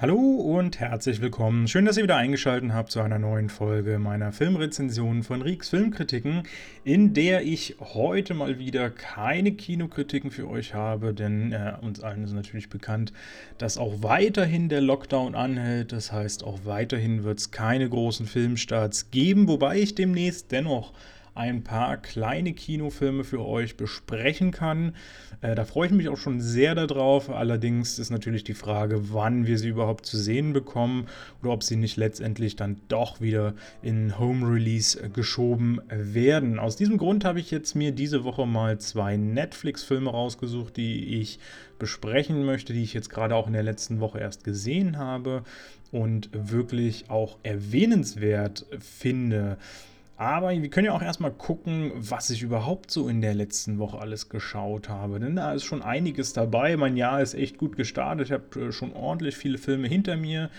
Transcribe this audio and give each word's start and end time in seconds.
Hallo 0.00 0.14
und 0.16 0.78
herzlich 0.78 1.20
willkommen. 1.20 1.66
Schön, 1.66 1.84
dass 1.84 1.96
ihr 1.96 2.04
wieder 2.04 2.14
eingeschaltet 2.14 2.72
habt 2.72 2.92
zu 2.92 3.00
einer 3.00 3.18
neuen 3.18 3.48
Folge 3.48 3.98
meiner 3.98 4.30
Filmrezension 4.30 5.24
von 5.24 5.42
Rieks 5.42 5.70
Filmkritiken, 5.70 6.44
in 6.84 7.14
der 7.14 7.42
ich 7.42 7.74
heute 7.80 8.34
mal 8.34 8.60
wieder 8.60 8.90
keine 8.90 9.50
Kinokritiken 9.50 10.30
für 10.30 10.48
euch 10.48 10.72
habe, 10.72 11.12
denn 11.14 11.50
äh, 11.50 11.72
uns 11.80 11.98
allen 11.98 12.22
ist 12.22 12.32
natürlich 12.32 12.68
bekannt, 12.68 13.12
dass 13.58 13.76
auch 13.76 14.04
weiterhin 14.04 14.68
der 14.68 14.82
Lockdown 14.82 15.34
anhält. 15.34 15.90
Das 15.90 16.12
heißt, 16.12 16.44
auch 16.44 16.60
weiterhin 16.62 17.24
wird 17.24 17.40
es 17.40 17.50
keine 17.50 17.88
großen 17.88 18.26
Filmstarts 18.26 19.10
geben, 19.10 19.48
wobei 19.48 19.78
ich 19.80 19.96
demnächst 19.96 20.52
dennoch 20.52 20.92
ein 21.38 21.62
paar 21.62 21.96
kleine 21.96 22.52
Kinofilme 22.52 23.22
für 23.22 23.46
euch 23.46 23.76
besprechen 23.76 24.50
kann. 24.50 24.96
Äh, 25.40 25.54
da 25.54 25.64
freue 25.64 25.86
ich 25.86 25.92
mich 25.92 26.08
auch 26.08 26.16
schon 26.16 26.40
sehr 26.40 26.74
darauf. 26.74 27.30
Allerdings 27.30 28.00
ist 28.00 28.10
natürlich 28.10 28.42
die 28.42 28.54
Frage, 28.54 29.12
wann 29.12 29.46
wir 29.46 29.56
sie 29.56 29.68
überhaupt 29.68 30.04
zu 30.04 30.18
sehen 30.18 30.52
bekommen 30.52 31.06
oder 31.40 31.52
ob 31.52 31.62
sie 31.62 31.76
nicht 31.76 31.96
letztendlich 31.96 32.56
dann 32.56 32.80
doch 32.88 33.20
wieder 33.20 33.54
in 33.82 34.18
Home 34.18 34.52
Release 34.52 35.10
geschoben 35.10 35.80
werden. 35.88 36.58
Aus 36.58 36.74
diesem 36.74 36.98
Grund 36.98 37.24
habe 37.24 37.38
ich 37.38 37.52
jetzt 37.52 37.76
mir 37.76 37.92
diese 37.92 38.24
Woche 38.24 38.44
mal 38.44 38.78
zwei 38.78 39.16
Netflix-Filme 39.16 40.10
rausgesucht, 40.10 40.76
die 40.76 41.20
ich 41.20 41.38
besprechen 41.78 42.44
möchte, 42.44 42.72
die 42.72 42.82
ich 42.82 42.94
jetzt 42.94 43.10
gerade 43.10 43.36
auch 43.36 43.46
in 43.46 43.52
der 43.52 43.62
letzten 43.62 44.00
Woche 44.00 44.18
erst 44.18 44.42
gesehen 44.42 44.98
habe 44.98 45.44
und 45.92 46.30
wirklich 46.32 47.10
auch 47.10 47.38
erwähnenswert 47.44 48.66
finde. 48.80 49.56
Aber 50.18 50.50
wir 50.50 50.68
können 50.68 50.86
ja 50.86 50.92
auch 50.94 51.02
erstmal 51.02 51.30
gucken, 51.30 51.92
was 51.94 52.28
ich 52.30 52.42
überhaupt 52.42 52.90
so 52.90 53.08
in 53.08 53.20
der 53.20 53.34
letzten 53.34 53.78
Woche 53.78 54.00
alles 54.00 54.28
geschaut 54.28 54.88
habe. 54.88 55.20
Denn 55.20 55.36
da 55.36 55.52
ist 55.52 55.62
schon 55.62 55.80
einiges 55.80 56.32
dabei. 56.32 56.76
Mein 56.76 56.96
Jahr 56.96 57.22
ist 57.22 57.34
echt 57.34 57.56
gut 57.56 57.76
gestartet. 57.76 58.26
Ich 58.26 58.32
habe 58.32 58.60
äh, 58.60 58.72
schon 58.72 58.92
ordentlich 58.94 59.36
viele 59.36 59.58
Filme 59.58 59.86
hinter 59.86 60.16
mir. 60.16 60.50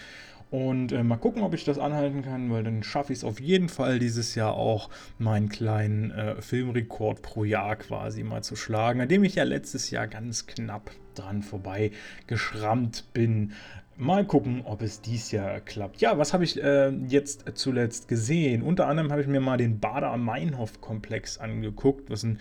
Und 0.50 0.94
äh, 0.94 1.04
mal 1.04 1.18
gucken, 1.18 1.44
ob 1.44 1.54
ich 1.54 1.66
das 1.66 1.78
anhalten 1.78 2.22
kann, 2.24 2.50
weil 2.52 2.64
dann 2.64 2.84
schaffe 2.84 3.12
ich 3.12 3.20
es 3.20 3.26
auf 3.26 3.42
jeden 3.42 3.68
Fall 3.68 4.00
dieses 4.00 4.34
Jahr 4.34 4.54
auch, 4.54 4.90
meinen 5.18 5.50
kleinen 5.50 6.12
äh, 6.12 6.42
Filmrekord 6.42 7.22
pro 7.22 7.44
Jahr 7.44 7.76
quasi 7.76 8.24
mal 8.24 8.42
zu 8.42 8.56
schlagen, 8.56 9.02
an 9.02 9.10
dem 9.10 9.26
ich 9.26 9.36
ja 9.36 9.44
letztes 9.44 9.92
Jahr 9.92 10.08
ganz 10.08 10.48
knapp 10.48 10.90
dran 11.16 11.44
vorbei 11.44 11.92
geschrammt 12.28 13.06
bin. 13.14 13.52
Mal 14.02 14.24
gucken, 14.24 14.62
ob 14.64 14.82
es 14.82 15.02
dies 15.02 15.30
Jahr 15.32 15.60
klappt. 15.60 16.00
Ja, 16.00 16.18
was 16.18 16.32
habe 16.32 16.46
ich 16.46 16.64
äh, 16.64 16.88
jetzt 17.10 17.44
zuletzt 17.56 18.08
gesehen? 18.08 18.62
Unter 18.62 18.88
anderem 18.88 19.12
habe 19.12 19.20
ich 19.20 19.28
mir 19.28 19.42
mal 19.42 19.58
den 19.58 19.82
Bader-Meinhof-Komplex 19.82 21.38
angeguckt, 21.38 22.10
was 22.10 22.24
ein 22.24 22.40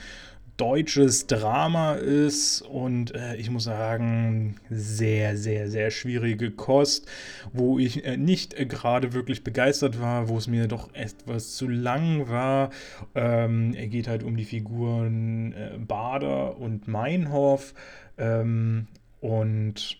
deutsches 0.56 1.26
Drama 1.26 1.94
ist 1.94 2.62
und 2.62 3.12
äh, 3.12 3.34
ich 3.34 3.50
muss 3.50 3.64
sagen, 3.64 4.60
sehr, 4.70 5.36
sehr, 5.36 5.68
sehr 5.68 5.90
schwierige 5.90 6.52
Kost, 6.52 7.08
wo 7.52 7.80
ich 7.80 8.04
äh, 8.04 8.16
nicht 8.16 8.54
äh, 8.54 8.64
gerade 8.64 9.12
wirklich 9.12 9.42
begeistert 9.42 10.00
war, 10.00 10.28
wo 10.28 10.38
es 10.38 10.46
mir 10.46 10.68
doch 10.68 10.94
etwas 10.94 11.56
zu 11.56 11.66
lang 11.66 12.28
war. 12.28 12.70
Ähm, 13.16 13.74
er 13.74 13.88
geht 13.88 14.06
halt 14.06 14.22
um 14.22 14.36
die 14.36 14.44
Figuren 14.44 15.54
äh, 15.54 15.76
Bader 15.76 16.56
und 16.56 16.86
Meinhof 16.86 17.74
ähm, 18.16 18.86
und 19.20 19.98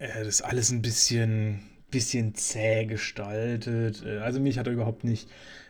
das 0.00 0.26
ist 0.26 0.42
alles 0.42 0.70
ein 0.70 0.82
bisschen, 0.82 1.60
bisschen 1.90 2.34
zäh 2.34 2.86
gestaltet. 2.86 4.02
Äh, 4.04 4.18
also 4.18 4.40
mich 4.40 4.58
hat 4.58 4.66
er 4.66 4.72
überhaupt 4.72 5.04
nicht 5.04 5.28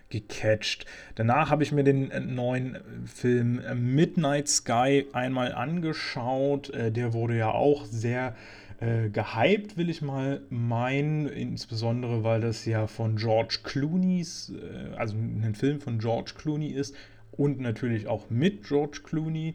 gecatcht. 0.08 0.86
Danach 1.14 1.50
habe 1.50 1.62
ich 1.62 1.72
mir 1.72 1.84
den 1.84 2.10
äh, 2.10 2.20
neuen 2.20 2.78
Film 3.06 3.60
Midnight 3.74 4.48
Sky 4.48 5.06
einmal 5.12 5.52
angeschaut. 5.52 6.72
Der 6.74 7.12
wurde 7.12 7.36
ja 7.36 7.50
auch 7.50 7.84
sehr 7.84 8.34
äh, 8.80 9.10
gehypt, 9.10 9.76
will 9.76 9.90
ich 9.90 10.00
mal 10.00 10.40
meinen, 10.48 11.28
insbesondere 11.28 12.24
weil 12.24 12.40
das 12.40 12.64
ja 12.64 12.86
von 12.86 13.16
George 13.16 13.58
Clooney's, 13.62 14.54
äh, 14.54 14.94
also 14.96 15.16
ein 15.16 15.54
Film 15.54 15.80
von 15.80 15.98
George 15.98 16.32
Clooney 16.38 16.68
ist 16.68 16.94
und 17.32 17.60
natürlich 17.60 18.06
auch 18.06 18.30
mit 18.30 18.64
George 18.64 19.00
Clooney. 19.04 19.54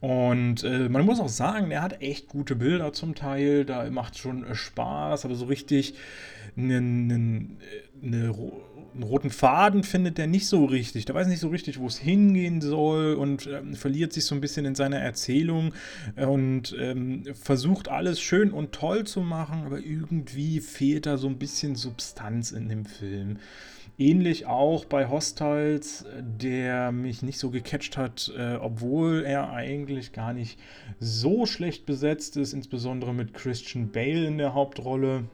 Und 0.00 0.64
äh, 0.64 0.88
man 0.88 1.04
muss 1.04 1.20
auch 1.20 1.28
sagen, 1.28 1.70
er 1.70 1.82
hat 1.82 2.00
echt 2.00 2.28
gute 2.28 2.56
Bilder 2.56 2.92
zum 2.92 3.14
Teil, 3.14 3.66
da 3.66 3.88
macht 3.90 4.16
schon 4.16 4.44
äh, 4.44 4.54
Spaß, 4.54 5.26
aber 5.26 5.34
so 5.34 5.44
richtig 5.44 5.94
einen, 6.56 7.10
einen, 7.10 7.58
eine, 8.02 8.34
roten 9.02 9.30
Faden 9.30 9.84
findet 9.84 10.18
er 10.18 10.26
nicht 10.26 10.46
so 10.46 10.64
richtig. 10.64 11.04
Der 11.04 11.14
weiß 11.14 11.28
nicht 11.28 11.38
so 11.38 11.48
richtig, 11.48 11.78
wo 11.78 11.86
es 11.86 11.98
hingehen 11.98 12.60
soll 12.60 13.14
und 13.14 13.46
ähm, 13.46 13.74
verliert 13.74 14.12
sich 14.12 14.24
so 14.24 14.34
ein 14.34 14.40
bisschen 14.40 14.64
in 14.64 14.74
seiner 14.74 14.98
Erzählung 14.98 15.74
und 16.16 16.74
ähm, 16.78 17.24
versucht 17.34 17.88
alles 17.88 18.20
schön 18.20 18.50
und 18.50 18.72
toll 18.72 19.04
zu 19.04 19.20
machen, 19.20 19.64
aber 19.66 19.78
irgendwie 19.78 20.60
fehlt 20.60 21.06
da 21.06 21.18
so 21.18 21.28
ein 21.28 21.38
bisschen 21.38 21.76
Substanz 21.76 22.52
in 22.52 22.68
dem 22.68 22.84
Film. 22.84 23.38
Ähnlich 24.00 24.46
auch 24.46 24.86
bei 24.86 25.10
Hostiles, 25.10 26.06
der 26.22 26.90
mich 26.90 27.22
nicht 27.22 27.38
so 27.38 27.50
gecatcht 27.50 27.98
hat, 27.98 28.32
äh, 28.34 28.54
obwohl 28.54 29.24
er 29.26 29.52
eigentlich 29.52 30.12
gar 30.12 30.32
nicht 30.32 30.58
so 30.98 31.44
schlecht 31.44 31.84
besetzt 31.84 32.38
ist, 32.38 32.54
insbesondere 32.54 33.12
mit 33.12 33.34
Christian 33.34 33.92
Bale 33.92 34.26
in 34.26 34.38
der 34.38 34.54
Hauptrolle. 34.54 35.24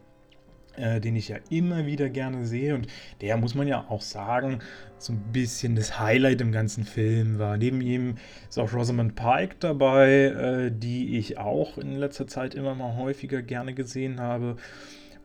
Äh, 0.77 1.01
den 1.01 1.17
ich 1.17 1.29
ja 1.29 1.39
immer 1.49 1.87
wieder 1.87 2.11
gerne 2.11 2.45
sehe. 2.45 2.75
Und 2.75 2.87
der, 3.23 3.39
muss 3.39 3.55
man 3.55 3.67
ja 3.67 3.87
auch 3.89 4.03
sagen, 4.03 4.59
so 4.99 5.15
ein 5.15 5.23
bisschen 5.33 5.75
das 5.75 5.99
Highlight 5.99 6.43
im 6.43 6.53
ganzen 6.53 6.85
Film 6.85 7.39
war. 7.39 7.57
Neben 7.57 7.81
ihm 7.81 8.17
ist 8.47 8.59
auch 8.59 8.75
Rosamund 8.75 9.15
Pike 9.15 9.57
dabei, 9.61 10.11
äh, 10.11 10.71
die 10.71 11.17
ich 11.17 11.39
auch 11.39 11.79
in 11.79 11.97
letzter 11.97 12.27
Zeit 12.27 12.55
immer 12.55 12.75
mal 12.75 12.95
häufiger 12.95 13.41
gerne 13.41 13.73
gesehen 13.73 14.21
habe. 14.21 14.57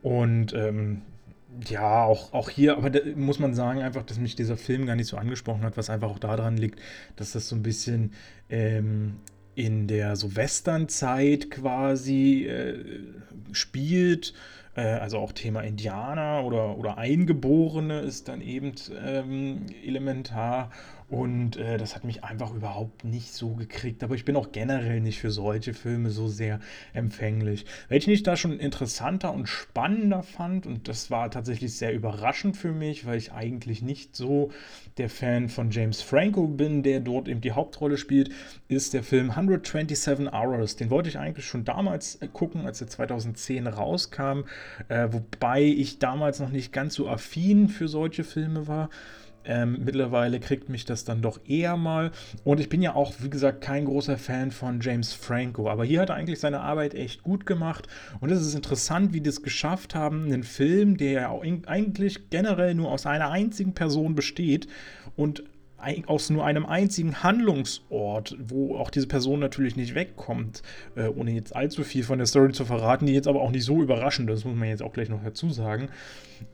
Und 0.00 0.54
ähm, 0.54 1.02
ja, 1.68 2.04
auch, 2.04 2.32
auch 2.32 2.50
hier, 2.50 2.76
aber 2.76 2.90
da 2.90 3.00
muss 3.14 3.38
man 3.38 3.54
sagen, 3.54 3.82
einfach, 3.82 4.04
dass 4.04 4.18
mich 4.18 4.36
dieser 4.36 4.56
Film 4.56 4.86
gar 4.86 4.96
nicht 4.96 5.08
so 5.08 5.16
angesprochen 5.16 5.62
hat, 5.62 5.76
was 5.76 5.90
einfach 5.90 6.10
auch 6.10 6.18
daran 6.18 6.56
liegt, 6.56 6.80
dass 7.16 7.32
das 7.32 7.48
so 7.48 7.56
ein 7.56 7.62
bisschen 7.62 8.12
ähm, 8.48 9.16
in 9.54 9.86
der 9.86 10.16
so 10.16 10.34
Western-Zeit 10.34 11.50
quasi 11.50 12.46
äh, 12.46 12.84
spielt. 13.52 14.34
Äh, 14.74 14.82
also 14.82 15.18
auch 15.18 15.32
Thema 15.32 15.62
Indianer 15.62 16.44
oder, 16.44 16.78
oder 16.78 16.98
Eingeborene 16.98 18.00
ist 18.00 18.28
dann 18.28 18.40
eben 18.40 18.72
ähm, 19.04 19.66
elementar. 19.84 20.70
Und 21.12 21.58
äh, 21.58 21.76
das 21.76 21.94
hat 21.94 22.04
mich 22.04 22.24
einfach 22.24 22.54
überhaupt 22.54 23.04
nicht 23.04 23.34
so 23.34 23.50
gekriegt. 23.50 24.02
Aber 24.02 24.14
ich 24.14 24.24
bin 24.24 24.34
auch 24.34 24.50
generell 24.50 24.98
nicht 25.00 25.18
für 25.18 25.30
solche 25.30 25.74
Filme 25.74 26.08
so 26.08 26.26
sehr 26.26 26.58
empfänglich. 26.94 27.66
Welchen 27.90 28.08
ich 28.12 28.22
da 28.22 28.34
schon 28.34 28.58
interessanter 28.58 29.30
und 29.34 29.46
spannender 29.46 30.22
fand, 30.22 30.66
und 30.66 30.88
das 30.88 31.10
war 31.10 31.30
tatsächlich 31.30 31.76
sehr 31.76 31.92
überraschend 31.92 32.56
für 32.56 32.72
mich, 32.72 33.04
weil 33.04 33.18
ich 33.18 33.30
eigentlich 33.30 33.82
nicht 33.82 34.16
so 34.16 34.52
der 34.96 35.10
Fan 35.10 35.50
von 35.50 35.70
James 35.70 36.00
Franco 36.00 36.48
bin, 36.48 36.82
der 36.82 37.00
dort 37.00 37.28
eben 37.28 37.42
die 37.42 37.52
Hauptrolle 37.52 37.98
spielt, 37.98 38.30
ist 38.68 38.94
der 38.94 39.02
Film 39.02 39.32
127 39.32 40.32
Hours. 40.32 40.76
Den 40.76 40.88
wollte 40.88 41.10
ich 41.10 41.18
eigentlich 41.18 41.44
schon 41.44 41.66
damals 41.66 42.14
äh, 42.22 42.28
gucken, 42.28 42.64
als 42.64 42.80
er 42.80 42.86
2010 42.86 43.66
rauskam, 43.66 44.44
äh, 44.88 45.08
wobei 45.10 45.62
ich 45.62 45.98
damals 45.98 46.40
noch 46.40 46.50
nicht 46.50 46.72
ganz 46.72 46.94
so 46.94 47.08
affin 47.08 47.68
für 47.68 47.88
solche 47.88 48.24
Filme 48.24 48.66
war. 48.66 48.90
Ähm, 49.44 49.78
mittlerweile 49.84 50.38
kriegt 50.38 50.68
mich 50.68 50.84
das 50.84 51.04
dann 51.04 51.20
doch 51.20 51.40
eher 51.46 51.76
mal. 51.76 52.12
Und 52.44 52.60
ich 52.60 52.68
bin 52.68 52.82
ja 52.82 52.94
auch, 52.94 53.12
wie 53.18 53.30
gesagt, 53.30 53.60
kein 53.60 53.86
großer 53.86 54.16
Fan 54.16 54.52
von 54.52 54.80
James 54.80 55.12
Franco. 55.12 55.68
Aber 55.68 55.84
hier 55.84 56.00
hat 56.00 56.10
er 56.10 56.16
eigentlich 56.16 56.38
seine 56.38 56.60
Arbeit 56.60 56.94
echt 56.94 57.22
gut 57.22 57.44
gemacht. 57.46 57.88
Und 58.20 58.30
es 58.30 58.40
ist 58.40 58.54
interessant, 58.54 59.12
wie 59.12 59.20
die 59.20 59.30
es 59.30 59.42
geschafft 59.42 59.94
haben, 59.94 60.26
einen 60.26 60.44
Film, 60.44 60.96
der 60.96 61.10
ja 61.12 61.40
eigentlich 61.66 62.30
generell 62.30 62.74
nur 62.74 62.90
aus 62.90 63.06
einer 63.06 63.30
einzigen 63.30 63.74
Person 63.74 64.14
besteht 64.14 64.68
und 65.16 65.42
aus 66.06 66.30
nur 66.30 66.44
einem 66.44 66.66
einzigen 66.66 67.22
Handlungsort, 67.22 68.36
wo 68.38 68.76
auch 68.76 68.90
diese 68.90 69.06
Person 69.06 69.40
natürlich 69.40 69.76
nicht 69.76 69.94
wegkommt, 69.94 70.62
äh, 70.96 71.08
ohne 71.08 71.32
jetzt 71.32 71.54
allzu 71.54 71.84
viel 71.84 72.04
von 72.04 72.18
der 72.18 72.26
Story 72.26 72.52
zu 72.52 72.64
verraten, 72.64 73.06
die 73.06 73.14
jetzt 73.14 73.28
aber 73.28 73.40
auch 73.40 73.50
nicht 73.50 73.64
so 73.64 73.82
überraschend 73.82 74.30
ist, 74.30 74.44
muss 74.44 74.56
man 74.56 74.68
jetzt 74.68 74.82
auch 74.82 74.92
gleich 74.92 75.08
noch 75.08 75.22
dazu 75.22 75.50
sagen, 75.50 75.88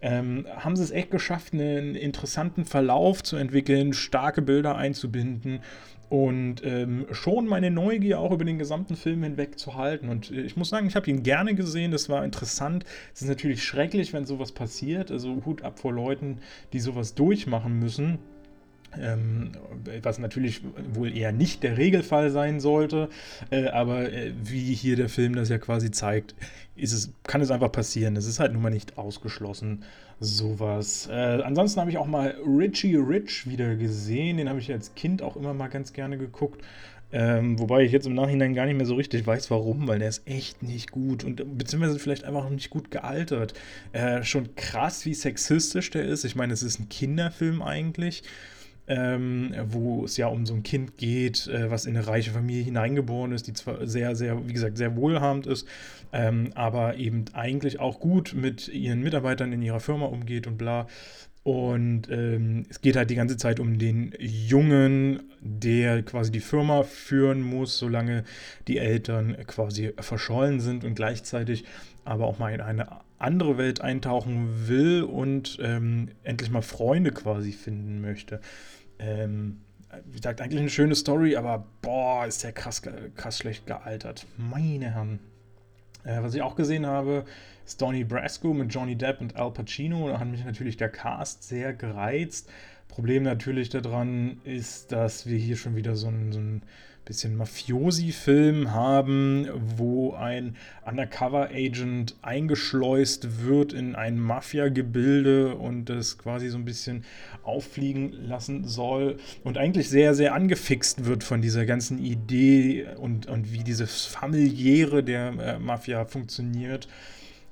ähm, 0.02 0.46
haben 0.56 0.76
sie 0.76 0.82
es 0.82 0.90
echt 0.90 1.10
geschafft, 1.10 1.52
einen 1.52 1.94
interessanten 1.94 2.64
Verlauf 2.64 3.22
zu 3.22 3.36
entwickeln, 3.36 3.92
starke 3.92 4.42
Bilder 4.42 4.76
einzubinden 4.76 5.60
und 6.08 6.64
ähm, 6.64 7.06
schon 7.10 7.46
meine 7.46 7.70
Neugier 7.70 8.18
auch 8.18 8.32
über 8.32 8.44
den 8.44 8.58
gesamten 8.58 8.96
Film 8.96 9.22
hinweg 9.22 9.58
zu 9.58 9.74
halten. 9.74 10.08
Und 10.08 10.30
äh, 10.30 10.40
ich 10.40 10.56
muss 10.56 10.70
sagen, 10.70 10.86
ich 10.86 10.96
habe 10.96 11.10
ihn 11.10 11.22
gerne 11.22 11.54
gesehen, 11.54 11.90
das 11.90 12.08
war 12.08 12.24
interessant. 12.24 12.84
Es 13.14 13.22
ist 13.22 13.28
natürlich 13.28 13.62
schrecklich, 13.62 14.12
wenn 14.12 14.24
sowas 14.24 14.52
passiert, 14.52 15.10
also 15.10 15.42
Hut 15.44 15.62
ab 15.62 15.78
vor 15.78 15.92
Leuten, 15.92 16.38
die 16.72 16.80
sowas 16.80 17.14
durchmachen 17.14 17.78
müssen. 17.78 18.18
Ähm, 19.00 19.52
was 20.02 20.18
natürlich 20.18 20.62
wohl 20.92 21.16
eher 21.16 21.32
nicht 21.32 21.62
der 21.62 21.78
Regelfall 21.78 22.30
sein 22.30 22.60
sollte, 22.60 23.08
äh, 23.50 23.68
aber 23.68 24.12
äh, 24.12 24.32
wie 24.42 24.74
hier 24.74 24.96
der 24.96 25.08
Film 25.08 25.34
das 25.34 25.48
ja 25.48 25.58
quasi 25.58 25.90
zeigt, 25.90 26.34
ist 26.76 26.92
es, 26.92 27.12
kann 27.24 27.40
es 27.40 27.50
einfach 27.50 27.72
passieren. 27.72 28.16
Es 28.16 28.26
ist 28.26 28.40
halt 28.40 28.52
nun 28.52 28.62
mal 28.62 28.70
nicht 28.70 28.98
ausgeschlossen, 28.98 29.84
sowas. 30.20 31.08
Äh, 31.10 31.42
ansonsten 31.42 31.80
habe 31.80 31.90
ich 31.90 31.98
auch 31.98 32.06
mal 32.06 32.34
Richie 32.44 32.96
Rich 32.96 33.48
wieder 33.48 33.76
gesehen, 33.76 34.36
den 34.38 34.48
habe 34.48 34.58
ich 34.58 34.70
als 34.72 34.94
Kind 34.94 35.22
auch 35.22 35.36
immer 35.36 35.54
mal 35.54 35.68
ganz 35.68 35.92
gerne 35.92 36.18
geguckt. 36.18 36.62
Ähm, 37.10 37.58
wobei 37.58 37.84
ich 37.84 37.92
jetzt 37.92 38.06
im 38.06 38.14
Nachhinein 38.14 38.52
gar 38.52 38.66
nicht 38.66 38.76
mehr 38.76 38.84
so 38.84 38.94
richtig 38.94 39.26
weiß, 39.26 39.50
warum, 39.50 39.88
weil 39.88 39.98
der 39.98 40.10
ist 40.10 40.26
echt 40.26 40.62
nicht 40.62 40.90
gut 40.90 41.24
und 41.24 41.56
beziehungsweise 41.56 41.98
vielleicht 41.98 42.24
einfach 42.24 42.44
noch 42.44 42.50
nicht 42.50 42.68
gut 42.68 42.90
gealtert. 42.90 43.54
Äh, 43.92 44.22
schon 44.24 44.54
krass, 44.56 45.06
wie 45.06 45.14
sexistisch 45.14 45.90
der 45.90 46.04
ist. 46.04 46.24
Ich 46.24 46.36
meine, 46.36 46.52
es 46.52 46.62
ist 46.62 46.78
ein 46.78 46.90
Kinderfilm 46.90 47.62
eigentlich 47.62 48.24
ähm, 48.88 49.54
wo 49.68 50.04
es 50.04 50.16
ja 50.16 50.26
um 50.28 50.46
so 50.46 50.54
ein 50.54 50.62
Kind 50.62 50.96
geht, 50.96 51.46
äh, 51.46 51.70
was 51.70 51.86
in 51.86 51.96
eine 51.96 52.06
reiche 52.06 52.30
Familie 52.30 52.64
hineingeboren 52.64 53.32
ist, 53.32 53.46
die 53.46 53.52
zwar 53.52 53.86
sehr, 53.86 54.16
sehr, 54.16 54.48
wie 54.48 54.52
gesagt, 54.52 54.78
sehr 54.78 54.96
wohlhabend 54.96 55.46
ist, 55.46 55.68
ähm, 56.12 56.50
aber 56.54 56.96
eben 56.96 57.26
eigentlich 57.34 57.80
auch 57.80 58.00
gut 58.00 58.34
mit 58.34 58.68
ihren 58.68 59.02
Mitarbeitern 59.02 59.52
in 59.52 59.62
ihrer 59.62 59.80
Firma 59.80 60.06
umgeht 60.06 60.46
und 60.46 60.56
bla. 60.56 60.86
Und 61.44 62.10
ähm, 62.10 62.66
es 62.68 62.80
geht 62.80 62.96
halt 62.96 63.08
die 63.10 63.14
ganze 63.14 63.36
Zeit 63.36 63.60
um 63.60 63.78
den 63.78 64.12
Jungen, 64.18 65.22
der 65.40 66.02
quasi 66.02 66.30
die 66.30 66.40
Firma 66.40 66.82
führen 66.82 67.40
muss, 67.40 67.78
solange 67.78 68.24
die 68.66 68.78
Eltern 68.78 69.36
quasi 69.46 69.92
verschollen 69.98 70.60
sind 70.60 70.84
und 70.84 70.94
gleichzeitig 70.94 71.64
aber 72.04 72.26
auch 72.26 72.38
mal 72.38 72.52
in 72.52 72.60
eine 72.60 72.88
andere 73.18 73.58
Welt 73.58 73.80
eintauchen 73.80 74.68
will 74.68 75.02
und 75.02 75.58
ähm, 75.62 76.08
endlich 76.22 76.50
mal 76.50 76.62
Freunde 76.62 77.12
quasi 77.12 77.52
finden 77.52 78.00
möchte. 78.00 78.40
Ähm, 78.98 79.60
wie 80.06 80.16
gesagt, 80.16 80.40
eigentlich 80.40 80.60
eine 80.60 80.70
schöne 80.70 80.94
Story, 80.94 81.36
aber 81.36 81.66
boah, 81.82 82.26
ist 82.26 82.44
der 82.44 82.52
krass, 82.52 82.82
krass 83.14 83.38
schlecht 83.38 83.66
gealtert. 83.66 84.26
Meine 84.36 84.92
Herren. 84.92 85.20
Äh, 86.04 86.22
was 86.22 86.34
ich 86.34 86.42
auch 86.42 86.56
gesehen 86.56 86.86
habe, 86.86 87.24
ist 87.64 87.80
Donnie 87.80 88.04
Brasco 88.04 88.52
mit 88.54 88.72
Johnny 88.72 88.96
Depp 88.96 89.20
und 89.20 89.36
Al 89.36 89.52
Pacino. 89.52 90.08
Da 90.08 90.20
hat 90.20 90.28
mich 90.28 90.44
natürlich 90.44 90.76
der 90.76 90.90
Cast 90.90 91.42
sehr 91.42 91.72
gereizt. 91.72 92.50
Problem 92.88 93.22
natürlich 93.22 93.68
daran 93.68 94.40
ist, 94.44 94.92
dass 94.92 95.26
wir 95.26 95.38
hier 95.38 95.56
schon 95.56 95.76
wieder 95.76 95.94
so 95.94 96.08
ein, 96.08 96.32
so 96.32 96.40
ein 96.40 96.62
bisschen 97.08 97.36
Mafiosi-Film 97.36 98.72
haben, 98.72 99.48
wo 99.76 100.12
ein 100.12 100.56
Undercover-Agent 100.84 102.16
eingeschleust 102.20 103.46
wird 103.46 103.72
in 103.72 103.96
ein 103.96 104.20
Mafia-Gebilde 104.20 105.56
und 105.56 105.86
das 105.86 106.18
quasi 106.18 106.50
so 106.50 106.58
ein 106.58 106.66
bisschen 106.66 107.04
auffliegen 107.42 108.12
lassen 108.12 108.68
soll 108.68 109.16
und 109.42 109.56
eigentlich 109.56 109.88
sehr, 109.88 110.14
sehr 110.14 110.34
angefixt 110.34 111.06
wird 111.06 111.24
von 111.24 111.40
dieser 111.40 111.64
ganzen 111.64 111.98
Idee 111.98 112.86
und, 112.98 113.26
und 113.26 113.52
wie 113.52 113.64
dieses 113.64 114.04
familiäre 114.04 115.02
der 115.02 115.28
äh, 115.28 115.58
Mafia 115.58 116.04
funktioniert. 116.04 116.88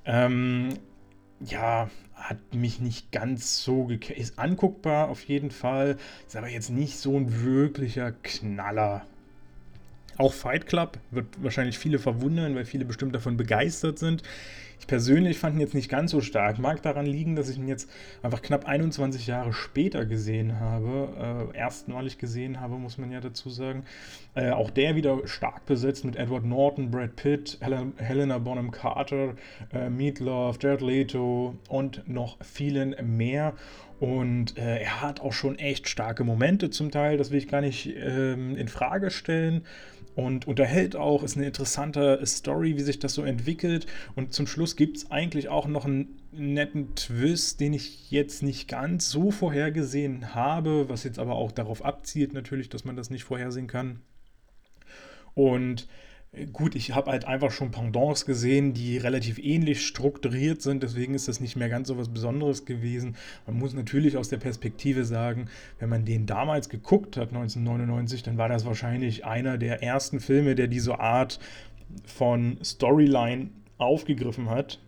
Ähm, 0.04 0.68
ja, 1.40 1.88
hat 2.14 2.54
mich 2.54 2.80
nicht 2.80 3.10
ganz 3.10 3.62
so 3.62 3.88
ist 3.88 4.38
anguckbar 4.38 5.08
auf 5.08 5.24
jeden 5.24 5.50
Fall, 5.50 5.96
ist 6.26 6.36
aber 6.36 6.48
jetzt 6.48 6.70
nicht 6.70 6.98
so 6.98 7.16
ein 7.16 7.42
wirklicher 7.42 8.12
Knaller. 8.12 9.06
Auch 10.18 10.32
Fight 10.32 10.66
Club 10.66 10.98
wird 11.10 11.26
wahrscheinlich 11.42 11.78
viele 11.78 11.98
verwundern, 11.98 12.54
weil 12.54 12.64
viele 12.64 12.84
bestimmt 12.84 13.14
davon 13.14 13.36
begeistert 13.36 13.98
sind. 13.98 14.22
Ich 14.78 14.86
persönlich 14.86 15.38
fand 15.38 15.56
ihn 15.56 15.60
jetzt 15.60 15.74
nicht 15.74 15.88
ganz 15.88 16.10
so 16.10 16.20
stark. 16.20 16.58
Mag 16.58 16.82
daran 16.82 17.06
liegen, 17.06 17.34
dass 17.34 17.48
ich 17.48 17.56
ihn 17.56 17.68
jetzt 17.68 17.90
einfach 18.22 18.42
knapp 18.42 18.66
21 18.66 19.26
Jahre 19.26 19.52
später 19.52 20.04
gesehen 20.04 20.60
habe. 20.60 21.50
Äh, 21.54 21.58
erstmalig 21.58 22.18
gesehen 22.18 22.60
habe, 22.60 22.76
muss 22.76 22.98
man 22.98 23.10
ja 23.10 23.20
dazu 23.20 23.48
sagen. 23.48 23.84
Äh, 24.34 24.50
auch 24.50 24.70
der 24.70 24.94
wieder 24.94 25.26
stark 25.26 25.64
besetzt 25.66 26.04
mit 26.04 26.16
Edward 26.16 26.44
Norton, 26.44 26.90
Brad 26.90 27.16
Pitt, 27.16 27.58
Hel 27.60 27.92
Helena 27.96 28.38
Bonham 28.38 28.70
Carter, 28.70 29.34
äh, 29.72 29.88
Meatloaf, 29.88 30.58
Jared 30.60 30.82
Leto 30.82 31.56
und 31.68 32.06
noch 32.08 32.36
vielen 32.44 32.94
mehr. 33.16 33.54
Und 33.98 34.58
äh, 34.58 34.82
er 34.82 35.00
hat 35.00 35.20
auch 35.20 35.32
schon 35.32 35.58
echt 35.58 35.88
starke 35.88 36.22
Momente 36.22 36.68
zum 36.68 36.90
Teil, 36.90 37.16
das 37.16 37.30
will 37.30 37.38
ich 37.38 37.48
gar 37.48 37.62
nicht 37.62 37.94
ähm, 37.96 38.54
in 38.56 38.68
Frage 38.68 39.10
stellen 39.10 39.64
und 40.16 40.48
unterhält 40.48 40.96
auch, 40.96 41.22
ist 41.22 41.36
eine 41.36 41.46
interessante 41.46 42.24
Story, 42.24 42.76
wie 42.76 42.82
sich 42.82 42.98
das 42.98 43.12
so 43.12 43.22
entwickelt. 43.22 43.86
Und 44.14 44.32
zum 44.32 44.46
Schluss 44.46 44.74
gibt 44.74 44.96
es 44.96 45.10
eigentlich 45.10 45.50
auch 45.50 45.68
noch 45.68 45.84
einen 45.84 46.18
netten 46.32 46.94
Twist, 46.94 47.60
den 47.60 47.74
ich 47.74 48.10
jetzt 48.10 48.42
nicht 48.42 48.66
ganz 48.66 49.10
so 49.10 49.30
vorhergesehen 49.30 50.34
habe, 50.34 50.88
was 50.88 51.04
jetzt 51.04 51.18
aber 51.18 51.34
auch 51.34 51.52
darauf 51.52 51.84
abzielt 51.84 52.32
natürlich, 52.32 52.70
dass 52.70 52.86
man 52.86 52.96
das 52.96 53.10
nicht 53.10 53.24
vorhersehen 53.24 53.66
kann. 53.66 54.00
Und 55.34 55.86
Gut, 56.52 56.74
ich 56.74 56.94
habe 56.94 57.10
halt 57.10 57.24
einfach 57.24 57.50
schon 57.50 57.70
Pendants 57.70 58.26
gesehen, 58.26 58.74
die 58.74 58.98
relativ 58.98 59.38
ähnlich 59.38 59.86
strukturiert 59.86 60.60
sind, 60.60 60.82
deswegen 60.82 61.14
ist 61.14 61.28
das 61.28 61.40
nicht 61.40 61.56
mehr 61.56 61.70
ganz 61.70 61.88
so 61.88 61.96
was 61.96 62.10
Besonderes 62.10 62.66
gewesen. 62.66 63.16
Man 63.46 63.56
muss 63.56 63.72
natürlich 63.72 64.18
aus 64.18 64.28
der 64.28 64.36
Perspektive 64.36 65.06
sagen, 65.06 65.48
wenn 65.78 65.88
man 65.88 66.04
den 66.04 66.26
damals 66.26 66.68
geguckt 66.68 67.16
hat, 67.16 67.28
1999, 67.28 68.22
dann 68.22 68.36
war 68.36 68.50
das 68.50 68.66
wahrscheinlich 68.66 69.24
einer 69.24 69.56
der 69.56 69.82
ersten 69.82 70.20
Filme, 70.20 70.54
der 70.54 70.66
diese 70.66 71.00
Art 71.00 71.40
von 72.04 72.58
Storyline 72.62 73.48
aufgegriffen 73.78 74.50
hat 74.50 74.78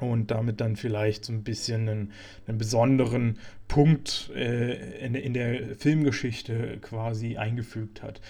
und 0.00 0.30
damit 0.30 0.60
dann 0.60 0.76
vielleicht 0.76 1.24
so 1.24 1.32
ein 1.32 1.44
bisschen 1.44 1.88
einen, 1.88 2.12
einen 2.46 2.58
besonderen 2.58 3.38
Punkt 3.68 4.30
äh, 4.34 5.04
in, 5.04 5.14
in 5.14 5.32
der 5.32 5.76
Filmgeschichte 5.76 6.78
quasi 6.82 7.38
eingefügt 7.38 8.02
hat. 8.02 8.20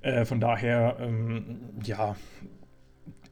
Äh, 0.00 0.24
von 0.24 0.40
daher, 0.40 0.96
ähm, 1.00 1.60
ja, 1.82 2.16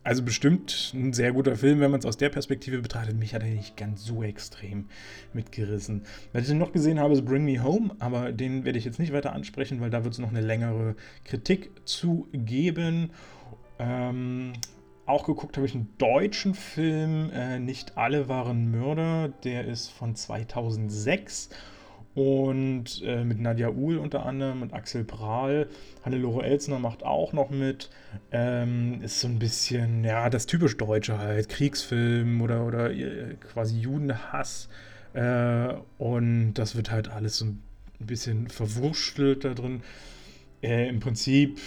also 0.06 0.22
bestimmt 0.22 0.92
ein 0.94 1.12
sehr 1.12 1.32
guter 1.32 1.56
Film, 1.56 1.80
wenn 1.80 1.90
man 1.90 1.98
es 1.98 2.06
aus 2.06 2.16
der 2.16 2.28
Perspektive 2.28 2.80
betrachtet. 2.80 3.16
Mich 3.18 3.34
hat 3.34 3.42
er 3.42 3.48
nicht 3.48 3.76
ganz 3.76 4.04
so 4.04 4.22
extrem 4.22 4.86
mitgerissen. 5.32 6.02
Was 6.32 6.48
ich 6.48 6.54
noch 6.54 6.72
gesehen 6.72 7.00
habe, 7.00 7.12
ist 7.12 7.24
Bring 7.24 7.44
Me 7.44 7.62
Home, 7.62 7.90
aber 7.98 8.30
den 8.30 8.64
werde 8.64 8.78
ich 8.78 8.84
jetzt 8.84 9.00
nicht 9.00 9.12
weiter 9.12 9.32
ansprechen, 9.32 9.80
weil 9.80 9.90
da 9.90 10.04
wird 10.04 10.14
es 10.14 10.20
noch 10.20 10.30
eine 10.30 10.42
längere 10.42 10.94
Kritik 11.24 11.72
zu 11.84 12.28
geben. 12.32 13.10
Ähm, 13.80 14.52
auch 15.06 15.24
geguckt 15.24 15.56
habe 15.56 15.66
ich 15.66 15.74
einen 15.74 15.88
deutschen 15.98 16.54
Film, 16.54 17.30
äh, 17.30 17.58
Nicht 17.58 17.98
alle 17.98 18.28
waren 18.28 18.70
Mörder, 18.70 19.28
der 19.42 19.64
ist 19.64 19.88
von 19.88 20.14
2006 20.14 21.50
und 22.16 23.02
äh, 23.04 23.24
mit 23.24 23.38
Nadja 23.40 23.68
Uhl 23.68 23.98
unter 23.98 24.24
anderem 24.24 24.62
und 24.62 24.72
Axel 24.72 25.04
Prahl. 25.04 25.68
Hannelore 26.02 26.44
Elsner 26.44 26.78
macht 26.78 27.02
auch 27.02 27.34
noch 27.34 27.50
mit. 27.50 27.90
Ähm, 28.32 29.02
ist 29.02 29.20
so 29.20 29.28
ein 29.28 29.38
bisschen, 29.38 30.02
ja, 30.02 30.30
das 30.30 30.46
typisch 30.46 30.78
Deutsche 30.78 31.18
halt. 31.18 31.50
Kriegsfilm 31.50 32.40
oder, 32.40 32.64
oder 32.66 32.90
äh, 32.90 33.34
quasi 33.52 33.78
Judenhass. 33.78 34.70
Äh, 35.12 35.74
und 35.98 36.54
das 36.54 36.74
wird 36.74 36.90
halt 36.90 37.10
alles 37.10 37.36
so 37.36 37.44
ein 37.44 37.62
bisschen 37.98 38.48
verwurstelt 38.48 39.44
da 39.44 39.52
drin. 39.52 39.82
Äh, 40.62 40.88
Im 40.88 41.00
Prinzip, 41.00 41.58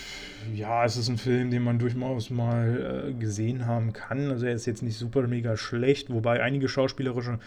ja, 0.55 0.83
es 0.83 0.97
ist 0.97 1.09
ein 1.09 1.19
Film, 1.19 1.51
den 1.51 1.61
man 1.61 1.77
durchaus 1.77 2.31
mal 2.31 3.09
äh, 3.09 3.13
gesehen 3.13 3.67
haben 3.67 3.93
kann. 3.93 4.31
Also 4.31 4.47
er 4.47 4.53
ist 4.53 4.65
jetzt 4.65 4.81
nicht 4.81 4.97
super 4.97 5.27
mega 5.27 5.57
schlecht, 5.57 6.09
wobei 6.09 6.41
einige 6.41 6.67
schauspielerische 6.67 7.37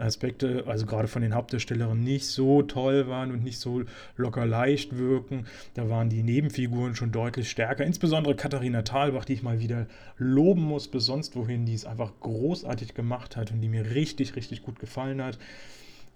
Aspekte, 0.00 0.64
also 0.66 0.86
gerade 0.86 1.08
von 1.08 1.22
den 1.22 1.34
Hauptdarstellerinnen, 1.34 2.02
nicht 2.02 2.26
so 2.26 2.62
toll 2.62 3.08
waren 3.08 3.32
und 3.32 3.42
nicht 3.42 3.58
so 3.58 3.82
locker 4.16 4.46
leicht 4.46 4.96
wirken. 4.96 5.46
Da 5.74 5.88
waren 5.88 6.08
die 6.08 6.22
Nebenfiguren 6.22 6.94
schon 6.94 7.12
deutlich 7.12 7.50
stärker. 7.50 7.84
Insbesondere 7.84 8.34
Katharina 8.34 8.82
Thalbach, 8.82 9.24
die 9.24 9.34
ich 9.34 9.42
mal 9.42 9.60
wieder 9.60 9.86
loben 10.18 10.62
muss, 10.62 10.88
bis 10.88 11.06
sonst 11.06 11.36
wohin, 11.36 11.66
die 11.66 11.74
es 11.74 11.84
einfach 11.84 12.12
großartig 12.20 12.94
gemacht 12.94 13.36
hat 13.36 13.52
und 13.52 13.60
die 13.60 13.68
mir 13.68 13.90
richtig, 13.90 14.36
richtig 14.36 14.62
gut 14.62 14.78
gefallen 14.78 15.22
hat. 15.22 15.38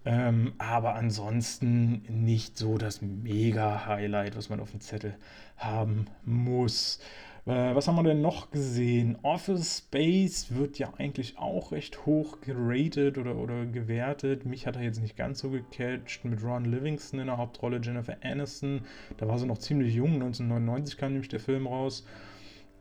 Ähm, 0.05 0.53
aber 0.59 0.93
ansonsten 0.95 2.03
nicht 2.09 2.57
so 2.57 2.77
das 2.77 3.01
Mega-Highlight, 3.01 4.37
was 4.37 4.49
man 4.49 4.59
auf 4.59 4.71
dem 4.71 4.79
Zettel 4.79 5.15
haben 5.57 6.05
muss. 6.23 6.99
Äh, 7.45 7.75
was 7.75 7.87
haben 7.87 7.95
wir 7.95 8.03
denn 8.03 8.21
noch 8.21 8.49
gesehen? 8.49 9.17
Office 9.21 9.77
Space 9.77 10.47
wird 10.49 10.79
ja 10.79 10.93
eigentlich 10.97 11.37
auch 11.37 11.71
recht 11.71 12.05
hoch 12.05 12.41
geratet 12.41 13.17
oder, 13.19 13.35
oder 13.35 13.65
gewertet. 13.65 14.45
Mich 14.45 14.65
hat 14.65 14.75
er 14.75 14.81
jetzt 14.81 15.01
nicht 15.01 15.15
ganz 15.15 15.39
so 15.39 15.51
gecatcht. 15.51 16.25
Mit 16.25 16.43
Ron 16.43 16.65
Livingston 16.65 17.19
in 17.19 17.27
der 17.27 17.37
Hauptrolle, 17.37 17.79
Jennifer 17.83 18.17
Aniston. 18.23 18.81
Da 19.17 19.27
war 19.27 19.37
sie 19.37 19.45
noch 19.45 19.59
ziemlich 19.59 19.93
jung. 19.93 20.13
1999 20.13 20.97
kam 20.97 21.11
nämlich 21.13 21.29
der 21.29 21.39
Film 21.39 21.67
raus. 21.67 22.05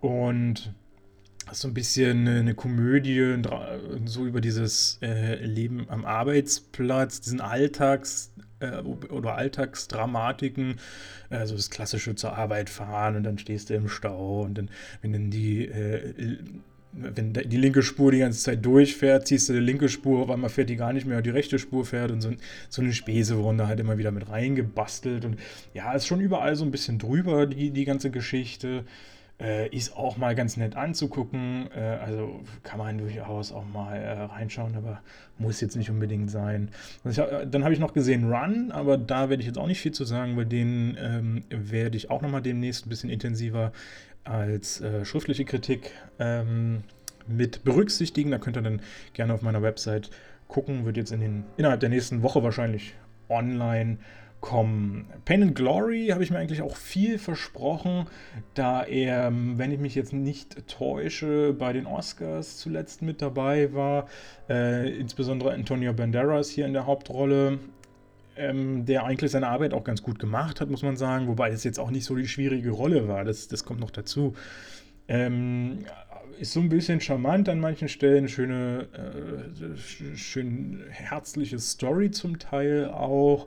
Und 0.01 0.75
ist 1.51 1.61
so 1.61 1.69
ein 1.69 1.75
bisschen 1.75 2.27
eine 2.27 2.55
Komödie, 2.55 3.43
so 4.07 4.25
über 4.25 4.41
dieses 4.41 4.99
äh, 5.03 5.45
Leben 5.45 5.91
am 5.91 6.07
Arbeitsplatz, 6.07 7.21
diesen 7.21 7.43
Alltags, 7.43 8.33
äh, 8.73 9.13
oder 9.13 9.37
Alltagsdramatiken, 9.37 10.77
also 11.31 11.57
das 11.57 11.71
klassische 11.71 12.15
zur 12.15 12.37
Arbeit 12.37 12.71
fahren 12.71 13.17
und 13.17 13.25
dann 13.25 13.39
stehst 13.39 13.71
du 13.71 13.75
im 13.75 13.89
Stau 13.89 14.43
und 14.43 14.59
dann, 14.59 14.71
wenn 15.03 15.13
dann 15.13 15.31
die 15.31 15.67
äh, 15.67 16.39
wenn 16.97 17.33
die 17.33 17.57
linke 17.57 17.83
Spur 17.83 18.13
die 18.13 18.21
ganze 18.21 18.41
Zeit 18.41 18.65
durchfährt, 18.65 19.27
ziehst 19.27 19.49
du 19.49 19.53
die 19.53 19.59
linke 19.59 19.89
Spur, 19.89 20.21
auf 20.21 20.31
einmal 20.31 20.51
fährt 20.51 20.71
die 20.71 20.77
gar 20.77 20.93
nicht 20.93 21.07
mehr, 21.07 21.23
die 21.23 21.31
rechte 21.31 21.59
Spur 21.59 21.85
fährt 21.85 22.11
und 22.11 22.21
so, 22.21 22.31
so 22.69 22.83
eine 22.83 22.93
Späße 22.93 23.37
wurden 23.37 23.59
da 23.59 23.67
halt 23.67 23.81
immer 23.81 23.99
wieder 23.99 24.13
mit 24.13 24.31
reingebastelt 24.31 25.25
und 25.25 25.39
ja, 25.73 25.93
ist 25.93 26.07
schon 26.07 26.21
überall 26.21 26.55
so 26.55 26.65
ein 26.65 26.71
bisschen 26.71 26.99
drüber, 26.99 27.47
die, 27.47 27.71
die 27.71 27.85
ganze 27.85 28.11
Geschichte. 28.11 28.85
Äh, 29.41 29.69
ist 29.77 29.97
auch 29.97 30.17
mal 30.17 30.37
ganz 30.37 30.57
nett 30.57 30.77
anzugucken. 30.77 31.69
Äh, 31.75 31.81
also 31.81 32.41
kann 32.63 32.79
man 32.79 32.99
durchaus 32.99 33.51
auch 33.51 33.65
mal 33.65 33.97
äh, 33.97 34.23
reinschauen, 34.23 34.77
aber 34.77 35.01
muss 35.39 35.61
jetzt 35.61 35.75
nicht 35.75 35.91
unbedingt 35.91 36.31
sein. 36.31 36.71
Also 37.03 37.23
hab, 37.23 37.51
dann 37.51 37.65
habe 37.65 37.75
ich 37.75 37.81
noch 37.81 37.95
gesehen 37.95 38.33
Run, 38.33 38.71
aber 38.71 38.97
da 38.97 39.31
werde 39.31 39.41
ich 39.41 39.49
jetzt 39.49 39.59
auch 39.59 39.67
nicht 39.67 39.81
viel 39.81 39.91
zu 39.91 40.05
sagen. 40.05 40.37
Bei 40.37 40.45
denen 40.45 40.97
ähm, 41.01 41.45
werde 41.51 41.97
ich 41.97 42.11
auch 42.11 42.23
nochmal 42.23 42.43
demnächst 42.43 42.87
ein 42.87 42.89
bisschen 42.89 43.11
intensiver 43.11 43.73
als 44.23 44.81
äh, 44.81 45.05
schriftliche 45.05 45.45
Kritik 45.45 45.91
ähm, 46.21 46.85
mit 47.27 47.65
berücksichtigen. 47.65 48.31
Da 48.31 48.39
könnt 48.39 48.57
ihr 48.57 48.63
dann 48.63 48.83
gerne 49.15 49.35
auf 49.35 49.43
meiner 49.43 49.63
Website 49.63 50.11
gucken. 50.47 50.85
Wird 50.85 50.97
jetzt 50.97 51.11
in 51.11 51.21
den, 51.21 51.45
innerhalb 51.57 51.81
der 51.81 51.89
nächsten 51.89 52.23
Woche 52.23 52.45
wahrscheinlich 52.45 52.95
online 53.29 53.99
kommen. 54.45 55.07
Pain 55.25 55.43
and 55.43 55.55
Glory 55.55 56.09
habe 56.09 56.23
ich 56.23 56.31
mir 56.31 56.39
eigentlich 56.39 56.61
auch 56.61 56.77
viel 56.77 57.19
versprochen, 57.19 58.07
da 58.53 58.83
er, 58.83 59.33
wenn 59.33 59.73
ich 59.73 59.81
mich 59.81 59.95
jetzt 59.95 60.13
nicht 60.13 60.69
täusche, 60.69 61.55
bei 61.59 61.73
den 61.73 61.87
Oscars 61.87 62.59
zuletzt 62.59 63.01
mit 63.01 63.23
dabei 63.23 63.73
war. 63.73 64.07
Äh, 64.51 64.99
insbesondere 64.99 65.55
Antonio 65.55 65.95
Banderas 65.95 66.51
hier 66.51 66.67
in 66.67 66.75
der 66.75 66.85
Hauptrolle. 66.87 67.59
Ähm, 68.37 68.85
der 68.85 69.05
eigentlich 69.05 69.31
seine 69.31 69.47
Arbeit 69.47 69.73
auch 69.73 69.85
ganz 69.85 70.03
gut 70.03 70.19
gemacht 70.19 70.61
hat, 70.61 70.69
muss 70.69 70.83
man 70.83 70.97
sagen, 70.97 71.29
wobei 71.29 71.51
das 71.51 71.63
jetzt 71.63 71.79
auch 71.79 71.93
nicht 71.93 72.05
so 72.05 72.17
die 72.17 72.27
schwierige 72.27 72.73
Rolle 72.73 73.07
war, 73.07 73.23
das, 73.23 73.47
das 73.47 73.65
kommt 73.65 73.79
noch 73.79 73.93
dazu. 73.93 74.35
Ähm, 75.07 75.85
ist 76.41 76.53
so 76.53 76.59
ein 76.59 76.69
bisschen 76.69 77.01
charmant 77.01 77.49
an 77.49 77.61
manchen 77.61 77.89
Stellen, 77.89 78.29
schöne, 78.29 78.89
äh, 78.93 80.17
schön 80.17 80.83
herzliche 80.91 81.61
Story 81.61 82.11
zum 82.11 82.41
Teil 82.41 82.89
auch 82.89 83.47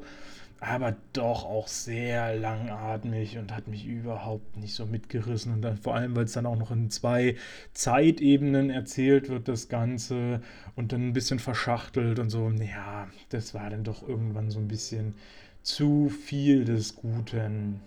aber 0.60 0.96
doch 1.14 1.46
auch 1.46 1.68
sehr 1.68 2.36
langatmig 2.36 3.38
und 3.38 3.56
hat 3.56 3.68
mich 3.68 3.86
überhaupt 3.86 4.58
nicht 4.58 4.74
so 4.74 4.86
mitgerissen. 4.86 5.54
Und 5.54 5.62
dann 5.62 5.78
vor 5.78 5.96
allem, 5.96 6.16
weil 6.16 6.26
es 6.26 6.34
dann 6.34 6.46
auch 6.46 6.58
noch 6.58 6.72
in 6.72 6.90
zwei 6.90 7.36
Zeitebenen 7.74 8.70
erzählt 8.70 9.30
wird, 9.30 9.48
das 9.48 9.70
Ganze 9.70 10.42
und 10.76 10.94
dann 10.94 11.10
ein 11.10 11.14
bisschen 11.14 11.40
verschachtelt 11.40 12.20
und 12.20 12.30
so. 12.30 12.50
Ja, 12.50 13.08
das 13.30 13.54
war 13.54 13.70
dann 13.70 13.84
doch 13.84 14.08
irgendwann 14.08 14.50
so 14.50 14.60
ein 14.60 14.68
bisschen 14.68 15.16
zu 15.62 16.10
viel 16.10 16.66
des 16.66 16.96
Guten. 16.96 17.82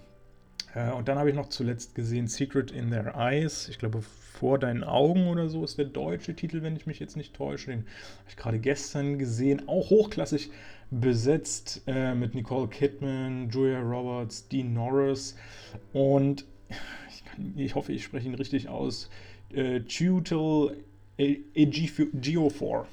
Äh, 0.75 0.91
und 0.93 1.09
dann 1.09 1.19
habe 1.19 1.31
ich 1.31 1.37
noch 1.37 1.49
zuletzt 1.49 1.95
gesehen 1.95 2.29
Secret 2.29 2.71
in 2.71 2.91
Their 2.91 3.15
Eyes. 3.17 3.69
Ich 3.69 3.79
glaube, 3.79 4.03
vor 4.03 4.59
deinen 4.59 4.85
Augen 4.85 5.29
oder 5.29 5.49
so 5.49 5.65
ist 5.65 5.79
der 5.79 5.87
deutsche 5.87 6.35
Titel, 6.35 6.63
wenn 6.63 6.77
ich 6.77 6.87
mich 6.87 7.01
jetzt 7.01 7.17
nicht 7.17 7.35
täusche. 7.35 7.71
Den 7.71 7.81
habe 7.81 8.29
ich 8.29 8.37
gerade 8.37 8.59
gestern 8.59 9.19
gesehen. 9.19 9.69
Auch 9.69 9.91
hochklassig 9.91 10.51
besetzt 10.91 11.83
äh, 11.87 12.15
mit 12.15 12.35
Nicole 12.35 12.69
Kidman, 12.69 13.49
Julia 13.51 13.81
Roberts, 13.81 14.49
Dean 14.49 14.73
Norris 14.73 15.37
und 15.93 16.45
ich, 17.09 17.25
kann, 17.25 17.55
ich 17.57 17.75
hoffe, 17.75 17.93
ich 17.93 18.05
spreche 18.05 18.29
ihn 18.29 18.35
richtig 18.35 18.69
aus. 18.69 19.09
Äh, 19.53 19.81
Tutel 19.81 20.85
Ejiofor. 21.19 22.87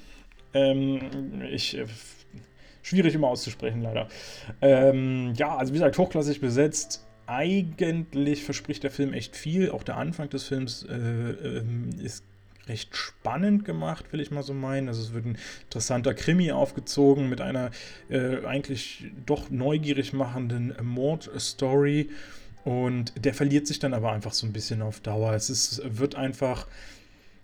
Ähm, 0.54 1.42
ich 1.50 1.76
äh, 1.76 1.86
schwierig 2.82 3.14
immer 3.14 3.28
auszusprechen, 3.28 3.82
leider. 3.82 4.08
Ähm, 4.60 5.32
ja, 5.36 5.56
also 5.56 5.72
wie 5.72 5.78
gesagt, 5.78 5.98
hochklassig 5.98 6.40
besetzt. 6.40 7.06
Eigentlich 7.26 8.44
verspricht 8.44 8.82
der 8.84 8.90
Film 8.90 9.12
echt 9.12 9.36
viel. 9.36 9.70
Auch 9.70 9.82
der 9.82 9.96
Anfang 9.96 10.30
des 10.30 10.44
Films 10.44 10.84
äh, 10.84 10.94
ähm, 10.94 11.90
ist 12.02 12.24
recht 12.68 12.96
spannend 12.96 13.64
gemacht, 13.64 14.12
will 14.12 14.20
ich 14.20 14.30
mal 14.30 14.42
so 14.42 14.54
meinen. 14.54 14.88
Also 14.88 15.02
es 15.02 15.12
wird 15.12 15.26
ein 15.26 15.38
interessanter 15.64 16.14
Krimi 16.14 16.52
aufgezogen 16.52 17.28
mit 17.28 17.40
einer 17.40 17.70
äh, 18.08 18.44
eigentlich 18.44 19.06
doch 19.26 19.50
neugierig 19.50 20.12
machenden 20.12 20.74
Mordstory. 20.82 22.10
Und 22.64 23.12
der 23.16 23.34
verliert 23.34 23.66
sich 23.66 23.78
dann 23.78 23.94
aber 23.94 24.12
einfach 24.12 24.32
so 24.32 24.46
ein 24.46 24.52
bisschen 24.52 24.82
auf 24.82 25.00
Dauer. 25.00 25.32
Es 25.32 25.48
ist, 25.48 25.82
wird 25.98 26.16
einfach 26.16 26.66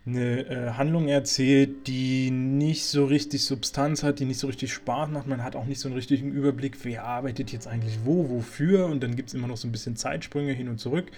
eine 0.07 0.47
äh, 0.47 0.71
Handlung 0.73 1.09
erzählt, 1.09 1.87
die 1.87 2.31
nicht 2.31 2.85
so 2.85 3.07
richtig 3.07 3.43
Substanz 3.43 4.03
hat, 4.03 4.19
die 4.19 4.27
nicht 4.27 4.39
so 4.39 4.49
richtig 4.49 4.73
Spaß 4.73 5.09
macht. 5.09 5.27
Man 5.27 5.43
hat 5.43 5.57
auch 5.57 5.65
nicht 5.65 5.81
so 5.81 5.89
einen 5.89 5.97
richtigen 5.97 6.31
Überblick, 6.31 6.77
wer 6.85 7.05
arbeitet 7.05 7.53
jetzt 7.53 7.67
eigentlich 7.67 8.01
wo, 8.05 8.29
wofür. 8.29 8.87
Und 8.87 9.03
dann 9.03 9.17
gibt 9.17 9.31
es 9.31 9.35
immer 9.35 9.47
noch 9.47 9.57
so 9.57 9.67
ein 9.67 9.73
bisschen 9.73 9.97
Zeitsprünge 9.97 10.53
hin 10.53 10.69
und 10.69 10.79
zurück 10.79 11.11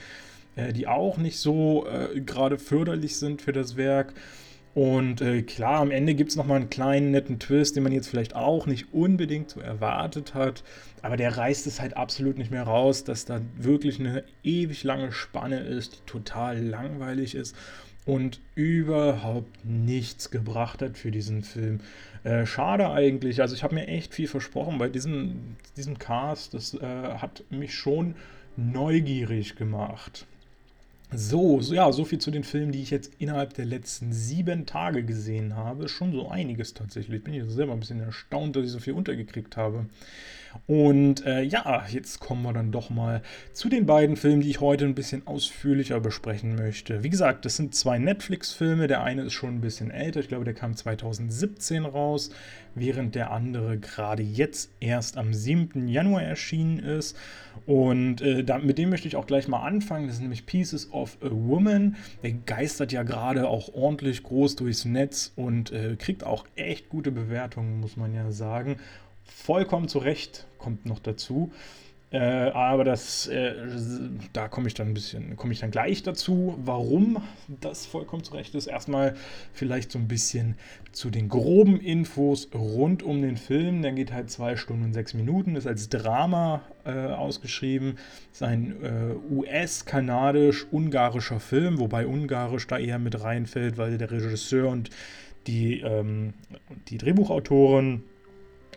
äh, 0.56 0.72
die 0.72 0.86
auch 0.86 1.18
nicht 1.18 1.38
so 1.38 1.86
äh, 1.86 2.20
gerade 2.20 2.58
förderlich 2.58 3.16
sind 3.16 3.42
für 3.42 3.52
das 3.52 3.76
Werk. 3.76 4.14
Und 4.74 5.22
äh, 5.22 5.40
klar, 5.40 5.80
am 5.80 5.90
Ende 5.90 6.14
gibt 6.14 6.30
es 6.30 6.36
nochmal 6.36 6.58
einen 6.58 6.68
kleinen 6.68 7.10
netten 7.10 7.38
Twist, 7.38 7.76
den 7.76 7.82
man 7.82 7.92
jetzt 7.92 8.08
vielleicht 8.08 8.36
auch 8.36 8.66
nicht 8.66 8.92
unbedingt 8.92 9.48
so 9.48 9.60
erwartet 9.60 10.34
hat. 10.34 10.64
Aber 11.00 11.16
der 11.16 11.34
reißt 11.34 11.66
es 11.66 11.80
halt 11.80 11.96
absolut 11.96 12.36
nicht 12.36 12.50
mehr 12.50 12.64
raus, 12.64 13.02
dass 13.02 13.24
da 13.24 13.40
wirklich 13.56 13.98
eine 14.00 14.24
ewig 14.42 14.84
lange 14.84 15.12
Spanne 15.12 15.60
ist, 15.60 15.94
die 15.94 16.10
total 16.10 16.58
langweilig 16.62 17.34
ist 17.34 17.56
und 18.04 18.40
überhaupt 18.54 19.64
nichts 19.64 20.30
gebracht 20.30 20.82
hat 20.82 20.96
für 20.96 21.10
diesen 21.10 21.42
Film. 21.42 21.80
Äh, 22.22 22.44
schade 22.44 22.90
eigentlich. 22.90 23.40
Also 23.40 23.54
ich 23.54 23.62
habe 23.62 23.74
mir 23.74 23.88
echt 23.88 24.14
viel 24.14 24.28
versprochen 24.28 24.78
bei 24.78 24.88
diesem, 24.88 25.56
diesem 25.76 25.98
Cast. 25.98 26.54
Das 26.54 26.74
äh, 26.74 26.80
hat 26.80 27.44
mich 27.50 27.74
schon 27.74 28.14
neugierig 28.56 29.56
gemacht. 29.56 30.26
So, 31.12 31.60
so, 31.60 31.72
ja, 31.72 31.92
so 31.92 32.04
viel 32.04 32.18
zu 32.18 32.32
den 32.32 32.42
Filmen, 32.42 32.72
die 32.72 32.82
ich 32.82 32.90
jetzt 32.90 33.12
innerhalb 33.18 33.54
der 33.54 33.64
letzten 33.64 34.12
sieben 34.12 34.66
Tage 34.66 35.04
gesehen 35.04 35.54
habe. 35.54 35.88
Schon 35.88 36.12
so 36.12 36.28
einiges 36.28 36.74
tatsächlich. 36.74 37.22
Bin 37.22 37.32
ich 37.32 37.44
selber 37.46 37.72
ein 37.72 37.80
bisschen 37.80 38.00
erstaunt, 38.00 38.56
dass 38.56 38.64
ich 38.64 38.72
so 38.72 38.80
viel 38.80 38.94
untergekriegt 38.94 39.56
habe. 39.56 39.86
Und 40.66 41.24
äh, 41.26 41.42
ja, 41.42 41.84
jetzt 41.88 42.20
kommen 42.20 42.42
wir 42.42 42.52
dann 42.52 42.72
doch 42.72 42.90
mal 42.90 43.22
zu 43.52 43.68
den 43.68 43.86
beiden 43.86 44.16
Filmen, 44.16 44.40
die 44.40 44.50
ich 44.50 44.60
heute 44.60 44.84
ein 44.84 44.94
bisschen 44.94 45.26
ausführlicher 45.26 46.00
besprechen 46.00 46.54
möchte. 46.54 47.02
Wie 47.02 47.10
gesagt, 47.10 47.44
das 47.44 47.56
sind 47.56 47.74
zwei 47.74 47.98
Netflix-Filme. 47.98 48.86
Der 48.86 49.02
eine 49.02 49.22
ist 49.22 49.32
schon 49.32 49.56
ein 49.56 49.60
bisschen 49.60 49.90
älter. 49.90 50.20
Ich 50.20 50.28
glaube, 50.28 50.44
der 50.44 50.54
kam 50.54 50.76
2017 50.76 51.84
raus, 51.84 52.30
während 52.74 53.14
der 53.14 53.30
andere 53.30 53.78
gerade 53.78 54.22
jetzt 54.22 54.70
erst 54.80 55.16
am 55.16 55.32
7. 55.32 55.88
Januar 55.88 56.22
erschienen 56.22 56.78
ist. 56.78 57.16
Und 57.64 58.20
äh, 58.20 58.44
da, 58.44 58.58
mit 58.58 58.78
dem 58.78 58.90
möchte 58.90 59.08
ich 59.08 59.16
auch 59.16 59.26
gleich 59.26 59.48
mal 59.48 59.62
anfangen. 59.62 60.06
Das 60.06 60.16
ist 60.16 60.22
nämlich 60.22 60.46
Pieces 60.46 60.92
of 60.92 61.16
a 61.22 61.28
Woman. 61.30 61.96
Der 62.22 62.32
geistert 62.32 62.92
ja 62.92 63.02
gerade 63.02 63.48
auch 63.48 63.74
ordentlich 63.74 64.22
groß 64.22 64.56
durchs 64.56 64.84
Netz 64.84 65.32
und 65.36 65.72
äh, 65.72 65.96
kriegt 65.96 66.24
auch 66.24 66.44
echt 66.56 66.88
gute 66.88 67.10
Bewertungen, 67.10 67.80
muss 67.80 67.96
man 67.96 68.14
ja 68.14 68.30
sagen 68.30 68.76
vollkommen 69.26 69.88
zu 69.88 69.98
Recht 69.98 70.46
kommt 70.58 70.86
noch 70.86 70.98
dazu. 70.98 71.52
Äh, 72.12 72.50
aber 72.50 72.84
das, 72.84 73.26
äh, 73.26 73.52
da 74.32 74.46
komme 74.46 74.68
ich 74.68 74.74
dann 74.74 74.86
ein 74.88 74.94
bisschen, 74.94 75.36
komme 75.36 75.52
ich 75.52 75.58
dann 75.58 75.72
gleich 75.72 76.04
dazu, 76.04 76.56
warum 76.64 77.20
das 77.60 77.84
vollkommen 77.84 78.22
zu 78.22 78.34
Recht 78.34 78.54
ist. 78.54 78.68
Erstmal 78.68 79.16
vielleicht 79.52 79.90
so 79.90 79.98
ein 79.98 80.06
bisschen 80.06 80.54
zu 80.92 81.10
den 81.10 81.28
groben 81.28 81.80
Infos 81.80 82.48
rund 82.54 83.02
um 83.02 83.22
den 83.22 83.36
Film. 83.36 83.82
Der 83.82 83.90
geht 83.90 84.12
halt 84.12 84.30
zwei 84.30 84.54
Stunden 84.54 84.84
und 84.84 84.92
sechs 84.92 85.14
Minuten, 85.14 85.56
ist 85.56 85.66
als 85.66 85.88
Drama 85.88 86.62
äh, 86.84 86.92
ausgeschrieben. 86.92 87.98
Ist 88.32 88.44
ein 88.44 88.76
äh, 88.84 89.14
US-kanadisch-ungarischer 89.34 91.40
Film, 91.40 91.80
wobei 91.80 92.06
Ungarisch 92.06 92.68
da 92.68 92.78
eher 92.78 93.00
mit 93.00 93.20
reinfällt, 93.20 93.78
weil 93.78 93.98
der 93.98 94.12
Regisseur 94.12 94.68
und 94.68 94.90
die, 95.48 95.80
ähm, 95.80 96.34
die 96.88 96.98
Drehbuchautoren 96.98 98.04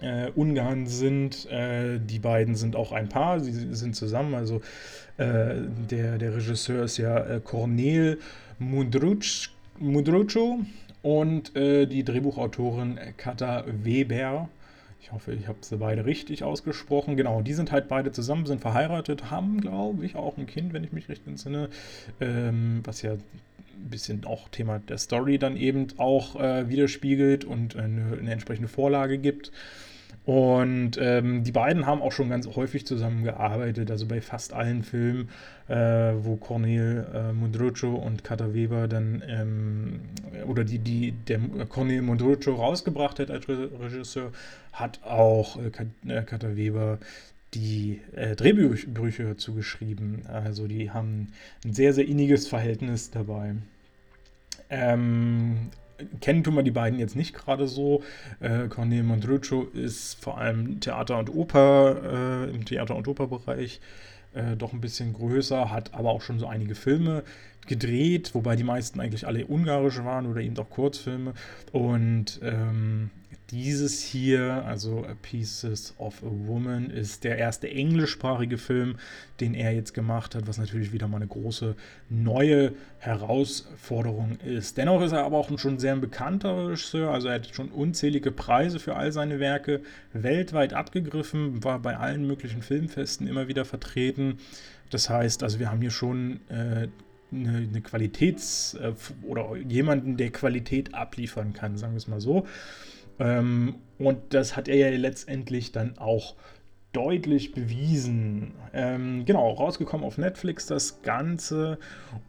äh, 0.02 0.32
Ungarn 0.36 0.88
sind. 0.88 1.50
Äh, 1.52 2.00
die 2.00 2.20
beiden 2.20 2.56
sind 2.56 2.76
auch 2.76 2.92
ein 2.92 3.10
Paar, 3.10 3.40
sie 3.40 3.52
sind 3.52 3.96
zusammen. 3.96 4.36
Also 4.36 4.62
äh, 5.18 5.56
der, 5.90 6.18
der 6.18 6.36
Regisseur 6.36 6.84
ist 6.84 6.98
ja 6.98 7.18
äh, 7.18 7.42
Cornel 7.44 8.20
Mudruccio 8.60 10.60
und 11.02 11.56
äh, 11.56 11.86
die 11.86 12.04
Drehbuchautorin 12.04 13.00
Kata 13.18 13.64
Weber. 13.68 14.50
Ich 15.02 15.14
hoffe, 15.14 15.34
ich 15.34 15.48
habe 15.48 15.60
sie 15.62 15.78
beide 15.78 16.06
richtig 16.06 16.44
ausgesprochen. 16.44 17.16
Genau, 17.16 17.42
die 17.42 17.54
sind 17.54 17.72
halt 17.72 17.88
beide 17.88 18.12
zusammen, 18.12 18.46
sind 18.46 18.62
verheiratet, 18.62 19.32
haben, 19.32 19.62
glaube 19.62 20.06
ich, 20.06 20.16
auch 20.16 20.38
ein 20.38 20.46
Kind, 20.46 20.74
wenn 20.74 20.84
ich 20.84 20.92
mich 20.92 21.10
recht 21.10 21.26
entsinne. 21.26 21.70
Ähm, 22.20 22.82
was 22.84 23.02
ja 23.02 23.14
ein 23.14 23.90
bisschen 23.90 24.26
auch 24.26 24.50
Thema 24.50 24.80
der 24.80 24.98
Story 24.98 25.38
dann 25.38 25.56
eben 25.56 25.88
auch 25.98 26.40
äh, 26.40 26.70
widerspiegelt 26.70 27.46
und 27.46 27.76
eine, 27.76 28.18
eine 28.20 28.32
entsprechende 28.32 28.68
Vorlage 28.68 29.18
gibt. 29.18 29.52
Und 30.30 31.00
ähm, 31.02 31.44
die 31.44 31.52
beiden 31.52 31.88
haben 31.88 32.04
auch 32.04 32.12
schon 32.12 32.30
ganz 32.30 32.46
häufig 32.56 32.86
zusammengearbeitet, 32.86 33.90
also 33.90 34.06
bei 34.06 34.22
fast 34.22 34.54
allen 34.54 34.84
Filmen, 34.84 35.30
äh, 35.68 35.74
wo 35.76 36.36
Cornel 36.36 37.08
äh, 37.12 37.34
Mundruccio 37.34 37.96
und 37.96 38.24
Kata 38.24 38.54
Weber 38.54 38.88
dann, 38.88 39.24
ähm, 39.28 40.02
oder 40.46 40.64
die, 40.66 40.78
die 40.78 41.14
der 41.14 41.40
Cornel 41.68 42.04
Mundruccio 42.04 42.54
rausgebracht 42.54 43.18
hat 43.18 43.32
als 43.32 43.50
Regisseur, 43.50 44.32
hat 44.72 45.00
auch 45.04 45.58
äh, 45.58 45.72
äh 46.08 46.22
Kata 46.22 46.56
Weber 46.56 47.00
die 47.56 48.00
äh, 48.16 48.36
Drehbücher 48.36 49.36
zugeschrieben. 49.36 50.28
Also 50.28 50.68
die 50.68 50.92
haben 50.92 51.30
ein 51.66 51.74
sehr, 51.74 51.96
sehr 51.96 52.08
inniges 52.08 52.48
Verhältnis 52.48 53.10
dabei. 53.10 53.56
Ähm, 54.70 55.72
kennen 56.22 56.44
tun 56.44 56.56
wir 56.56 56.64
die 56.64 56.72
beiden 56.72 57.00
jetzt 57.00 57.16
nicht 57.16 57.34
gerade 57.34 57.68
so. 57.68 58.04
Äh, 58.40 58.68
Cornel 58.68 59.04
Mondruccio 59.04 59.64
ist 59.74 60.22
vor 60.24 60.38
allem 60.38 60.80
Theater 60.80 61.18
und 61.18 61.34
Oper, 61.34 62.48
äh, 62.48 62.56
im 62.56 62.66
Theater- 62.66 62.96
und 62.96 63.08
Operbereich 63.08 63.80
äh, 64.34 64.56
doch 64.56 64.74
ein 64.74 64.82
bisschen 64.82 65.14
größer, 65.14 65.72
hat 65.72 65.94
aber 65.94 66.10
auch 66.12 66.22
schon 66.22 66.40
so 66.40 66.48
einige 66.48 66.76
Filme 66.76 67.24
gedreht, 67.68 68.34
wobei 68.34 68.56
die 68.56 68.64
meisten 68.64 69.00
eigentlich 69.00 69.28
alle 69.28 69.46
ungarisch 69.46 70.04
waren 70.04 70.26
oder 70.26 70.42
eben 70.42 70.56
doch 70.56 70.70
Kurzfilme. 70.70 71.34
Und 71.72 72.40
ähm, 72.44 73.12
dieses 73.52 74.02
hier, 74.02 74.64
also 74.66 75.06
A 75.06 75.16
Pieces 75.22 75.94
of 75.98 76.24
a 76.24 76.30
Woman, 76.30 76.90
ist 76.90 77.24
der 77.24 77.38
erste 77.38 77.70
englischsprachige 77.70 78.58
Film, 78.58 78.98
den 79.40 79.54
er 79.54 79.74
jetzt 79.74 79.94
gemacht 79.94 80.36
hat, 80.36 80.48
was 80.48 80.58
natürlich 80.58 80.92
wieder 80.92 81.08
mal 81.08 81.18
eine 81.18 81.28
große 81.28 81.76
neue 82.10 82.74
Herausforderung 83.00 84.38
ist. 84.46 84.78
Dennoch 84.78 85.02
ist 85.02 85.12
er 85.12 85.24
aber 85.24 85.38
auch 85.38 85.58
schon 85.58 85.80
sehr 85.80 85.94
ein 85.94 86.02
bekannter 86.02 86.68
Regisseur, 86.68 87.12
also 87.12 87.28
er 87.28 87.36
hat 87.36 87.54
schon 87.54 87.70
unzählige 87.70 88.32
Preise 88.32 88.80
für 88.80 88.96
all 88.96 89.12
seine 89.12 89.40
Werke 89.40 89.82
weltweit 90.14 90.74
abgegriffen, 90.74 91.64
war 91.64 91.80
bei 91.80 91.98
allen 91.98 92.28
möglichen 92.28 92.62
Filmfesten 92.62 93.28
immer 93.28 93.48
wieder 93.48 93.66
vertreten. 93.66 94.38
Das 94.90 95.10
heißt, 95.10 95.44
also 95.44 95.60
wir 95.60 95.72
haben 95.72 95.82
hier 95.82 95.92
schon 95.92 96.40
äh, 96.50 96.88
eine, 97.32 97.58
eine 97.58 97.82
Qualitäts- 97.82 98.76
äh, 98.76 98.94
oder 99.24 99.56
jemanden, 99.56 100.18
der 100.18 100.32
Qualität 100.32 100.94
abliefern 100.94 101.54
kann, 101.54 101.78
sagen 101.78 101.94
wir 101.94 101.98
es 101.98 102.08
mal 102.08 102.22
so. 102.22 102.48
Ähm, 103.20 103.76
und 103.98 104.18
das 104.30 104.56
hat 104.56 104.68
er 104.68 104.78
ja 104.78 104.98
letztendlich 104.98 105.72
dann 105.72 105.98
auch 105.98 106.36
deutlich 106.94 107.52
bewiesen. 107.52 108.54
Ähm, 108.74 109.26
genau, 109.26 109.52
rausgekommen 109.52 110.06
auf 110.06 110.18
Netflix 110.18 110.66
das 110.66 111.02
Ganze. 111.02 111.78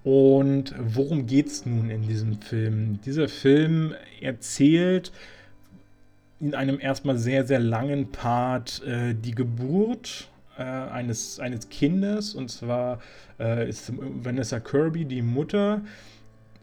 Und 0.04 0.74
worum 0.78 1.26
geht 1.26 1.46
es 1.46 1.64
nun 1.64 1.90
in 1.90 2.02
diesem 2.02 2.40
Film? 2.40 3.00
Dieser 3.04 3.28
Film 3.28 3.94
erzählt 4.20 5.12
in 6.40 6.54
einem 6.54 6.80
erstmal 6.80 7.18
sehr, 7.18 7.46
sehr 7.46 7.60
langen 7.60 8.12
Part 8.12 8.82
äh, 8.84 9.14
die 9.14 9.34
Geburt 9.34 10.28
äh, 10.58 10.62
eines, 10.62 11.38
eines 11.38 11.68
Kindes. 11.68 12.34
Und 12.34 12.50
zwar 12.50 13.00
äh, 13.38 13.68
ist 13.68 13.92
Vanessa 13.96 14.60
Kirby 14.60 15.04
die 15.04 15.22
Mutter. 15.22 15.82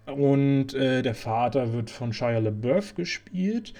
Und 0.05 0.73
äh, 0.73 1.01
der 1.01 1.15
Vater 1.15 1.73
wird 1.73 1.89
von 1.89 2.13
Shia 2.13 2.39
LaBeouf 2.39 2.95
gespielt. 2.95 3.73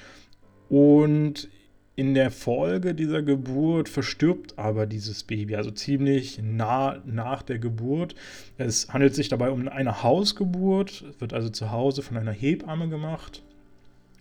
Und 0.70 1.50
in 1.96 2.14
der 2.14 2.30
Folge 2.30 2.94
dieser 2.94 3.24
Geburt 3.24 3.90
verstirbt 3.90 4.60
aber 4.60 4.86
dieses 4.86 5.24
Baby, 5.24 5.56
also 5.56 5.72
ziemlich 5.72 6.40
nah 6.42 7.02
nach 7.06 7.42
der 7.42 7.58
Geburt. 7.58 8.14
Es 8.58 8.90
handelt 8.90 9.16
sich 9.16 9.30
dabei 9.30 9.50
um 9.50 9.68
eine 9.68 10.04
Hausgeburt, 10.04 11.06
wird 11.20 11.34
also 11.34 11.50
zu 11.50 11.72
Hause 11.72 12.04
von 12.04 12.18
einer 12.18 12.32
Hebamme 12.32 12.88
gemacht. 12.88 13.42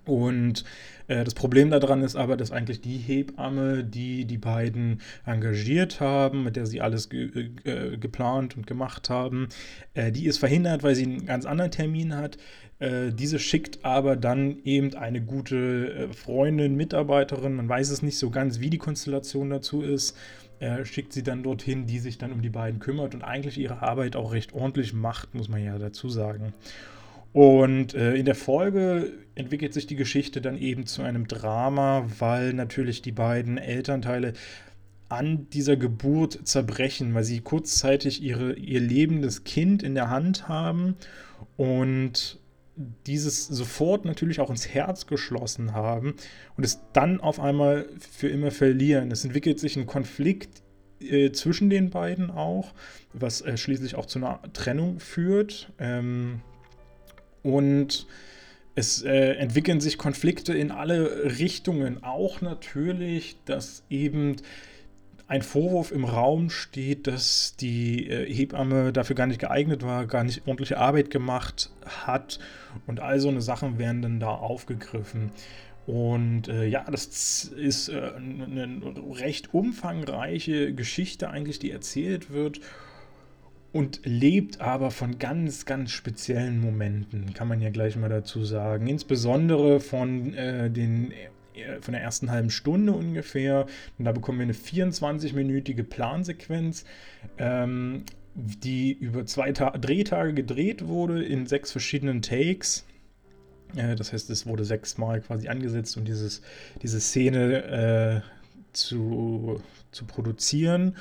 Und 0.06 0.64
äh, 1.08 1.24
das 1.24 1.34
Problem 1.34 1.70
daran 1.70 2.02
ist 2.02 2.16
aber, 2.16 2.36
dass 2.36 2.52
eigentlich 2.52 2.80
die 2.80 2.96
Hebamme, 2.96 3.84
die 3.84 4.24
die 4.24 4.38
beiden 4.38 5.00
engagiert 5.24 6.00
haben, 6.00 6.44
mit 6.44 6.56
der 6.56 6.66
sie 6.66 6.80
alles 6.80 7.08
ge 7.08 7.50
äh, 7.64 7.96
geplant 7.96 8.56
und 8.56 8.66
gemacht 8.66 9.10
haben, 9.10 9.48
äh, 9.94 10.12
die 10.12 10.26
ist 10.26 10.38
verhindert, 10.38 10.82
weil 10.82 10.94
sie 10.94 11.04
einen 11.04 11.26
ganz 11.26 11.44
anderen 11.44 11.70
Termin 11.70 12.16
hat. 12.16 12.38
Äh, 12.78 13.12
diese 13.12 13.38
schickt 13.38 13.84
aber 13.84 14.16
dann 14.16 14.58
eben 14.64 14.94
eine 14.94 15.22
gute 15.22 15.92
äh, 15.92 16.12
Freundin, 16.12 16.76
Mitarbeiterin, 16.76 17.54
man 17.54 17.68
weiß 17.68 17.90
es 17.90 18.02
nicht 18.02 18.18
so 18.18 18.30
ganz, 18.30 18.60
wie 18.60 18.70
die 18.70 18.78
Konstellation 18.78 19.48
dazu 19.48 19.80
ist, 19.82 20.16
äh, 20.60 20.84
schickt 20.84 21.12
sie 21.12 21.22
dann 21.22 21.42
dorthin, 21.42 21.86
die 21.86 21.98
sich 21.98 22.18
dann 22.18 22.32
um 22.32 22.42
die 22.42 22.50
beiden 22.50 22.78
kümmert 22.78 23.14
und 23.14 23.22
eigentlich 23.22 23.58
ihre 23.58 23.82
Arbeit 23.82 24.14
auch 24.14 24.32
recht 24.32 24.52
ordentlich 24.52 24.92
macht, 24.92 25.34
muss 25.34 25.48
man 25.48 25.64
ja 25.64 25.78
dazu 25.78 26.08
sagen. 26.08 26.52
Und 27.36 27.92
äh, 27.92 28.14
in 28.14 28.24
der 28.24 28.34
Folge 28.34 29.12
entwickelt 29.34 29.74
sich 29.74 29.86
die 29.86 29.94
Geschichte 29.94 30.40
dann 30.40 30.56
eben 30.56 30.86
zu 30.86 31.02
einem 31.02 31.28
Drama, 31.28 32.06
weil 32.18 32.54
natürlich 32.54 33.02
die 33.02 33.12
beiden 33.12 33.58
Elternteile 33.58 34.32
an 35.10 35.46
dieser 35.50 35.76
Geburt 35.76 36.48
zerbrechen, 36.48 37.12
weil 37.12 37.24
sie 37.24 37.40
kurzzeitig 37.40 38.22
ihre, 38.22 38.54
ihr 38.54 38.80
lebendes 38.80 39.44
Kind 39.44 39.82
in 39.82 39.94
der 39.94 40.08
Hand 40.08 40.48
haben 40.48 40.96
und 41.58 42.40
dieses 43.06 43.46
sofort 43.48 44.06
natürlich 44.06 44.40
auch 44.40 44.48
ins 44.48 44.68
Herz 44.68 45.06
geschlossen 45.06 45.74
haben 45.74 46.14
und 46.56 46.64
es 46.64 46.80
dann 46.94 47.20
auf 47.20 47.38
einmal 47.38 47.86
für 47.98 48.28
immer 48.28 48.50
verlieren. 48.50 49.10
Es 49.10 49.26
entwickelt 49.26 49.60
sich 49.60 49.76
ein 49.76 49.84
Konflikt 49.84 50.62
äh, 51.00 51.32
zwischen 51.32 51.68
den 51.68 51.90
beiden 51.90 52.30
auch, 52.30 52.72
was 53.12 53.42
äh, 53.42 53.58
schließlich 53.58 53.94
auch 53.94 54.06
zu 54.06 54.20
einer 54.20 54.40
Trennung 54.54 55.00
führt. 55.00 55.70
Ähm, 55.78 56.40
und 57.46 58.06
es 58.74 59.02
äh, 59.02 59.34
entwickeln 59.34 59.80
sich 59.80 59.96
Konflikte 59.96 60.52
in 60.52 60.70
alle 60.70 61.38
Richtungen. 61.38 62.02
Auch 62.02 62.40
natürlich, 62.40 63.36
dass 63.44 63.84
eben 63.88 64.36
ein 65.28 65.42
Vorwurf 65.42 65.92
im 65.92 66.04
Raum 66.04 66.50
steht, 66.50 67.06
dass 67.06 67.56
die 67.56 68.08
äh, 68.08 68.32
Hebamme 68.32 68.92
dafür 68.92 69.16
gar 69.16 69.26
nicht 69.26 69.40
geeignet 69.40 69.82
war, 69.82 70.06
gar 70.06 70.24
nicht 70.24 70.46
ordentliche 70.46 70.78
Arbeit 70.78 71.10
gemacht 71.10 71.70
hat 71.84 72.38
und 72.86 73.00
all 73.00 73.18
so 73.18 73.28
eine 73.28 73.40
Sachen 73.40 73.78
werden 73.78 74.02
dann 74.02 74.20
da 74.20 74.28
aufgegriffen. 74.28 75.30
Und 75.86 76.48
äh, 76.48 76.66
ja, 76.66 76.84
das 76.90 77.44
ist 77.44 77.88
äh, 77.88 78.12
eine 78.16 78.80
recht 79.12 79.54
umfangreiche 79.54 80.74
Geschichte 80.74 81.30
eigentlich, 81.30 81.60
die 81.60 81.70
erzählt 81.70 82.30
wird 82.32 82.60
und 83.72 84.00
lebt 84.04 84.60
aber 84.60 84.90
von 84.90 85.18
ganz, 85.18 85.66
ganz 85.66 85.90
speziellen 85.90 86.60
Momenten, 86.60 87.34
kann 87.34 87.48
man 87.48 87.60
ja 87.60 87.70
gleich 87.70 87.96
mal 87.96 88.08
dazu 88.08 88.44
sagen. 88.44 88.86
Insbesondere 88.86 89.80
von 89.80 90.34
äh, 90.34 90.70
den 90.70 91.12
äh, 91.56 91.80
von 91.80 91.92
der 91.92 92.02
ersten 92.02 92.30
halben 92.30 92.50
Stunde 92.50 92.92
ungefähr. 92.92 93.66
Und 93.98 94.04
da 94.04 94.12
bekommen 94.12 94.38
wir 94.38 94.44
eine 94.44 94.52
24-minütige 94.52 95.82
Plansequenz, 95.82 96.84
ähm, 97.38 98.04
die 98.34 98.92
über 98.92 99.26
zwei 99.26 99.52
Ta 99.52 99.70
Drehtage 99.70 100.34
gedreht 100.34 100.86
wurde 100.86 101.24
in 101.24 101.46
sechs 101.46 101.72
verschiedenen 101.72 102.22
Takes. 102.22 102.86
Äh, 103.74 103.96
das 103.96 104.12
heißt, 104.12 104.30
es 104.30 104.46
wurde 104.46 104.64
sechsmal 104.64 105.20
quasi 105.20 105.48
angesetzt, 105.48 105.96
um 105.96 106.04
dieses, 106.04 106.42
diese 106.82 107.00
Szene 107.00 108.22
äh, 108.22 108.72
zu, 108.72 109.60
zu 109.90 110.04
produzieren. 110.04 110.96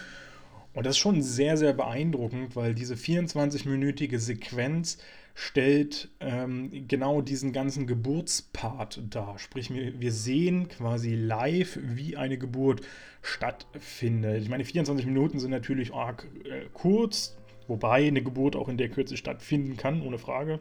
Und 0.75 0.85
das 0.85 0.95
ist 0.95 0.99
schon 0.99 1.21
sehr, 1.21 1.55
sehr 1.55 1.73
beeindruckend, 1.73 2.55
weil 2.55 2.75
diese 2.75 2.95
24-minütige 2.95 4.19
Sequenz 4.19 4.97
stellt 5.33 6.09
ähm, 6.19 6.87
genau 6.87 7.21
diesen 7.21 7.53
ganzen 7.53 7.87
Geburtspart 7.87 9.01
dar. 9.09 9.39
Sprich, 9.39 9.69
wir, 9.73 10.11
sehen 10.11 10.67
quasi 10.67 11.15
live, 11.15 11.79
wie 11.81 12.17
eine 12.17 12.37
Geburt 12.37 12.81
stattfindet. 13.21 14.41
Ich 14.41 14.49
meine, 14.49 14.65
24 14.65 15.05
Minuten 15.05 15.39
sind 15.39 15.51
natürlich 15.51 15.93
arg 15.93 16.27
äh, 16.43 16.65
kurz, 16.73 17.37
wobei 17.67 18.07
eine 18.07 18.21
Geburt 18.21 18.55
auch 18.57 18.67
in 18.67 18.77
der 18.77 18.89
Kürze 18.89 19.15
stattfinden 19.17 19.77
kann, 19.77 20.01
ohne 20.01 20.17
Frage. 20.17 20.59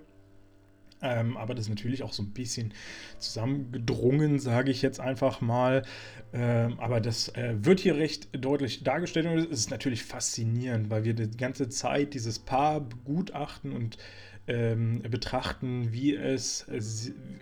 Ähm, 1.03 1.37
aber 1.37 1.55
das 1.55 1.67
ist 1.67 1.71
natürlich 1.71 2.03
auch 2.03 2.13
so 2.13 2.23
ein 2.23 2.31
bisschen 2.31 2.73
zusammengedrungen, 3.19 4.39
sage 4.39 4.71
ich 4.71 4.83
jetzt 4.83 5.01
einfach 5.01 5.41
mal. 5.41 5.85
Ähm, 6.33 6.79
aber 6.81 7.01
das 7.01 7.29
äh, 7.31 7.55
wird 7.59 7.81
hier 7.81 7.97
recht 7.97 8.29
deutlich 8.33 8.85
dargestellt 8.85 9.27
und 9.27 9.39
es 9.39 9.47
ist 9.47 9.71
natürlich 9.71 10.05
faszinierend, 10.05 10.91
weil 10.91 11.05
wir 11.05 11.15
die 11.15 11.37
ganze 11.37 11.69
Zeit 11.69 12.15
dieses 12.15 12.39
Paar 12.39 12.81
begutachten 12.81 13.73
und 13.73 13.99
ähm, 14.47 15.03
betrachten, 15.03 15.93
wie 15.93 16.15
es, 16.15 16.67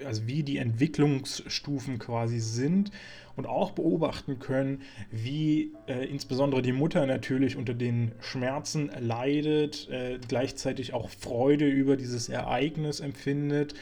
also 0.05 0.27
wie 0.27 0.43
die 0.43 0.59
Entwicklungsstufen 0.59 1.99
quasi 1.99 2.39
sind 2.39 2.91
und 3.37 3.47
auch 3.47 3.73
beobachten 3.73 4.39
können, 4.39 4.83
wie 5.11 5.73
äh, 5.87 6.05
insbesondere 6.07 6.63
die 6.63 6.73
Mutter 6.73 7.07
natürlich 7.07 7.57
unter 7.57 7.75
den 7.75 8.13
Schmerzen 8.21 8.91
leidet, 8.99 9.89
äh, 9.91 10.19
gleichzeitig 10.27 10.93
auch 10.93 11.09
Freude 11.09 11.67
über 11.67 11.97
dieses 11.97 12.29
Ereignis 12.29 13.01
empfindet 13.01 13.75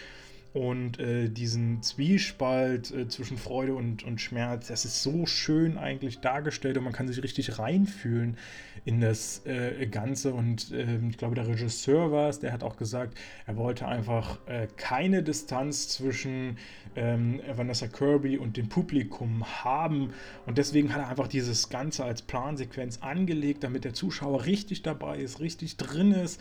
und 0.53 0.99
äh, 0.99 1.29
diesen 1.29 1.81
Zwiespalt 1.83 2.91
äh, 2.91 3.07
zwischen 3.09 3.39
Freude 3.39 3.75
und, 3.75 4.03
und 4.03 4.21
Schmerz, 4.21 4.67
das 4.67 4.85
ist 4.85 5.03
so 5.03 5.25
schön 5.27 5.79
eigentlich 5.79 6.19
dargestellt 6.19 6.77
und 6.77 6.85
man 6.85 6.93
kann 6.93 7.07
sich 7.07 7.23
richtig 7.23 7.59
reinfühlen 7.61 8.37
in 8.85 9.01
das 9.01 9.47
äh, 9.47 9.87
Ganze. 9.87 10.33
Und 10.33 10.73
ähm, 10.73 11.11
ich 11.11 11.19
glaube, 11.19 11.37
der 11.37 11.47
Regisseur 11.47 12.11
war 12.11 12.29
es, 12.29 12.41
der 12.41 12.53
hat 12.53 12.65
auch 12.65 12.77
gesagt, 12.77 13.17
er 13.47 13.57
wollte 13.57 13.87
einfach 13.87 14.39
äh, 14.47 14.67
keine 14.77 15.23
Distanz 15.23 15.89
zwischen 15.89 16.57
ähm, 16.97 17.41
Vanessa 17.55 17.87
Kirby 17.87 18.37
und 18.37 18.57
dem 18.57 18.69
Publikum 18.69 19.45
haben. 19.63 20.13
Und 20.47 20.59
deswegen 20.59 20.93
hat 20.93 21.03
er 21.03 21.09
einfach 21.09 21.29
dieses 21.29 21.69
Ganze 21.69 22.05
als 22.05 22.23
Plansequenz 22.23 22.99
angelegt, 23.03 23.63
damit 23.63 23.85
der 23.85 23.95
Zuschauer 23.95 24.47
richtig 24.47 24.83
dabei 24.83 25.19
ist, 25.19 25.39
richtig 25.39 25.77
drin 25.77 26.11
ist 26.11 26.41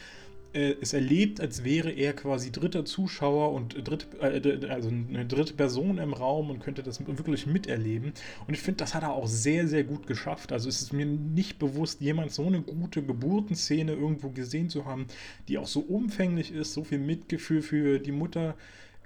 äh, 0.53 0.75
es 0.81 0.93
erlebt, 0.93 1.41
als 1.41 1.63
wäre 1.63 1.91
er 1.91 2.13
quasi 2.13 2.51
dritter 2.51 2.85
Zuschauer 2.85 3.51
und 3.53 3.87
dritte, 3.87 4.05
äh, 4.21 4.67
also 4.69 4.89
eine 4.89 5.25
dritte 5.25 5.53
Person 5.53 5.97
im 5.97 6.13
Raum 6.13 6.49
und 6.49 6.59
könnte 6.59 6.83
das 6.83 6.99
wirklich 7.05 7.45
miterleben. 7.45 8.13
Und 8.47 8.53
ich 8.53 8.61
finde, 8.61 8.77
das 8.77 8.95
hat 8.95 9.03
er 9.03 9.13
auch 9.13 9.27
sehr, 9.27 9.67
sehr 9.67 9.83
gut 9.83 10.07
geschafft. 10.07 10.51
Also 10.51 10.69
es 10.69 10.81
ist 10.81 10.93
mir 10.93 11.05
nicht 11.05 11.59
bewusst, 11.59 12.01
jemand 12.01 12.31
so 12.31 12.45
eine 12.45 12.61
gute 12.61 13.03
Geburtenszene 13.03 13.93
irgendwo 13.93 14.29
gesehen 14.29 14.69
zu 14.69 14.85
haben, 14.85 15.07
die 15.47 15.57
auch 15.57 15.67
so 15.67 15.81
umfänglich 15.81 16.51
ist, 16.51 16.73
so 16.73 16.83
viel 16.83 16.99
Mitgefühl 16.99 17.61
für 17.61 17.99
die 17.99 18.11
Mutter 18.11 18.55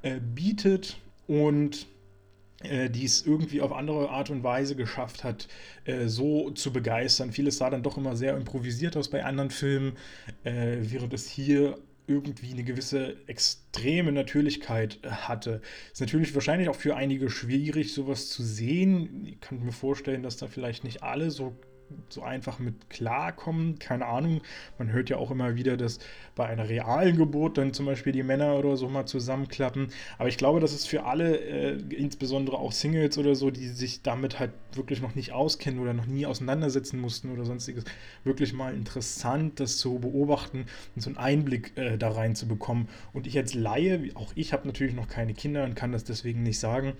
äh, 0.01 0.19
bietet 0.19 0.97
und 1.27 1.83
äh, 1.83 1.92
die 2.89 3.05
es 3.05 3.25
irgendwie 3.25 3.61
auf 3.61 3.71
andere 3.71 4.09
Art 4.09 4.29
und 4.29 4.43
Weise 4.43 4.75
geschafft 4.75 5.23
hat, 5.23 5.47
äh, 5.85 6.07
so 6.07 6.51
zu 6.51 6.71
begeistern. 6.73 7.31
Vieles 7.31 7.57
sah 7.57 7.69
dann 7.69 7.83
doch 7.83 7.97
immer 7.97 8.15
sehr 8.15 8.35
improvisiert 8.35 8.97
aus 8.97 9.09
bei 9.09 9.23
anderen 9.23 9.49
Filmen, 9.49 9.93
äh, 10.43 10.77
während 10.81 11.13
es 11.13 11.27
hier 11.29 11.77
irgendwie 12.05 12.51
eine 12.51 12.63
gewisse 12.63 13.15
extreme 13.27 14.11
Natürlichkeit 14.11 14.99
hatte. 15.05 15.61
Ist 15.91 16.01
natürlich 16.01 16.33
wahrscheinlich 16.35 16.67
auch 16.67 16.75
für 16.75 16.95
einige 16.95 17.29
schwierig, 17.29 17.93
sowas 17.93 18.29
zu 18.29 18.43
sehen. 18.43 19.25
Ich 19.25 19.39
kann 19.39 19.63
mir 19.63 19.71
vorstellen, 19.71 20.23
dass 20.23 20.37
da 20.37 20.47
vielleicht 20.47 20.83
nicht 20.83 21.01
alle 21.01 21.31
so 21.31 21.55
so 22.09 22.21
einfach 22.21 22.59
mit 22.59 22.89
klarkommen. 22.89 23.79
Keine 23.79 24.05
Ahnung. 24.05 24.41
Man 24.77 24.91
hört 24.91 25.09
ja 25.09 25.17
auch 25.17 25.31
immer 25.31 25.55
wieder, 25.55 25.77
dass 25.77 25.99
bei 26.35 26.45
einer 26.45 26.67
realen 26.67 27.17
Geburt 27.17 27.57
dann 27.57 27.73
zum 27.73 27.85
Beispiel 27.85 28.13
die 28.13 28.23
Männer 28.23 28.55
oder 28.55 28.77
so 28.77 28.89
mal 28.89 29.05
zusammenklappen. 29.05 29.87
Aber 30.17 30.29
ich 30.29 30.37
glaube, 30.37 30.59
das 30.59 30.73
ist 30.73 30.87
für 30.87 31.05
alle, 31.05 31.37
äh, 31.37 31.77
insbesondere 31.95 32.57
auch 32.57 32.71
Singles 32.71 33.17
oder 33.17 33.35
so, 33.35 33.51
die 33.51 33.67
sich 33.67 34.01
damit 34.01 34.39
halt 34.39 34.51
wirklich 34.73 35.01
noch 35.01 35.15
nicht 35.15 35.33
auskennen 35.33 35.79
oder 35.79 35.93
noch 35.93 36.05
nie 36.05 36.25
auseinandersetzen 36.25 36.99
mussten 36.99 37.31
oder 37.31 37.45
sonstiges, 37.45 37.83
wirklich 38.23 38.53
mal 38.53 38.73
interessant, 38.73 39.59
das 39.59 39.77
zu 39.77 39.99
beobachten 39.99 40.65
und 40.95 41.01
so 41.01 41.09
einen 41.09 41.17
Einblick 41.17 41.77
äh, 41.77 41.97
da 41.97 42.09
rein 42.11 42.35
zu 42.35 42.47
bekommen. 42.47 42.89
Und 43.13 43.27
ich 43.27 43.37
als 43.37 43.53
Laie, 43.53 44.09
auch 44.15 44.31
ich 44.35 44.53
habe 44.53 44.67
natürlich 44.67 44.93
noch 44.93 45.07
keine 45.07 45.33
Kinder 45.33 45.63
und 45.63 45.75
kann 45.75 45.91
das 45.91 46.03
deswegen 46.03 46.43
nicht 46.43 46.59
sagen, 46.59 46.93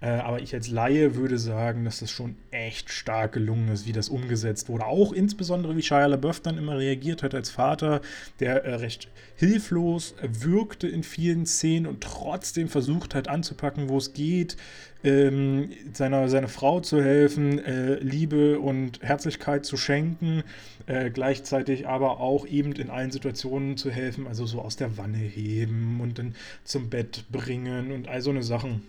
äh, 0.00 0.08
aber 0.08 0.42
ich 0.42 0.52
als 0.52 0.68
Laie 0.68 1.14
würde 1.16 1.38
sagen, 1.38 1.84
dass 1.84 2.00
das 2.00 2.10
schon 2.10 2.36
echt 2.50 2.90
stark 2.90 3.32
gelungen 3.32 3.68
ist, 3.68 3.86
wie 3.86 3.92
das 3.92 4.10
umgesetzt 4.10 4.68
wurde. 4.68 4.84
Auch 4.84 5.12
insbesondere, 5.12 5.74
wie 5.76 5.82
Shia 5.82 6.06
LaBeouf 6.06 6.40
dann 6.40 6.58
immer 6.58 6.76
reagiert 6.76 7.22
hat 7.22 7.34
als 7.34 7.48
Vater, 7.48 8.02
der 8.38 8.64
äh, 8.64 8.74
recht 8.74 9.08
hilflos 9.36 10.14
wirkte 10.20 10.86
in 10.86 11.02
vielen 11.02 11.46
Szenen 11.46 11.86
und 11.86 12.02
trotzdem 12.02 12.68
versucht 12.68 13.14
hat 13.14 13.28
anzupacken, 13.28 13.88
wo 13.88 13.96
es 13.96 14.12
geht, 14.12 14.58
ähm, 15.02 15.70
seiner, 15.94 16.28
seiner 16.28 16.48
Frau 16.48 16.80
zu 16.80 17.02
helfen, 17.02 17.58
äh, 17.64 17.94
Liebe 17.94 18.58
und 18.58 19.02
Herzlichkeit 19.02 19.64
zu 19.64 19.78
schenken, 19.78 20.42
äh, 20.86 21.10
gleichzeitig 21.10 21.88
aber 21.88 22.20
auch 22.20 22.46
eben 22.46 22.72
in 22.72 22.90
allen 22.90 23.10
Situationen 23.10 23.78
zu 23.78 23.90
helfen, 23.90 24.26
also 24.26 24.44
so 24.44 24.60
aus 24.60 24.76
der 24.76 24.98
Wanne 24.98 25.18
heben 25.18 26.00
und 26.00 26.18
dann 26.18 26.34
zum 26.64 26.90
Bett 26.90 27.24
bringen 27.30 27.92
und 27.92 28.08
all 28.08 28.20
so 28.20 28.30
eine 28.30 28.42
Sachen. 28.42 28.82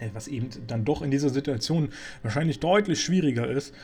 Äh, 0.00 0.08
was 0.12 0.28
eben 0.28 0.48
dann 0.66 0.84
doch 0.84 1.02
in 1.02 1.10
dieser 1.10 1.30
Situation 1.30 1.90
wahrscheinlich 2.22 2.60
deutlich 2.60 3.00
schwieriger 3.00 3.48
ist. 3.48 3.74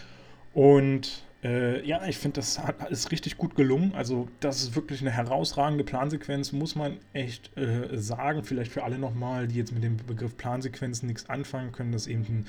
Und 0.52 1.22
äh, 1.44 1.86
ja, 1.86 2.04
ich 2.06 2.16
finde, 2.16 2.36
das 2.36 2.58
hat, 2.58 2.90
ist 2.90 3.12
richtig 3.12 3.36
gut 3.36 3.54
gelungen. 3.54 3.92
Also, 3.94 4.26
das 4.40 4.62
ist 4.62 4.74
wirklich 4.74 5.02
eine 5.02 5.10
herausragende 5.10 5.84
Plansequenz, 5.84 6.52
muss 6.52 6.74
man 6.74 6.96
echt 7.12 7.56
äh, 7.56 7.96
sagen. 7.96 8.42
Vielleicht 8.42 8.72
für 8.72 8.82
alle 8.82 8.98
nochmal, 8.98 9.46
die 9.46 9.56
jetzt 9.56 9.72
mit 9.72 9.84
dem 9.84 9.98
Begriff 9.98 10.36
Plansequenzen 10.36 11.06
nichts 11.06 11.28
anfangen 11.28 11.72
können, 11.72 11.92
das 11.92 12.02
ist 12.02 12.08
eben 12.08 12.46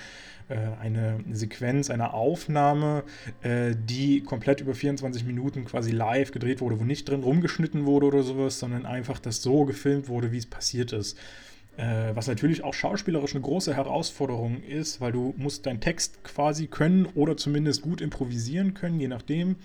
äh, 0.48 0.56
eine 0.80 1.20
Sequenz, 1.32 1.90
eine 1.90 2.14
Aufnahme, 2.14 3.04
äh, 3.42 3.76
die 3.78 4.24
komplett 4.24 4.62
über 4.62 4.74
24 4.74 5.26
Minuten 5.26 5.66
quasi 5.66 5.92
live 5.92 6.32
gedreht 6.32 6.62
wurde, 6.62 6.80
wo 6.80 6.86
nicht 6.86 7.10
drin 7.10 7.24
rumgeschnitten 7.24 7.86
wurde 7.86 8.08
oder 8.08 8.24
sowas, 8.24 8.58
sondern 8.58 8.86
einfach 8.86 9.20
das 9.20 9.42
so 9.44 9.66
gefilmt 9.66 10.08
wurde, 10.08 10.32
wie 10.32 10.38
es 10.38 10.46
passiert 10.46 10.94
ist. 10.94 11.20
Äh, 11.78 12.16
was 12.16 12.28
natürlich 12.28 12.64
auch 12.64 12.74
schauspielerisch 12.74 13.36
eine 13.36 13.44
große 13.44 13.76
Herausforderung 13.76 14.64
ist, 14.64 15.00
weil 15.00 15.12
du 15.12 15.36
musst 15.38 15.68
deinen 15.68 15.80
Text 15.80 16.24
quasi 16.24 16.66
können 16.66 17.06
oder 17.14 17.38
zumindest 17.38 17.84
gut 17.84 18.02
improvisieren 18.02 18.74
können, 18.74 19.00
je 19.00 19.08
nachdem. 19.08 19.58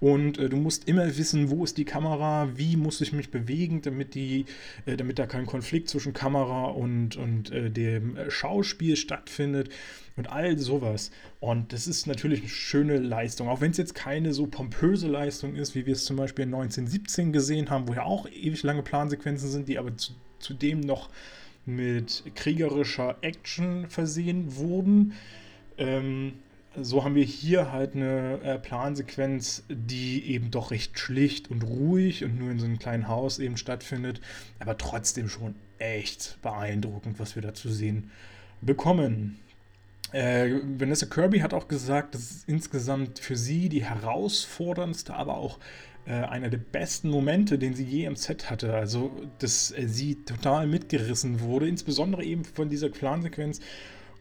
Und 0.00 0.38
äh, 0.38 0.48
du 0.48 0.56
musst 0.56 0.88
immer 0.88 1.16
wissen, 1.16 1.50
wo 1.50 1.64
ist 1.64 1.76
die 1.76 1.84
Kamera, 1.84 2.48
wie 2.54 2.76
muss 2.76 3.00
ich 3.00 3.12
mich 3.12 3.30
bewegen, 3.30 3.82
damit, 3.82 4.14
die, 4.14 4.44
äh, 4.86 4.96
damit 4.96 5.18
da 5.18 5.26
kein 5.26 5.46
Konflikt 5.46 5.88
zwischen 5.88 6.12
Kamera 6.12 6.66
und, 6.66 7.16
und 7.16 7.50
äh, 7.50 7.70
dem 7.70 8.16
äh, 8.16 8.30
Schauspiel 8.30 8.96
stattfindet 8.96 9.70
und 10.16 10.30
all 10.30 10.58
sowas. 10.58 11.10
Und 11.40 11.72
das 11.72 11.88
ist 11.88 12.06
natürlich 12.06 12.40
eine 12.40 12.48
schöne 12.48 12.98
Leistung, 12.98 13.48
auch 13.48 13.60
wenn 13.60 13.72
es 13.72 13.76
jetzt 13.76 13.96
keine 13.96 14.32
so 14.32 14.46
pompöse 14.46 15.08
Leistung 15.08 15.56
ist, 15.56 15.74
wie 15.74 15.86
wir 15.86 15.94
es 15.94 16.04
zum 16.04 16.16
Beispiel 16.16 16.44
in 16.44 16.54
1917 16.54 17.32
gesehen 17.32 17.70
haben, 17.70 17.88
wo 17.88 17.94
ja 17.94 18.04
auch 18.04 18.28
ewig 18.28 18.62
lange 18.62 18.82
Plansequenzen 18.82 19.50
sind, 19.50 19.68
die 19.68 19.78
aber 19.78 19.96
zu, 19.96 20.12
zudem 20.38 20.80
noch 20.80 21.10
mit 21.68 22.24
kriegerischer 22.34 23.16
Action 23.20 23.88
versehen 23.88 24.56
wurden. 24.56 25.12
Ähm, 25.76 26.32
so 26.80 27.04
haben 27.04 27.14
wir 27.14 27.24
hier 27.24 27.72
halt 27.72 27.94
eine 27.94 28.40
äh, 28.42 28.58
Plansequenz, 28.58 29.64
die 29.68 30.24
eben 30.26 30.50
doch 30.50 30.70
recht 30.70 30.98
schlicht 30.98 31.50
und 31.50 31.62
ruhig 31.62 32.24
und 32.24 32.38
nur 32.38 32.50
in 32.50 32.58
so 32.58 32.66
einem 32.66 32.78
kleinen 32.78 33.08
Haus 33.08 33.38
eben 33.38 33.56
stattfindet, 33.56 34.20
aber 34.58 34.76
trotzdem 34.76 35.28
schon 35.28 35.54
echt 35.78 36.38
beeindruckend, 36.42 37.18
was 37.18 37.34
wir 37.34 37.42
da 37.42 37.54
zu 37.54 37.70
sehen 37.70 38.10
bekommen. 38.60 39.38
Äh, 40.12 40.60
Vanessa 40.78 41.06
Kirby 41.06 41.40
hat 41.40 41.52
auch 41.52 41.68
gesagt, 41.68 42.14
dass 42.14 42.30
es 42.30 42.44
insgesamt 42.46 43.18
für 43.18 43.36
sie 43.36 43.68
die 43.68 43.84
herausforderndste, 43.84 45.14
aber 45.14 45.36
auch 45.36 45.58
äh, 46.08 46.12
einer 46.12 46.48
der 46.48 46.58
besten 46.58 47.10
Momente, 47.10 47.58
den 47.58 47.74
sie 47.74 47.84
je 47.84 48.06
im 48.06 48.16
Set 48.16 48.48
hatte. 48.48 48.72
Also, 48.72 49.10
dass 49.40 49.70
äh, 49.72 49.86
sie 49.86 50.24
total 50.24 50.66
mitgerissen 50.66 51.40
wurde, 51.40 51.68
insbesondere 51.68 52.24
eben 52.24 52.44
von 52.44 52.70
dieser 52.70 52.88
Plansequenz. 52.88 53.60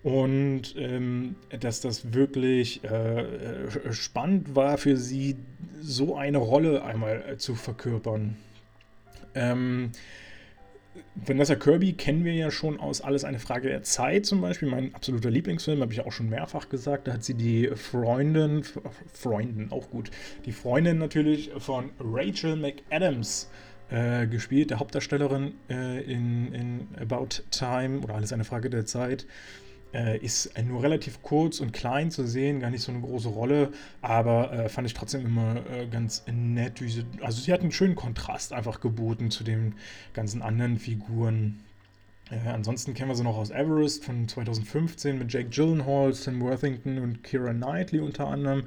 Und 0.04 0.76
ähm, 0.78 1.36
dass 1.60 1.80
das 1.80 2.14
wirklich 2.14 2.84
äh, 2.84 3.22
äh 3.22 3.94
spannend 3.94 4.54
war 4.54 4.78
für 4.78 4.98
sie, 4.98 5.38
so 5.80 6.16
eine 6.16 6.40
Rolle 6.40 6.84
einmal 6.84 7.38
zu 7.38 7.56
verkörpern. 7.56 8.36
Ähm, 9.34 9.92
Vanessa 11.16 11.56
Kirby 11.56 11.94
kennen 11.94 12.24
wir 12.24 12.34
ja 12.34 12.52
schon 12.52 12.80
aus 12.80 13.02
Alles 13.02 13.24
eine 13.24 13.40
Frage 13.40 13.70
der 13.70 13.84
Zeit 13.84 14.26
zum 14.26 14.42
Beispiel. 14.42 14.70
Mein 14.70 14.94
absoluter 14.94 15.30
Lieblingsfilm, 15.30 15.82
habe 15.82 15.94
ich 15.94 16.06
auch 16.06 16.12
schon 16.12 16.30
mehrfach 16.30 16.70
gesagt. 16.70 17.08
Da 17.08 17.14
hat 17.14 17.24
sie 17.24 17.34
die 17.34 17.68
Freundin, 17.76 18.64
Freundin, 19.14 19.72
auch 19.72 19.90
gut, 19.90 20.12
die 20.46 20.52
Freundin 20.52 20.98
natürlich 20.98 21.52
von 21.58 21.92
Rachel 22.00 22.56
McAdams 22.56 23.50
äh, 23.90 24.28
gespielt, 24.28 24.70
der 24.70 24.80
Hauptdarstellerin 24.80 25.54
äh, 25.70 26.02
in, 26.04 26.54
in 26.54 26.88
About 27.00 27.44
Time 27.52 28.00
oder 28.00 28.16
Alles 28.16 28.34
eine 28.34 28.44
Frage 28.44 28.70
der 28.70 28.86
Zeit. 28.86 29.26
Äh, 29.98 30.20
ist 30.20 30.52
nur 30.64 30.84
relativ 30.84 31.24
kurz 31.24 31.60
und 31.60 31.74
klein 31.74 32.12
zu 32.12 32.28
sehen, 32.28 32.60
gar 32.60 32.70
nicht 32.70 32.84
so 32.84 32.92
eine 32.92 33.02
große 33.02 33.30
Rolle, 33.30 33.72
aber 34.04 34.54
äh, 34.54 34.70
fand 34.70 34.86
ich 34.86 34.94
trotzdem 34.94 35.26
immer 35.26 35.56
äh, 35.72 35.88
ganz 35.88 36.24
nett. 36.32 36.78
Sie, 36.86 37.04
also 37.22 37.42
sie 37.42 37.52
hat 37.52 37.62
einen 37.62 37.72
schönen 37.72 37.96
Kontrast 37.96 38.54
einfach 38.54 38.80
geboten 38.80 39.32
zu 39.32 39.44
den 39.44 39.74
ganzen 40.14 40.44
anderen 40.44 40.78
Figuren. 40.78 41.64
Äh, 42.30 42.48
ansonsten 42.48 42.94
kennen 42.94 43.10
wir 43.10 43.16
sie 43.16 43.24
noch 43.24 43.38
aus 43.38 43.50
Everest 43.50 44.06
von 44.06 44.28
2015 44.28 45.18
mit 45.18 45.34
Jake 45.34 45.50
Gyllenhaal, 45.50 46.14
Sam 46.14 46.42
Worthington 46.42 47.00
und 47.00 47.24
Kira 47.24 47.54
Knightley 47.54 48.00
unter 48.00 48.28
anderem, 48.28 48.66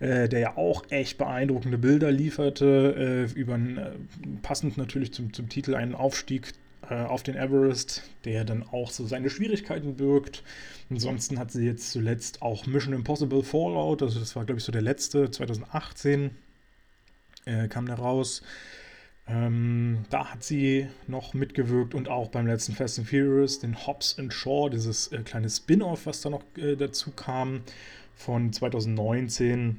äh, 0.00 0.28
der 0.28 0.40
ja 0.40 0.56
auch 0.58 0.84
echt 0.90 1.16
beeindruckende 1.16 1.78
Bilder 1.78 2.10
lieferte, 2.12 3.28
äh, 3.34 3.38
über 3.38 3.58
passend 4.42 4.76
natürlich 4.76 5.14
zum, 5.14 5.32
zum 5.32 5.48
Titel 5.48 5.74
einen 5.74 5.94
Aufstieg 5.94 6.52
äh, 6.90 6.94
auf 6.94 7.22
den 7.22 7.36
Everest, 7.36 8.02
der 8.24 8.44
dann 8.44 8.62
auch 8.62 8.90
so 8.90 9.06
seine 9.06 9.30
Schwierigkeiten 9.30 9.96
birgt. 9.96 10.42
Ansonsten 10.90 11.38
hat 11.38 11.50
sie 11.50 11.64
jetzt 11.64 11.90
zuletzt 11.90 12.42
auch 12.42 12.66
Mission 12.66 12.94
Impossible 12.94 13.42
Fallout, 13.42 14.02
also 14.02 14.20
das 14.20 14.36
war, 14.36 14.44
glaube 14.44 14.58
ich, 14.58 14.64
so 14.64 14.72
der 14.72 14.82
letzte, 14.82 15.30
2018 15.30 16.30
äh, 17.44 17.68
kam 17.68 17.86
der 17.86 17.96
raus. 17.96 18.42
Ähm, 19.28 20.04
da 20.10 20.26
hat 20.26 20.44
sie 20.44 20.86
noch 21.08 21.34
mitgewirkt 21.34 21.94
und 21.94 22.08
auch 22.08 22.28
beim 22.28 22.46
letzten 22.46 22.74
Fast 22.74 22.98
and 23.00 23.08
Furious, 23.08 23.58
den 23.58 23.86
Hobbs 23.86 24.18
and 24.18 24.32
Shaw, 24.32 24.68
dieses 24.68 25.08
äh, 25.08 25.22
kleine 25.22 25.50
Spin-off, 25.50 26.06
was 26.06 26.20
da 26.20 26.30
noch 26.30 26.44
äh, 26.56 26.76
dazu 26.76 27.10
kam, 27.10 27.62
von 28.14 28.52
2019. 28.52 29.78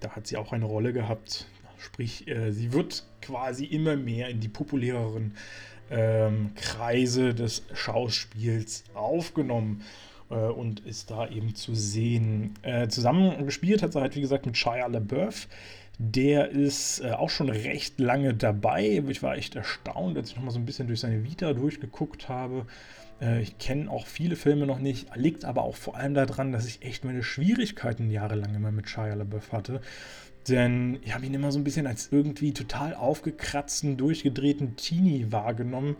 Da 0.00 0.10
hat 0.10 0.26
sie 0.26 0.38
auch 0.38 0.52
eine 0.52 0.64
Rolle 0.64 0.94
gehabt. 0.94 1.46
Sprich, 1.78 2.26
äh, 2.28 2.50
sie 2.50 2.72
wird 2.72 3.04
quasi 3.20 3.66
immer 3.66 3.96
mehr 3.96 4.28
in 4.28 4.40
die 4.40 4.48
populäreren 4.48 5.34
ähm, 5.90 6.52
Kreise 6.54 7.34
des 7.34 7.62
Schauspiels 7.74 8.84
aufgenommen 8.94 9.82
äh, 10.30 10.34
und 10.34 10.80
ist 10.80 11.10
da 11.10 11.28
eben 11.28 11.54
zu 11.54 11.74
sehen. 11.74 12.54
Äh, 12.62 12.88
zusammengespielt 12.88 13.82
hat 13.82 13.92
sie 13.92 14.00
halt, 14.00 14.16
wie 14.16 14.20
gesagt, 14.20 14.46
mit 14.46 14.56
Shia 14.56 14.86
LaBeouf. 14.86 15.48
Der 15.98 16.50
ist 16.50 17.00
äh, 17.00 17.12
auch 17.12 17.30
schon 17.30 17.48
recht 17.48 17.98
lange 17.98 18.34
dabei. 18.34 19.02
Ich 19.08 19.22
war 19.22 19.36
echt 19.36 19.56
erstaunt, 19.56 20.16
als 20.16 20.30
ich 20.30 20.36
nochmal 20.36 20.52
so 20.52 20.58
ein 20.58 20.66
bisschen 20.66 20.88
durch 20.88 21.00
seine 21.00 21.24
Vita 21.24 21.52
durchgeguckt 21.54 22.28
habe. 22.28 22.66
Äh, 23.20 23.40
ich 23.42 23.58
kenne 23.58 23.90
auch 23.90 24.06
viele 24.06 24.36
Filme 24.36 24.66
noch 24.66 24.78
nicht, 24.78 25.08
liegt 25.16 25.44
aber 25.44 25.62
auch 25.62 25.76
vor 25.76 25.96
allem 25.96 26.14
daran, 26.14 26.52
dass 26.52 26.66
ich 26.66 26.82
echt 26.82 27.04
meine 27.04 27.22
Schwierigkeiten 27.22 28.10
jahrelang 28.10 28.54
immer 28.54 28.72
mit 28.72 28.88
Shia 28.88 29.14
LaBeouf 29.14 29.52
hatte. 29.52 29.80
Denn 30.48 30.98
ich 31.02 31.14
habe 31.14 31.26
ihn 31.26 31.34
immer 31.34 31.50
so 31.50 31.58
ein 31.58 31.64
bisschen 31.64 31.86
als 31.86 32.08
irgendwie 32.12 32.52
total 32.52 32.94
aufgekratzten, 32.94 33.96
durchgedrehten 33.96 34.76
Teenie 34.76 35.26
wahrgenommen, 35.30 35.96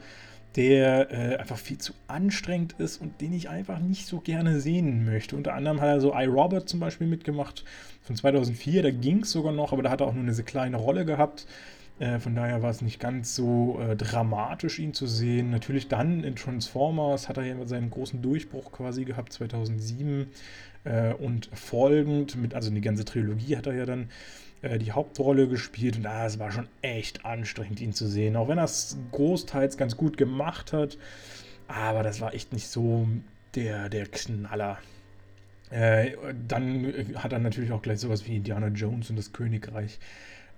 der 0.55 1.11
äh, 1.11 1.37
einfach 1.37 1.59
viel 1.59 1.79
zu 1.79 1.93
anstrengend 2.07 2.75
ist 2.79 3.01
und 3.01 3.21
den 3.21 3.33
ich 3.33 3.49
einfach 3.49 3.79
nicht 3.79 4.07
so 4.07 4.21
gerne 4.21 4.61
sehen 4.61 5.05
möchte. 5.05 5.37
Unter 5.37 5.55
anderem 5.55 5.81
hat 5.81 5.89
er 5.89 6.01
so 6.01 6.15
iRobot 6.15 6.69
zum 6.69 6.81
Beispiel 6.81 7.07
mitgemacht 7.07 7.65
von 8.03 8.17
2004, 8.17 8.83
da 8.83 8.91
ging 8.91 9.23
es 9.23 9.33
sogar 9.33 9.53
noch, 9.53 9.73
aber 9.73 9.83
da 9.83 9.91
hat 9.91 10.01
er 10.01 10.07
auch 10.07 10.15
nur 10.15 10.23
eine 10.23 10.33
sehr 10.33 10.45
kleine 10.45 10.79
Rolle 10.79 11.05
gehabt. 11.05 11.47
Äh, 11.99 12.19
von 12.19 12.35
daher 12.35 12.63
war 12.63 12.71
es 12.71 12.83
nicht 12.83 13.01
ganz 13.01 13.35
so 13.35 13.81
äh, 13.81 13.97
dramatisch, 13.97 14.79
ihn 14.79 14.95
zu 14.95 15.07
sehen. 15.07 15.51
Natürlich 15.51 15.89
dann 15.89 16.25
in 16.25 16.37
Transformers 16.37 17.29
hat 17.29 17.37
er 17.37 17.45
ja 17.45 17.67
seinen 17.67 17.91
großen 17.91 18.23
Durchbruch 18.23 18.73
quasi 18.73 19.05
gehabt, 19.05 19.33
2007 19.33 20.27
äh, 20.87 21.13
und 21.15 21.51
folgend, 21.53 22.37
mit, 22.37 22.55
also 22.55 22.71
die 22.71 22.81
ganze 22.81 23.05
Trilogie 23.05 23.57
hat 23.57 23.67
er 23.67 23.75
ja 23.75 23.87
dann 23.87 24.09
äh, 24.63 24.79
die 24.79 24.93
Hauptrolle 24.93 25.49
gespielt 25.49 25.97
und 25.97 26.07
ah, 26.07 26.27
es 26.27 26.39
war 26.39 26.53
schon 26.53 26.69
echt 26.83 27.25
anstrengend, 27.25 27.81
ihn 27.81 27.93
zu 27.93 28.07
sehen. 28.07 28.37
Auch 28.37 28.49
wenn 28.49 28.59
er 28.59 28.65
es 28.65 28.97
großteils 29.13 29.77
ganz 29.77 29.97
gut 29.97 30.17
gemacht 30.17 30.73
hat, 30.73 30.97
aber 31.69 32.03
das 32.03 32.21
war 32.21 32.35
echt 32.35 32.53
nicht 32.53 32.69
so 32.69 33.09
der, 33.55 33.89
der 33.89 34.07
Knaller. 34.07 34.79
Äh, 35.71 36.13
dann 36.47 36.95
hat 37.17 37.33
er 37.33 37.41
natürlich 37.41 37.73
auch 37.73 37.83
gleich 37.83 37.99
sowas 37.99 38.25
wie 38.27 38.37
Indiana 38.37 38.69
Jones 38.69 39.11
und 39.11 39.17
das 39.17 39.33
Königreich 39.33 39.99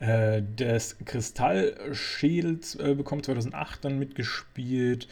äh, 0.01 0.43
des 0.43 0.97
Kristallschädels 1.05 2.75
äh, 2.75 2.95
bekommen, 2.95 3.23
2008 3.23 3.85
dann 3.85 3.99
mitgespielt. 3.99 5.09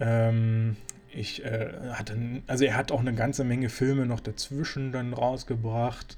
Ähm, 0.00 0.76
ich 1.12 1.44
äh, 1.44 1.72
hatte, 1.92 2.16
also 2.46 2.64
er 2.64 2.76
hat 2.76 2.92
auch 2.92 3.00
eine 3.00 3.14
ganze 3.14 3.44
Menge 3.44 3.68
Filme 3.68 4.06
noch 4.06 4.20
dazwischen 4.20 4.92
dann 4.92 5.12
rausgebracht, 5.12 6.16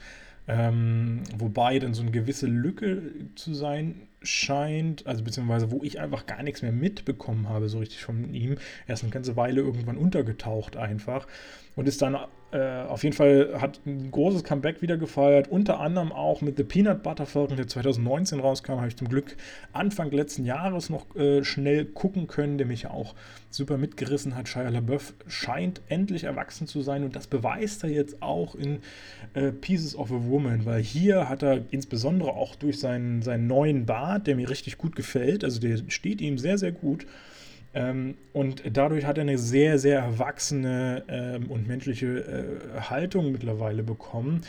ähm, 0.48 1.22
wobei 1.37 1.79
dann 1.79 1.94
so 1.94 2.03
eine 2.03 2.11
gewisse 2.11 2.46
Lücke 2.46 3.03
zu 3.35 3.55
sein 3.55 4.09
scheint, 4.22 5.07
also 5.07 5.24
beziehungsweise 5.24 5.70
wo 5.70 5.83
ich 5.83 6.00
einfach 6.00 6.26
gar 6.26 6.42
nichts 6.42 6.62
mehr 6.62 6.72
mitbekommen 6.72 7.48
habe, 7.48 7.68
so 7.68 7.79
richtig 7.79 8.03
von 8.03 8.35
ihm. 8.35 8.57
Er 8.87 8.94
ist 8.94 9.03
eine 9.03 9.12
ganze 9.12 9.37
Weile 9.37 9.61
irgendwann 9.61 9.96
untergetaucht 9.96 10.76
einfach 10.76 11.26
und 11.80 11.88
ist 11.88 12.02
dann 12.02 12.14
äh, 12.52 12.82
auf 12.82 13.04
jeden 13.04 13.16
Fall 13.16 13.54
hat 13.58 13.80
ein 13.86 14.10
großes 14.10 14.44
Comeback 14.44 14.82
wieder 14.82 14.98
gefeiert, 14.98 15.48
unter 15.48 15.80
anderem 15.80 16.12
auch 16.12 16.42
mit 16.42 16.58
The 16.58 16.64
Peanut 16.64 17.02
Butter 17.02 17.24
Falcon, 17.24 17.56
der 17.56 17.68
2019 17.68 18.38
rauskam, 18.38 18.72
habe 18.72 18.88
ich 18.88 18.96
zum 18.96 19.08
Glück 19.08 19.34
Anfang 19.72 20.10
letzten 20.10 20.44
Jahres 20.44 20.90
noch 20.90 21.16
äh, 21.16 21.42
schnell 21.42 21.86
gucken 21.86 22.26
können, 22.26 22.58
der 22.58 22.66
mich 22.66 22.82
ja 22.82 22.90
auch 22.90 23.14
super 23.48 23.78
mitgerissen 23.78 24.36
hat. 24.36 24.46
Shia 24.46 24.68
LaBeouf 24.68 25.14
scheint 25.26 25.80
endlich 25.88 26.24
erwachsen 26.24 26.66
zu 26.66 26.82
sein 26.82 27.02
und 27.02 27.16
das 27.16 27.28
beweist 27.28 27.82
er 27.82 27.90
jetzt 27.90 28.20
auch 28.20 28.54
in 28.54 28.80
äh, 29.32 29.52
Pieces 29.52 29.96
of 29.96 30.12
a 30.12 30.20
Woman, 30.28 30.66
weil 30.66 30.82
hier 30.82 31.30
hat 31.30 31.42
er 31.42 31.62
insbesondere 31.70 32.34
auch 32.34 32.56
durch 32.56 32.78
seinen, 32.78 33.22
seinen 33.22 33.46
neuen 33.46 33.86
Bart, 33.86 34.26
der 34.26 34.36
mir 34.36 34.50
richtig 34.50 34.76
gut 34.76 34.96
gefällt, 34.96 35.44
also 35.44 35.60
der 35.60 35.78
steht 35.88 36.20
ihm 36.20 36.36
sehr, 36.36 36.58
sehr 36.58 36.72
gut, 36.72 37.06
ähm, 37.74 38.16
und 38.33 38.62
dadurch 38.72 39.04
hat 39.04 39.18
er 39.18 39.22
eine 39.22 39.38
sehr, 39.38 39.78
sehr 39.78 40.00
erwachsene 40.00 41.04
ähm, 41.09 41.50
und 41.50 41.68
menschliche 41.68 42.06
äh, 42.06 42.80
Haltung 42.80 43.33
mittlerweile 43.33 43.83
bekommen 43.83 44.42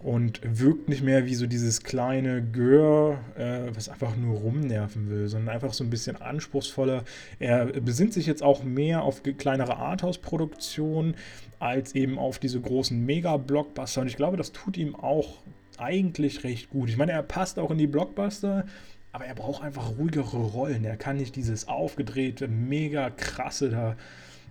und 0.00 0.40
wirkt 0.44 0.88
nicht 0.88 1.02
mehr 1.02 1.26
wie 1.26 1.34
so 1.34 1.46
dieses 1.46 1.82
kleine 1.82 2.40
Gör, 2.40 3.18
äh, 3.36 3.74
was 3.74 3.88
einfach 3.88 4.16
nur 4.16 4.38
rumnerven 4.38 5.10
will, 5.10 5.26
sondern 5.26 5.54
einfach 5.54 5.72
so 5.72 5.82
ein 5.82 5.90
bisschen 5.90 6.16
anspruchsvoller. 6.16 7.02
Er 7.40 7.66
besinnt 7.66 8.12
sich 8.12 8.26
jetzt 8.26 8.42
auch 8.42 8.62
mehr 8.62 9.02
auf 9.02 9.22
kleinere 9.22 9.76
Arthouse-Produktionen 9.76 11.16
als 11.58 11.96
eben 11.96 12.16
auf 12.16 12.38
diese 12.38 12.60
großen 12.60 13.04
Mega-Blockbuster 13.04 14.02
und 14.02 14.06
ich 14.06 14.16
glaube, 14.16 14.36
das 14.36 14.52
tut 14.52 14.76
ihm 14.76 14.94
auch 14.94 15.38
eigentlich 15.78 16.44
recht 16.44 16.70
gut. 16.70 16.88
Ich 16.88 16.96
meine, 16.96 17.12
er 17.12 17.22
passt 17.24 17.58
auch 17.58 17.72
in 17.72 17.78
die 17.78 17.86
Blockbuster, 17.88 18.66
aber 19.12 19.26
er 19.26 19.34
braucht 19.34 19.62
einfach 19.62 19.96
ruhigere 19.98 20.36
Rollen. 20.36 20.84
Er 20.84 20.96
kann 20.96 21.16
nicht 21.16 21.36
dieses 21.36 21.68
aufgedrehte, 21.68 22.48
mega 22.48 23.10
krasse 23.10 23.70
da 23.70 23.96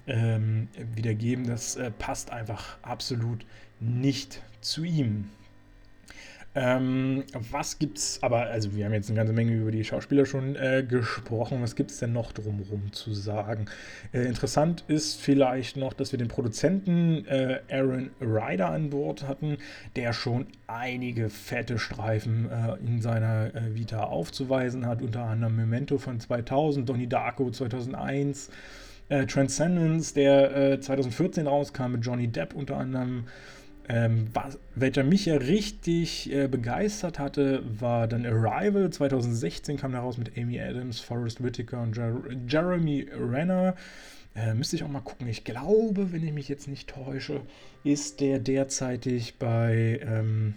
ähm, 0.07 0.67
wiedergeben. 0.95 1.47
Das 1.47 1.75
äh, 1.75 1.91
passt 1.91 2.31
einfach 2.31 2.77
absolut 2.81 3.45
nicht 3.79 4.41
zu 4.61 4.83
ihm. 4.83 5.29
Ähm, 6.59 7.23
was 7.51 7.77
gibt's, 7.77 8.17
aber, 8.23 8.47
also 8.47 8.75
wir 8.75 8.85
haben 8.85 8.93
jetzt 8.93 9.09
eine 9.09 9.17
ganze 9.17 9.31
Menge 9.31 9.53
über 9.53 9.69
die 9.69 9.83
Schauspieler 9.83 10.25
schon 10.25 10.55
äh, 10.55 10.83
gesprochen. 10.83 11.61
Was 11.61 11.75
gibt 11.75 11.91
es 11.91 11.99
denn 11.99 12.13
noch 12.13 12.31
drumherum 12.31 12.91
zu 12.93 13.13
sagen? 13.13 13.67
Äh, 14.11 14.23
interessant 14.23 14.83
ist 14.87 15.21
vielleicht 15.21 15.77
noch, 15.77 15.93
dass 15.93 16.13
wir 16.13 16.17
den 16.17 16.29
Produzenten 16.29 17.27
äh, 17.27 17.59
Aaron 17.69 18.09
Ryder 18.19 18.71
an 18.71 18.89
Bord 18.89 19.27
hatten, 19.27 19.57
der 19.95 20.13
schon 20.13 20.47
einige 20.65 21.29
fette 21.29 21.77
Streifen 21.77 22.49
äh, 22.49 22.75
in 22.83 23.03
seiner 23.03 23.53
äh, 23.53 23.75
Vita 23.75 24.05
aufzuweisen 24.05 24.87
hat, 24.87 25.03
unter 25.03 25.25
anderem 25.25 25.57
Memento 25.57 25.99
von 25.99 26.19
2000, 26.19 26.89
Donnie 26.89 27.05
Darko 27.07 27.51
2001. 27.51 28.49
Äh, 29.09 29.27
Transcendence, 29.27 30.15
der 30.15 30.81
2014 30.81 31.45
rauskam 31.45 31.91
mit 31.91 32.03
Johnny 32.03 32.27
Depp 32.27 32.55
unter 32.55 32.77
anderem, 32.77 33.25
ähm, 33.89 34.27
was, 34.33 34.59
welcher 34.75 35.03
mich 35.03 35.25
ja 35.25 35.35
richtig 35.35 36.31
äh, 36.33 36.47
begeistert 36.47 37.19
hatte, 37.19 37.63
war 37.79 38.07
dann 38.07 38.25
Arrival. 38.25 38.89
2016 38.89 39.77
kam 39.77 39.93
da 39.93 39.99
raus 39.99 40.17
mit 40.17 40.37
Amy 40.37 40.59
Adams, 40.59 40.99
Forrest 40.99 41.43
Whitaker 41.43 41.81
und 41.81 41.95
Jer 41.95 42.21
Jeremy 42.47 43.07
Renner. 43.17 43.75
Äh, 44.35 44.53
müsste 44.53 44.75
ich 44.75 44.83
auch 44.83 44.89
mal 44.89 45.01
gucken. 45.01 45.27
Ich 45.27 45.45
glaube, 45.45 46.11
wenn 46.11 46.23
ich 46.23 46.33
mich 46.33 46.49
jetzt 46.49 46.67
nicht 46.67 46.89
täusche, 46.89 47.41
ist 47.83 48.19
der 48.19 48.39
derzeitig 48.39 49.35
bei, 49.39 50.01
ähm, 50.03 50.55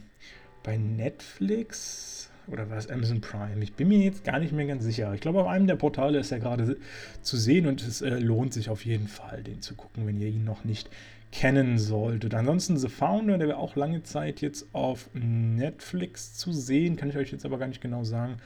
bei 0.63 0.77
Netflix 0.77 2.31
oder 2.49 2.69
war 2.69 2.79
es 2.79 2.91
Amazon 2.91 3.21
Prime? 3.21 3.63
Ich 3.63 3.75
bin 3.75 3.89
mir 3.89 3.99
jetzt 3.99 4.25
gar 4.25 4.41
nicht 4.41 4.53
mehr 4.53 4.67
ganz 4.67 4.83
sicher. 4.83 5.15
Ich 5.15 5.21
glaube, 5.21 5.41
auf 5.41 5.47
einem 5.47 5.67
der 5.67 5.77
Portale 5.77 6.19
ist 6.19 6.33
er 6.33 6.41
gerade 6.41 6.77
zu 7.23 7.37
sehen 7.37 7.67
und 7.67 7.81
es 7.83 8.03
äh, 8.03 8.19
lohnt 8.19 8.53
sich 8.53 8.69
auf 8.71 8.85
jeden 8.85 9.09
Fall, 9.09 9.43
den 9.43 9.63
zu 9.63 9.75
gucken, 9.75 10.07
wenn 10.07 10.21
ihr 10.21 10.29
ihn 10.29 10.45
noch 10.45 10.65
nicht 10.65 10.91
kennen 11.33 11.79
solltet. 11.79 12.35
Ansonsten 12.35 12.77
The 12.77 12.89
Founder, 12.89 13.39
der 13.39 13.49
war 13.49 13.59
auch 13.59 13.77
lange 13.77 14.03
Zeit 14.03 14.41
jetzt 14.41 14.67
auf 14.73 15.09
Netflix 15.15 16.35
zu 16.35 16.53
sehen, 16.53 16.97
kann 16.97 17.11
ich 17.11 17.17
euch 17.17 17.31
jetzt 17.31 17.45
aber 17.45 17.59
gar 17.59 17.69
nicht 17.69 17.81
genau 17.81 18.05
sagen, 18.05 18.37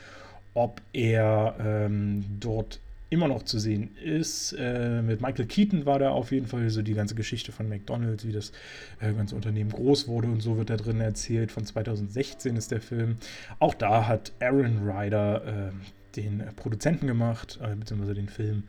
ob 0.54 0.80
er 0.92 1.56
ähm, 1.58 2.24
dort 2.40 2.80
immer 3.10 3.28
noch 3.28 3.44
zu 3.44 3.58
sehen 3.58 3.96
ist. 4.02 4.54
Äh, 4.58 5.00
mit 5.02 5.20
Michael 5.20 5.46
Keaton 5.46 5.86
war 5.86 5.98
da 5.98 6.10
auf 6.10 6.32
jeden 6.32 6.46
Fall 6.46 6.68
so 6.70 6.82
die 6.82 6.94
ganze 6.94 7.14
Geschichte 7.14 7.52
von 7.52 7.68
McDonald's, 7.68 8.26
wie 8.26 8.32
das 8.32 8.52
äh, 9.00 9.12
ganze 9.12 9.36
Unternehmen 9.36 9.70
groß 9.70 10.08
wurde 10.08 10.28
und 10.28 10.40
so 10.40 10.58
wird 10.58 10.70
da 10.70 10.76
drin 10.76 11.00
erzählt. 11.00 11.52
Von 11.52 11.64
2016 11.64 12.56
ist 12.56 12.70
der 12.70 12.80
Film. 12.80 13.16
Auch 13.60 13.74
da 13.74 14.08
hat 14.08 14.32
Aaron 14.40 14.88
Ryder 14.88 15.70
äh, 15.70 16.16
den 16.16 16.42
Produzenten 16.56 17.06
gemacht, 17.06 17.58
äh, 17.62 17.74
beziehungsweise 17.74 18.14
den 18.14 18.28
Film 18.28 18.64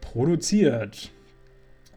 produziert. 0.00 1.10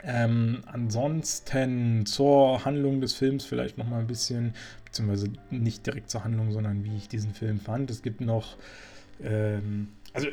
Ähm, 0.03 0.63
ansonsten 0.65 2.05
zur 2.05 2.63
Handlung 2.65 3.01
des 3.01 3.13
Films 3.13 3.45
vielleicht 3.45 3.77
noch 3.77 3.88
mal 3.88 3.99
ein 3.99 4.07
bisschen, 4.07 4.53
beziehungsweise 4.86 5.31
nicht 5.49 5.86
direkt 5.86 6.10
zur 6.10 6.23
Handlung, 6.23 6.51
sondern 6.51 6.83
wie 6.83 6.95
ich 6.95 7.07
diesen 7.07 7.33
Film 7.33 7.60
fand. 7.60 7.89
Es 7.89 8.01
gibt 8.01 8.21
noch, 8.21 8.57
ähm, 9.23 9.89
also 10.13 10.27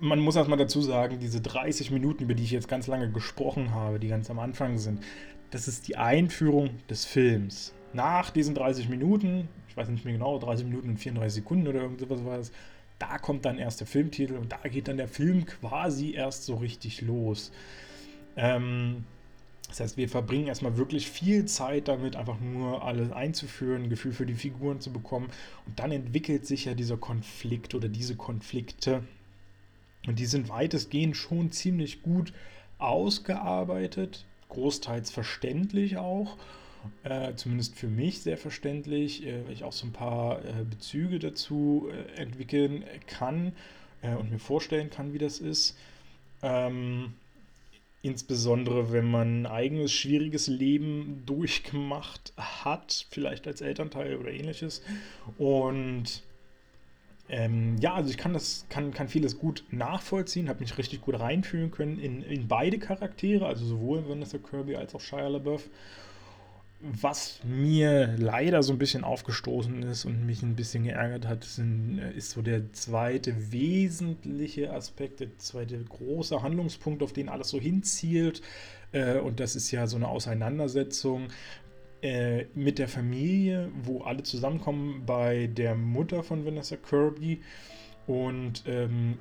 man 0.00 0.18
muss 0.18 0.36
erstmal 0.36 0.58
dazu 0.58 0.80
sagen, 0.82 1.18
diese 1.20 1.40
30 1.40 1.90
Minuten, 1.90 2.24
über 2.24 2.34
die 2.34 2.42
ich 2.42 2.50
jetzt 2.50 2.68
ganz 2.68 2.86
lange 2.86 3.10
gesprochen 3.10 3.72
habe, 3.72 4.00
die 4.00 4.08
ganz 4.08 4.30
am 4.30 4.38
Anfang 4.38 4.78
sind, 4.78 5.02
das 5.50 5.68
ist 5.68 5.88
die 5.88 5.96
Einführung 5.96 6.70
des 6.88 7.04
Films. 7.04 7.72
Nach 7.92 8.30
diesen 8.30 8.54
30 8.54 8.88
Minuten, 8.88 9.48
ich 9.68 9.76
weiß 9.76 9.88
nicht 9.88 10.04
mehr 10.04 10.14
genau, 10.14 10.38
30 10.38 10.66
Minuten 10.66 10.90
und 10.90 10.96
34 10.98 11.42
Sekunden 11.42 11.68
oder 11.68 11.82
irgendwas 11.82 12.24
war 12.24 12.38
es, 12.38 12.52
da 12.98 13.18
kommt 13.18 13.44
dann 13.44 13.58
erst 13.58 13.80
der 13.80 13.86
Filmtitel 13.86 14.34
und 14.34 14.52
da 14.52 14.68
geht 14.68 14.88
dann 14.88 14.96
der 14.96 15.08
Film 15.08 15.44
quasi 15.46 16.14
erst 16.14 16.44
so 16.44 16.56
richtig 16.56 17.02
los. 17.02 17.52
Ähm, 18.36 19.04
das 19.68 19.80
heißt, 19.80 19.96
wir 19.96 20.08
verbringen 20.08 20.46
erstmal 20.46 20.76
wirklich 20.76 21.10
viel 21.10 21.46
Zeit 21.46 21.88
damit, 21.88 22.16
einfach 22.16 22.38
nur 22.40 22.84
alles 22.84 23.10
einzuführen, 23.12 23.84
ein 23.84 23.90
Gefühl 23.90 24.12
für 24.12 24.26
die 24.26 24.34
Figuren 24.34 24.80
zu 24.80 24.92
bekommen. 24.92 25.28
Und 25.66 25.78
dann 25.78 25.90
entwickelt 25.90 26.46
sich 26.46 26.66
ja 26.66 26.74
dieser 26.74 26.96
Konflikt 26.96 27.74
oder 27.74 27.88
diese 27.88 28.16
Konflikte. 28.16 29.02
Und 30.06 30.18
die 30.18 30.26
sind 30.26 30.48
weitestgehend 30.48 31.16
schon 31.16 31.50
ziemlich 31.50 32.02
gut 32.02 32.32
ausgearbeitet, 32.78 34.24
großteils 34.48 35.10
verständlich 35.10 35.96
auch. 35.96 36.36
Äh, 37.02 37.34
zumindest 37.34 37.74
für 37.74 37.88
mich 37.88 38.22
sehr 38.22 38.38
verständlich, 38.38 39.26
äh, 39.26 39.44
weil 39.44 39.52
ich 39.52 39.64
auch 39.64 39.72
so 39.72 39.86
ein 39.86 39.92
paar 39.92 40.44
äh, 40.44 40.62
Bezüge 40.62 41.18
dazu 41.18 41.88
äh, 41.90 42.20
entwickeln 42.20 42.84
kann 43.08 43.52
äh, 44.02 44.14
und 44.14 44.30
mir 44.30 44.38
vorstellen 44.38 44.90
kann, 44.90 45.12
wie 45.12 45.18
das 45.18 45.40
ist. 45.40 45.76
Ähm, 46.42 47.14
Insbesondere 48.06 48.92
wenn 48.92 49.10
man 49.10 49.42
ein 49.42 49.46
eigenes 49.46 49.90
schwieriges 49.90 50.46
Leben 50.46 51.24
durchgemacht 51.26 52.32
hat, 52.36 53.04
vielleicht 53.10 53.48
als 53.48 53.60
Elternteil 53.60 54.14
oder 54.14 54.30
ähnliches. 54.30 54.80
Und 55.38 56.22
ähm, 57.28 57.76
ja, 57.80 57.94
also 57.94 58.08
ich 58.08 58.16
kann 58.16 58.32
das, 58.32 58.66
kann, 58.68 58.94
kann 58.94 59.08
vieles 59.08 59.40
gut 59.40 59.64
nachvollziehen, 59.72 60.48
habe 60.48 60.60
mich 60.60 60.78
richtig 60.78 61.00
gut 61.00 61.18
reinfühlen 61.18 61.72
können 61.72 61.98
in, 61.98 62.22
in 62.22 62.46
beide 62.46 62.78
Charaktere, 62.78 63.44
also 63.44 63.66
sowohl 63.66 64.08
Vanessa 64.08 64.38
Kirby 64.38 64.76
als 64.76 64.94
auch 64.94 65.00
Shia 65.00 65.26
LaBeouf 65.26 65.68
was 66.80 67.40
mir 67.44 68.14
leider 68.18 68.62
so 68.62 68.72
ein 68.72 68.78
bisschen 68.78 69.02
aufgestoßen 69.02 69.82
ist 69.84 70.04
und 70.04 70.26
mich 70.26 70.42
ein 70.42 70.56
bisschen 70.56 70.84
geärgert 70.84 71.26
hat, 71.26 71.44
sind, 71.44 71.98
äh, 71.98 72.12
ist 72.12 72.30
so 72.30 72.42
der 72.42 72.72
zweite 72.72 73.50
wesentliche 73.52 74.72
Aspekt, 74.72 75.20
der 75.20 75.36
zweite 75.38 75.82
große 75.82 76.42
Handlungspunkt, 76.42 77.02
auf 77.02 77.12
den 77.12 77.28
alles 77.28 77.48
so 77.48 77.58
hinzielt. 77.58 78.42
Äh, 78.92 79.18
und 79.18 79.40
das 79.40 79.56
ist 79.56 79.70
ja 79.70 79.86
so 79.86 79.96
eine 79.96 80.08
Auseinandersetzung 80.08 81.28
äh, 82.02 82.44
mit 82.54 82.78
der 82.78 82.88
Familie, 82.88 83.70
wo 83.82 84.02
alle 84.02 84.22
zusammenkommen 84.22 85.04
bei 85.06 85.46
der 85.46 85.74
Mutter 85.74 86.22
von 86.22 86.44
Vanessa 86.44 86.76
Kirby. 86.76 87.40
und 88.06 88.64
ähm, 88.66 89.18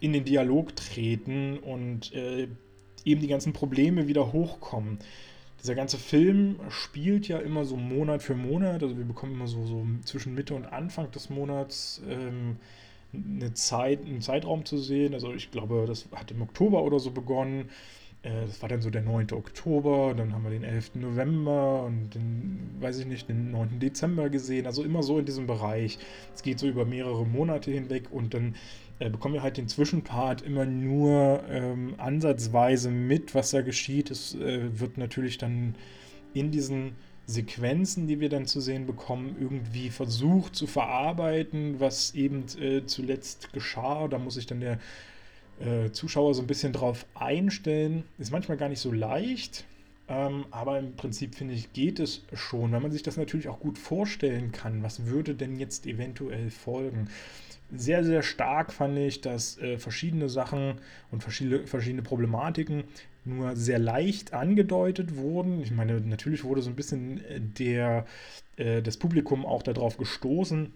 in 0.00 0.12
den 0.12 0.24
Dialog 0.24 0.74
treten 0.74 1.58
und 1.58 2.12
eben 2.12 2.56
die 3.04 3.28
ganzen 3.28 3.52
Probleme 3.52 4.08
wieder 4.08 4.32
hochkommen. 4.32 4.98
Dieser 5.62 5.76
ganze 5.76 5.96
Film 5.96 6.56
spielt 6.70 7.28
ja 7.28 7.38
immer 7.38 7.64
so 7.64 7.76
Monat 7.76 8.22
für 8.22 8.34
Monat, 8.34 8.82
also 8.82 8.98
wir 8.98 9.04
bekommen 9.04 9.34
immer 9.34 9.46
so, 9.46 9.64
so 9.64 9.86
zwischen 10.04 10.34
Mitte 10.34 10.54
und 10.54 10.66
Anfang 10.66 11.10
des 11.12 11.30
Monats 11.30 12.02
ähm, 12.08 12.56
eine 13.14 13.54
Zeit, 13.54 14.04
einen 14.04 14.20
Zeitraum 14.20 14.64
zu 14.64 14.78
sehen. 14.78 15.14
Also 15.14 15.32
ich 15.32 15.50
glaube, 15.50 15.84
das 15.86 16.08
hat 16.14 16.30
im 16.32 16.42
Oktober 16.42 16.82
oder 16.82 16.98
so 16.98 17.12
begonnen. 17.12 17.68
Äh, 18.22 18.46
das 18.46 18.60
war 18.62 18.68
dann 18.68 18.82
so 18.82 18.90
der 18.90 19.02
9. 19.02 19.32
Oktober, 19.32 20.14
dann 20.16 20.32
haben 20.32 20.44
wir 20.44 20.50
den 20.50 20.64
11. 20.64 20.96
November 20.96 21.84
und 21.84 22.14
den, 22.14 22.70
weiß 22.80 22.98
ich 22.98 23.06
nicht, 23.06 23.28
den 23.28 23.50
9. 23.50 23.78
Dezember 23.80 24.30
gesehen. 24.30 24.66
Also 24.66 24.82
immer 24.82 25.02
so 25.02 25.18
in 25.18 25.26
diesem 25.26 25.46
Bereich. 25.46 25.98
Es 26.34 26.42
geht 26.42 26.58
so 26.58 26.66
über 26.66 26.84
mehrere 26.84 27.26
Monate 27.26 27.70
hinweg 27.70 28.10
und 28.10 28.34
dann 28.34 28.54
äh, 29.02 29.10
bekommen 29.10 29.34
wir 29.34 29.42
halt 29.42 29.56
den 29.56 29.68
Zwischenpart 29.68 30.42
immer 30.42 30.64
nur 30.64 31.42
ähm, 31.48 31.94
ansatzweise 31.98 32.90
mit, 32.90 33.34
was 33.34 33.50
da 33.50 33.62
geschieht. 33.62 34.10
Es 34.10 34.34
äh, 34.34 34.78
wird 34.78 34.96
natürlich 34.96 35.38
dann 35.38 35.74
in 36.34 36.50
diesen 36.50 36.92
Sequenzen, 37.26 38.06
die 38.06 38.20
wir 38.20 38.28
dann 38.28 38.46
zu 38.46 38.60
sehen 38.60 38.86
bekommen, 38.86 39.36
irgendwie 39.40 39.90
versucht 39.90 40.54
zu 40.54 40.66
verarbeiten, 40.66 41.80
was 41.80 42.14
eben 42.14 42.44
äh, 42.60 42.84
zuletzt 42.86 43.52
geschah. 43.52 44.06
Da 44.08 44.18
muss 44.18 44.34
sich 44.34 44.46
dann 44.46 44.60
der 44.60 44.78
äh, 45.60 45.90
Zuschauer 45.90 46.34
so 46.34 46.42
ein 46.42 46.46
bisschen 46.46 46.72
drauf 46.72 47.06
einstellen. 47.14 48.04
Ist 48.18 48.32
manchmal 48.32 48.56
gar 48.56 48.68
nicht 48.68 48.80
so 48.80 48.92
leicht, 48.92 49.64
ähm, 50.08 50.46
aber 50.50 50.78
im 50.78 50.94
Prinzip 50.94 51.34
finde 51.34 51.54
ich, 51.54 51.72
geht 51.72 51.98
es 51.98 52.22
schon, 52.34 52.70
weil 52.70 52.80
man 52.80 52.92
sich 52.92 53.02
das 53.02 53.16
natürlich 53.16 53.48
auch 53.48 53.60
gut 53.60 53.78
vorstellen 53.78 54.52
kann. 54.52 54.82
Was 54.82 55.06
würde 55.06 55.34
denn 55.34 55.56
jetzt 55.56 55.86
eventuell 55.86 56.50
folgen? 56.50 57.08
Sehr, 57.74 58.04
sehr 58.04 58.22
stark 58.22 58.72
fand 58.72 58.98
ich, 58.98 59.22
dass 59.22 59.58
äh, 59.58 59.78
verschiedene 59.78 60.28
Sachen 60.28 60.74
und 61.10 61.22
verschiedene, 61.22 61.66
verschiedene 61.66 62.02
Problematiken 62.02 62.84
nur 63.24 63.56
sehr 63.56 63.78
leicht 63.78 64.34
angedeutet 64.34 65.16
wurden. 65.16 65.62
Ich 65.62 65.70
meine, 65.70 66.00
natürlich 66.00 66.44
wurde 66.44 66.60
so 66.60 66.70
ein 66.70 66.76
bisschen 66.76 67.24
äh, 67.24 67.40
der, 67.40 68.04
äh, 68.56 68.82
das 68.82 68.98
Publikum 68.98 69.46
auch 69.46 69.62
darauf 69.62 69.96
gestoßen. 69.96 70.72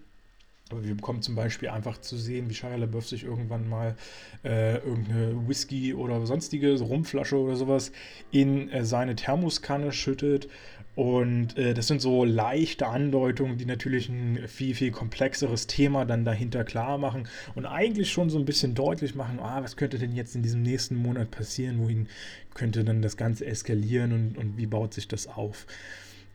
Aber 0.69 0.83
wir 0.83 0.95
bekommen 0.95 1.21
zum 1.21 1.35
Beispiel 1.35 1.69
einfach 1.69 1.99
zu 2.01 2.17
sehen, 2.17 2.49
wie 2.49 2.53
Shia 2.53 2.75
LaBeouf 2.75 3.07
sich 3.07 3.23
irgendwann 3.23 3.69
mal 3.69 3.95
äh, 4.43 4.77
irgendeine 4.77 5.47
Whisky 5.47 5.93
oder 5.93 6.25
sonstige 6.25 6.77
Rumflasche 6.79 7.37
oder 7.37 7.55
sowas 7.55 7.91
in 8.31 8.69
äh, 8.69 8.83
seine 8.83 9.15
Thermoskanne 9.15 9.93
schüttet 9.93 10.49
und 10.97 11.55
äh, 11.59 11.75
das 11.75 11.85
sind 11.85 12.01
so 12.01 12.25
leichte 12.25 12.87
Andeutungen, 12.87 13.59
die 13.59 13.67
natürlich 13.67 14.09
ein 14.09 14.47
viel, 14.47 14.73
viel 14.73 14.89
komplexeres 14.89 15.67
Thema 15.67 16.05
dann 16.05 16.25
dahinter 16.25 16.63
klar 16.63 16.97
machen 16.97 17.27
und 17.53 17.67
eigentlich 17.67 18.11
schon 18.11 18.31
so 18.31 18.39
ein 18.39 18.45
bisschen 18.45 18.73
deutlich 18.73 19.13
machen, 19.13 19.39
ah, 19.39 19.61
was 19.61 19.77
könnte 19.77 19.99
denn 19.99 20.15
jetzt 20.15 20.35
in 20.35 20.41
diesem 20.41 20.63
nächsten 20.63 20.95
Monat 20.95 21.29
passieren, 21.29 21.77
wohin 21.77 22.07
könnte 22.55 22.83
dann 22.83 23.03
das 23.03 23.15
Ganze 23.15 23.45
eskalieren 23.45 24.11
und, 24.11 24.39
und 24.39 24.57
wie 24.57 24.65
baut 24.65 24.95
sich 24.95 25.07
das 25.07 25.27
auf. 25.27 25.67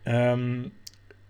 Ähm, 0.06 0.70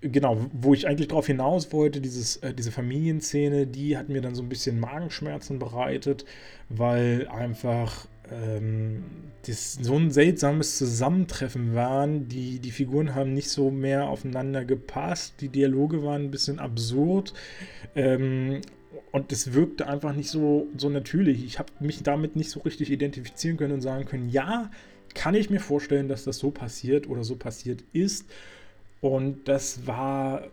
genau, 0.03 0.47
wo 0.53 0.75
ich 0.75 0.87
eigentlich 0.87 1.09
darauf 1.09 1.27
hinaus 1.27 1.73
wollte, 1.73 2.03
dieses, 2.03 2.37
äh, 2.37 2.53
diese 2.53 2.71
Familienszene, 2.71 3.67
die 3.67 3.97
hat 3.97 4.11
mir 4.11 4.21
dann 4.21 4.35
so 4.35 4.43
ein 4.43 4.51
bisschen 4.51 4.79
Magenschmerzen 4.79 5.59
bereitet, 5.59 6.27
weil 6.69 7.27
einfach 7.29 8.07
ähm, 8.33 9.05
das 9.47 9.75
so 9.75 9.97
ein 9.97 10.11
seltsames 10.11 10.79
Zusammentreffen 10.79 11.75
waren. 11.75 12.29
Die, 12.29 12.59
die 12.59 12.71
Figuren 12.71 13.15
haben 13.15 13.35
nicht 13.35 13.51
so 13.51 13.71
mehr 13.71 14.09
aufeinander 14.09 14.65
gepasst. 14.65 15.35
Die 15.41 15.49
Dialoge 15.49 16.03
waren 16.03 16.25
ein 16.25 16.31
bisschen 16.31 16.59
absurd. 16.59 17.35
Ähm, 17.95 18.61
und 19.11 19.33
es 19.33 19.53
wirkte 19.53 19.89
einfach 19.89 20.15
nicht 20.15 20.31
so, 20.31 20.69
so 20.77 20.89
natürlich. 20.89 21.45
Ich 21.45 21.59
habe 21.59 21.71
mich 21.81 22.03
damit 22.03 22.37
nicht 22.37 22.51
so 22.51 22.61
richtig 22.61 22.91
identifizieren 22.91 23.57
können 23.57 23.75
und 23.75 23.81
sagen 23.83 24.07
können, 24.07 24.31
ja, 24.31 24.71
kann 25.15 25.35
ich 25.35 25.51
mir 25.51 25.61
vorstellen, 25.61 26.09
dass 26.09 26.25
das 26.25 26.39
so 26.39 26.51
passiert 26.51 27.09
oder 27.09 27.25
so 27.25 27.37
passiert 27.37 27.85
ist. 27.93 28.27
Und 29.01 29.49
das 29.49 29.87
war, 29.87 30.47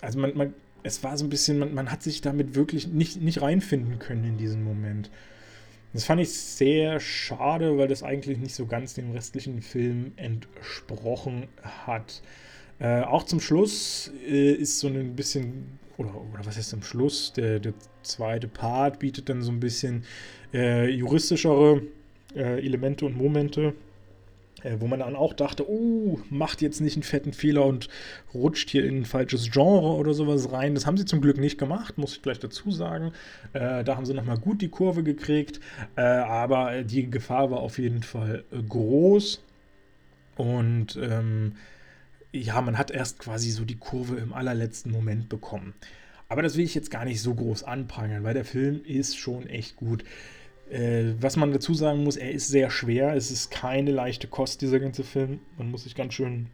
also 0.00 0.18
man, 0.18 0.36
man 0.36 0.54
es 0.82 1.02
war 1.04 1.16
so 1.16 1.24
ein 1.24 1.30
bisschen, 1.30 1.58
man, 1.58 1.74
man 1.74 1.90
hat 1.90 2.02
sich 2.02 2.20
damit 2.20 2.54
wirklich 2.54 2.88
nicht, 2.88 3.20
nicht 3.20 3.42
reinfinden 3.42 3.98
können 3.98 4.24
in 4.24 4.38
diesem 4.38 4.64
Moment. 4.64 5.10
Das 5.92 6.04
fand 6.04 6.20
ich 6.20 6.32
sehr 6.32 7.00
schade, 7.00 7.78
weil 7.78 7.88
das 7.88 8.02
eigentlich 8.02 8.38
nicht 8.38 8.54
so 8.54 8.66
ganz 8.66 8.94
dem 8.94 9.10
restlichen 9.12 9.62
Film 9.62 10.12
entsprochen 10.16 11.46
hat. 11.62 12.22
Äh, 12.78 13.00
auch 13.02 13.24
zum 13.24 13.40
Schluss 13.40 14.12
äh, 14.26 14.52
ist 14.52 14.78
so 14.78 14.88
ein 14.88 15.16
bisschen, 15.16 15.78
oder, 15.96 16.14
oder 16.14 16.44
was 16.44 16.56
heißt 16.56 16.70
zum 16.70 16.82
Schluss? 16.82 17.32
Der, 17.32 17.58
der 17.58 17.72
zweite 18.02 18.48
Part 18.48 18.98
bietet 18.98 19.28
dann 19.28 19.42
so 19.42 19.50
ein 19.50 19.60
bisschen 19.60 20.04
äh, 20.52 20.88
juristischere 20.90 21.82
äh, 22.36 22.64
Elemente 22.64 23.06
und 23.06 23.16
Momente 23.16 23.74
wo 24.78 24.86
man 24.86 25.00
dann 25.00 25.16
auch 25.16 25.32
dachte, 25.32 25.68
oh, 25.68 26.18
macht 26.30 26.62
jetzt 26.62 26.80
nicht 26.80 26.96
einen 26.96 27.02
fetten 27.02 27.32
Fehler 27.32 27.64
und 27.64 27.88
rutscht 28.34 28.70
hier 28.70 28.84
in 28.84 29.02
ein 29.02 29.04
falsches 29.04 29.50
Genre 29.50 29.94
oder 29.94 30.14
sowas 30.14 30.50
rein. 30.52 30.74
Das 30.74 30.86
haben 30.86 30.96
sie 30.96 31.04
zum 31.04 31.20
Glück 31.20 31.38
nicht 31.38 31.58
gemacht, 31.58 31.98
muss 31.98 32.16
ich 32.16 32.22
gleich 32.22 32.38
dazu 32.38 32.70
sagen. 32.70 33.12
Äh, 33.52 33.84
da 33.84 33.96
haben 33.96 34.06
sie 34.06 34.14
nochmal 34.14 34.38
gut 34.38 34.60
die 34.60 34.68
Kurve 34.68 35.02
gekriegt, 35.02 35.60
äh, 35.96 36.02
aber 36.02 36.82
die 36.82 37.10
Gefahr 37.10 37.50
war 37.50 37.60
auf 37.60 37.78
jeden 37.78 38.02
Fall 38.02 38.44
äh, 38.52 38.62
groß. 38.62 39.42
Und 40.36 40.96
ähm, 40.96 41.56
ja, 42.32 42.60
man 42.60 42.78
hat 42.78 42.90
erst 42.90 43.18
quasi 43.18 43.50
so 43.50 43.64
die 43.64 43.78
Kurve 43.78 44.16
im 44.16 44.32
allerletzten 44.32 44.92
Moment 44.92 45.28
bekommen. 45.28 45.74
Aber 46.28 46.42
das 46.42 46.56
will 46.56 46.64
ich 46.64 46.74
jetzt 46.74 46.90
gar 46.90 47.04
nicht 47.04 47.22
so 47.22 47.34
groß 47.34 47.64
anprangern, 47.64 48.22
weil 48.22 48.34
der 48.34 48.44
Film 48.44 48.82
ist 48.84 49.16
schon 49.16 49.46
echt 49.46 49.76
gut. 49.76 50.04
Äh, 50.70 51.14
was 51.20 51.36
man 51.36 51.52
dazu 51.52 51.74
sagen 51.74 52.04
muss, 52.04 52.16
er 52.16 52.30
ist 52.30 52.48
sehr 52.48 52.70
schwer. 52.70 53.14
Es 53.14 53.30
ist 53.30 53.50
keine 53.50 53.90
leichte 53.90 54.28
Kost, 54.28 54.60
dieser 54.60 54.80
ganze 54.80 55.04
Film. 55.04 55.40
Man 55.56 55.70
muss 55.70 55.84
sich 55.84 55.94
ganz 55.94 56.14
schön 56.14 56.48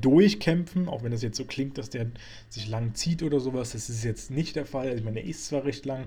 durchkämpfen, 0.00 0.88
auch 0.88 1.02
wenn 1.02 1.10
das 1.10 1.22
jetzt 1.22 1.36
so 1.36 1.44
klingt, 1.44 1.76
dass 1.76 1.90
der 1.90 2.06
sich 2.48 2.68
lang 2.68 2.94
zieht 2.94 3.22
oder 3.22 3.40
sowas. 3.40 3.72
Das 3.72 3.90
ist 3.90 4.04
jetzt 4.04 4.30
nicht 4.30 4.56
der 4.56 4.66
Fall. 4.66 4.96
Ich 4.96 5.04
meine, 5.04 5.20
er 5.20 5.26
ist 5.26 5.46
zwar 5.46 5.64
recht 5.64 5.84
lang, 5.84 6.06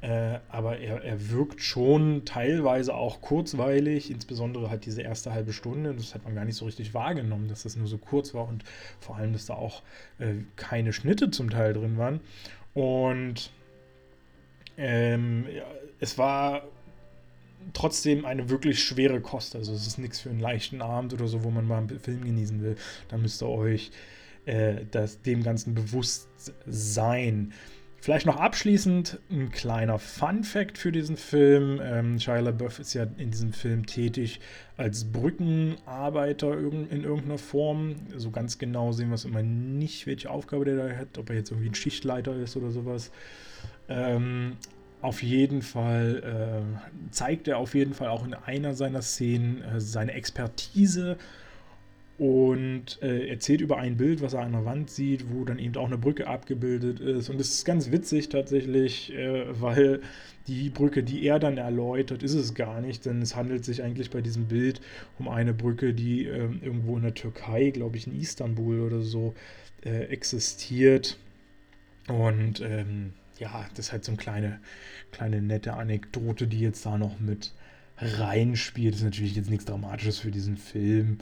äh, 0.00 0.38
aber 0.48 0.78
er, 0.78 1.04
er 1.04 1.30
wirkt 1.30 1.60
schon 1.60 2.24
teilweise 2.24 2.94
auch 2.94 3.20
kurzweilig, 3.20 4.10
insbesondere 4.10 4.70
halt 4.70 4.86
diese 4.86 5.02
erste 5.02 5.32
halbe 5.32 5.52
Stunde. 5.52 5.94
Das 5.94 6.14
hat 6.14 6.24
man 6.24 6.34
gar 6.34 6.46
nicht 6.46 6.56
so 6.56 6.64
richtig 6.64 6.94
wahrgenommen, 6.94 7.48
dass 7.48 7.64
das 7.64 7.76
nur 7.76 7.86
so 7.86 7.98
kurz 7.98 8.32
war 8.32 8.48
und 8.48 8.64
vor 9.00 9.16
allem, 9.16 9.32
dass 9.32 9.46
da 9.46 9.54
auch 9.54 9.82
äh, 10.18 10.34
keine 10.56 10.92
Schnitte 10.92 11.30
zum 11.30 11.50
Teil 11.50 11.74
drin 11.74 11.98
waren. 11.98 12.20
Und 12.72 13.50
ähm, 14.78 15.44
ja, 15.54 15.64
es 16.00 16.18
war 16.18 16.62
trotzdem 17.72 18.24
eine 18.24 18.48
wirklich 18.50 18.82
schwere 18.82 19.20
Kost. 19.20 19.54
Also 19.54 19.72
es 19.72 19.86
ist 19.86 19.98
nichts 19.98 20.20
für 20.20 20.30
einen 20.30 20.40
leichten 20.40 20.82
Abend 20.82 21.12
oder 21.12 21.28
so, 21.28 21.44
wo 21.44 21.50
man 21.50 21.66
mal 21.66 21.78
einen 21.78 22.00
Film 22.00 22.24
genießen 22.24 22.62
will. 22.62 22.76
Da 23.08 23.18
müsst 23.18 23.42
ihr 23.42 23.48
euch 23.48 23.90
äh, 24.46 24.86
das, 24.90 25.22
dem 25.22 25.42
Ganzen 25.42 25.74
bewusst 25.74 26.28
sein. 26.66 27.52
Vielleicht 28.02 28.24
noch 28.24 28.36
abschließend 28.36 29.18
ein 29.30 29.50
kleiner 29.50 29.98
Fun-Fact 29.98 30.78
für 30.78 30.90
diesen 30.90 31.18
Film. 31.18 31.80
Ähm, 31.82 32.18
Shia 32.18 32.40
LaBeouf 32.40 32.78
ist 32.78 32.94
ja 32.94 33.06
in 33.18 33.30
diesem 33.30 33.52
Film 33.52 33.84
tätig 33.84 34.40
als 34.78 35.04
Brückenarbeiter 35.04 36.56
in 36.58 37.04
irgendeiner 37.04 37.36
Form. 37.36 37.96
So 38.16 38.30
ganz 38.30 38.56
genau 38.56 38.92
sehen 38.92 39.08
wir 39.10 39.16
es 39.16 39.26
immer 39.26 39.42
nicht, 39.42 40.06
welche 40.06 40.30
Aufgabe 40.30 40.64
der 40.64 40.76
da 40.76 40.96
hat, 40.96 41.18
ob 41.18 41.28
er 41.28 41.36
jetzt 41.36 41.50
irgendwie 41.50 41.68
ein 41.68 41.74
Schichtleiter 41.74 42.34
ist 42.36 42.56
oder 42.56 42.70
sowas. 42.70 43.10
Ähm, 43.90 44.56
auf 45.02 45.22
jeden 45.22 45.62
Fall 45.62 46.22
äh, 46.22 47.10
zeigt 47.10 47.48
er 47.48 47.58
auf 47.58 47.74
jeden 47.74 47.94
Fall 47.94 48.08
auch 48.08 48.24
in 48.24 48.34
einer 48.34 48.74
seiner 48.74 49.02
Szenen 49.02 49.62
äh, 49.62 49.80
seine 49.80 50.12
Expertise 50.12 51.16
und 52.20 52.98
äh, 53.00 53.28
erzählt 53.28 53.62
über 53.62 53.78
ein 53.78 53.96
Bild, 53.96 54.20
was 54.20 54.34
er 54.34 54.42
an 54.42 54.52
der 54.52 54.66
Wand 54.66 54.90
sieht, 54.90 55.32
wo 55.32 55.46
dann 55.46 55.58
eben 55.58 55.74
auch 55.76 55.86
eine 55.86 55.96
Brücke 55.96 56.26
abgebildet 56.26 57.00
ist. 57.00 57.30
Und 57.30 57.40
es 57.40 57.48
ist 57.48 57.64
ganz 57.64 57.90
witzig 57.92 58.28
tatsächlich, 58.28 59.14
äh, 59.14 59.46
weil 59.58 60.02
die 60.46 60.68
Brücke, 60.68 61.02
die 61.02 61.24
er 61.24 61.38
dann 61.38 61.56
erläutert, 61.56 62.22
ist 62.22 62.34
es 62.34 62.52
gar 62.52 62.82
nicht, 62.82 63.06
denn 63.06 63.22
es 63.22 63.36
handelt 63.36 63.64
sich 63.64 63.82
eigentlich 63.82 64.10
bei 64.10 64.20
diesem 64.20 64.48
Bild 64.48 64.82
um 65.18 65.28
eine 65.28 65.54
Brücke, 65.54 65.94
die 65.94 66.26
ähm, 66.26 66.60
irgendwo 66.62 66.98
in 66.98 67.04
der 67.04 67.14
Türkei, 67.14 67.70
glaube 67.70 67.96
ich 67.96 68.06
in 68.06 68.20
Istanbul 68.20 68.80
oder 68.80 69.00
so, 69.00 69.34
äh, 69.82 70.04
existiert. 70.10 71.16
Und 72.06 72.60
ähm, 72.60 73.14
ja, 73.40 73.66
das 73.74 73.86
ist 73.86 73.92
halt 73.92 74.04
so 74.04 74.12
eine 74.12 74.18
kleine, 74.18 74.60
kleine 75.10 75.40
nette 75.40 75.72
Anekdote, 75.72 76.46
die 76.46 76.60
jetzt 76.60 76.84
da 76.86 76.98
noch 76.98 77.18
mit 77.18 77.52
reinspielt. 77.98 78.94
Das 78.94 79.00
ist 79.00 79.04
natürlich 79.04 79.34
jetzt 79.34 79.50
nichts 79.50 79.64
Dramatisches 79.64 80.18
für 80.18 80.30
diesen 80.30 80.56
Film. 80.56 81.18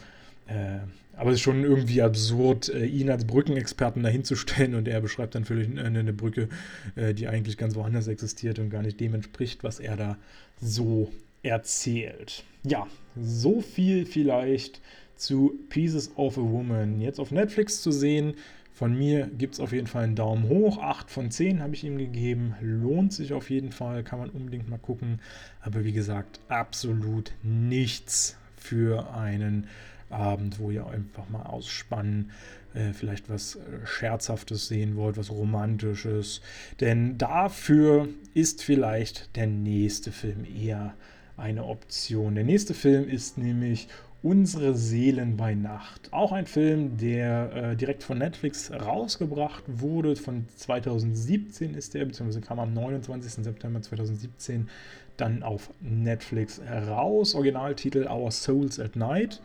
Äh, 0.47 0.80
aber 1.16 1.30
es 1.30 1.36
ist 1.36 1.42
schon 1.42 1.64
irgendwie 1.64 2.03
absurd, 2.03 2.68
äh, 2.68 2.84
ihn 2.84 3.11
als 3.11 3.24
Brückenexperten 3.24 4.03
dahinzustellen 4.03 4.74
und 4.74 4.88
er 4.88 5.01
beschreibt 5.01 5.34
dann 5.34 5.45
völlig 5.45 5.68
eine, 5.68 5.99
eine 5.99 6.12
Brücke, 6.12 6.49
äh, 6.97 7.14
die 7.14 7.28
eigentlich 7.28 7.57
ganz 7.57 7.74
woanders 7.74 8.09
existiert 8.09 8.59
und 8.59 8.70
gar 8.70 8.82
nicht 8.82 9.01
dem 9.01 9.14
entspricht, 9.14 9.62
was 9.62 9.80
er 9.80 9.97
da 9.97 10.16
so 10.61 11.12
erzählt. 11.42 12.45
Ja, 12.64 12.86
so 13.20 13.61
viel 13.61 14.07
vielleicht 14.07 14.80
zu 15.16 15.59
Pieces 15.68 16.12
of 16.16 16.38
a 16.38 16.42
Woman. 16.42 17.01
Jetzt 17.01 17.20
auf 17.20 17.30
Netflix 17.30 17.82
zu 17.82 17.90
sehen 17.90 18.34
Von 18.79 18.97
mir 18.97 19.26
gibt 19.26 19.55
es 19.55 19.61
auf 19.61 19.72
jeden 19.72 19.89
Fall 19.89 20.05
einen 20.05 20.14
Daumen 20.14 20.49
hoch. 20.49 20.79
8 20.79 21.11
von 21.11 21.33
10 21.33 21.62
habe 21.64 21.74
ich 21.74 21.83
ihm 21.83 21.99
gegeben. 21.99 22.55
Lohnt 22.61 23.12
sich 23.12 23.33
auf 23.33 23.51
jeden 23.51 23.72
Fall, 23.72 24.05
kann 24.05 24.20
man 24.20 24.31
unbedingt 24.31 24.68
mal 24.68 24.79
gucken. 24.79 25.18
Aber 25.61 25.85
wie 25.85 25.91
gesagt, 25.91 26.39
absolut 26.47 27.33
nichts 27.43 28.37
für 28.57 29.12
einen 29.16 29.66
Abend, 30.11 30.61
wo 30.61 30.70
ihr 30.70 30.87
einfach 30.87 31.29
mal 31.29 31.43
ausspannen, 31.43 32.31
äh, 32.72 32.93
vielleicht 32.93 33.29
was 33.29 33.57
äh, 33.57 33.85
Scherzhaftes 33.85 34.68
sehen 34.68 34.95
wollt, 34.95 35.16
was 35.16 35.33
Romantisches. 35.33 36.41
Denn 36.79 37.18
dafür 37.18 38.07
ist 38.33 38.62
vielleicht 38.62 39.35
der 39.35 39.49
nächste 39.49 40.12
Film 40.12 40.45
eher 40.45 40.95
eine 41.37 41.64
Option. 41.64 42.37
Der 42.37 42.45
nächste 42.45 42.74
Film 42.74 43.09
ist 43.09 43.39
nämlich 43.39 43.89
Unsere 44.20 44.74
Seelen 44.74 45.36
bei 45.36 45.54
Nacht. 45.54 46.12
Auch 46.12 46.32
ein 46.32 46.46
Film, 46.46 46.96
der 46.96 47.52
äh, 47.54 47.76
direkt 47.76 48.02
von 48.02 48.18
Netflix 48.18 48.72
rausgebracht 48.72 49.62
wurde. 49.68 50.16
Von 50.16 50.46
2017 50.56 51.74
ist 51.74 51.94
der, 51.94 52.04
beziehungsweise 52.04 52.40
kam 52.40 52.58
am 52.58 52.74
29. 52.74 53.44
September 53.44 53.80
2017 53.80 54.68
dann 55.16 55.44
auf 55.44 55.70
Netflix 55.80 56.60
heraus. 56.60 57.36
Originaltitel 57.36 58.08
Our 58.08 58.32
Souls 58.32 58.80
at 58.80 58.96
Night. 58.96 59.40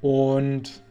Und 0.00 0.82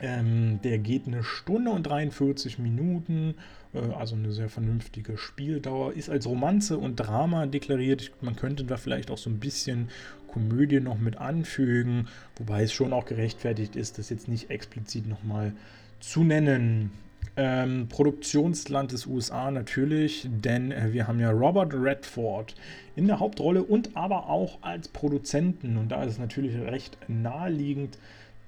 ähm, 0.00 0.60
der 0.62 0.78
geht 0.78 1.06
eine 1.06 1.22
Stunde 1.22 1.70
und 1.70 1.84
43 1.84 2.58
Minuten, 2.58 3.36
äh, 3.72 3.78
also 3.78 4.16
eine 4.16 4.32
sehr 4.32 4.48
vernünftige 4.48 5.16
Spieldauer, 5.16 5.92
ist 5.92 6.10
als 6.10 6.26
Romanze 6.26 6.78
und 6.78 6.96
Drama 6.96 7.46
deklariert. 7.46 8.10
Man 8.20 8.36
könnte 8.36 8.64
da 8.64 8.76
vielleicht 8.76 9.10
auch 9.10 9.18
so 9.18 9.30
ein 9.30 9.38
bisschen 9.38 9.88
Komödie 10.34 10.80
noch 10.80 10.98
mit 10.98 11.16
anfügen, 11.18 12.08
wobei 12.36 12.64
es 12.64 12.72
schon 12.72 12.92
auch 12.92 13.06
gerechtfertigt 13.06 13.76
ist, 13.76 13.98
das 13.98 14.10
jetzt 14.10 14.26
nicht 14.26 14.50
explizit 14.50 15.06
nochmal 15.06 15.52
zu 16.00 16.24
nennen. 16.24 16.90
Ähm, 17.36 17.86
Produktionsland 17.88 18.92
des 18.92 19.06
USA 19.06 19.50
natürlich, 19.52 20.28
denn 20.28 20.72
äh, 20.72 20.92
wir 20.92 21.06
haben 21.06 21.20
ja 21.20 21.30
Robert 21.30 21.72
Redford 21.72 22.54
in 22.96 23.06
der 23.06 23.20
Hauptrolle 23.20 23.62
und 23.62 23.96
aber 23.96 24.28
auch 24.28 24.58
als 24.62 24.88
Produzenten. 24.88 25.76
Und 25.76 25.90
da 25.90 26.02
ist 26.02 26.12
es 26.12 26.18
natürlich 26.18 26.56
recht 26.56 26.98
naheliegend, 27.08 27.98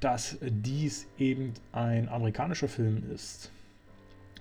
dass 0.01 0.39
dies 0.43 1.07
eben 1.18 1.55
ein 1.72 2.09
amerikanischer 2.09 2.68
Film 2.68 3.03
ist. 3.14 3.51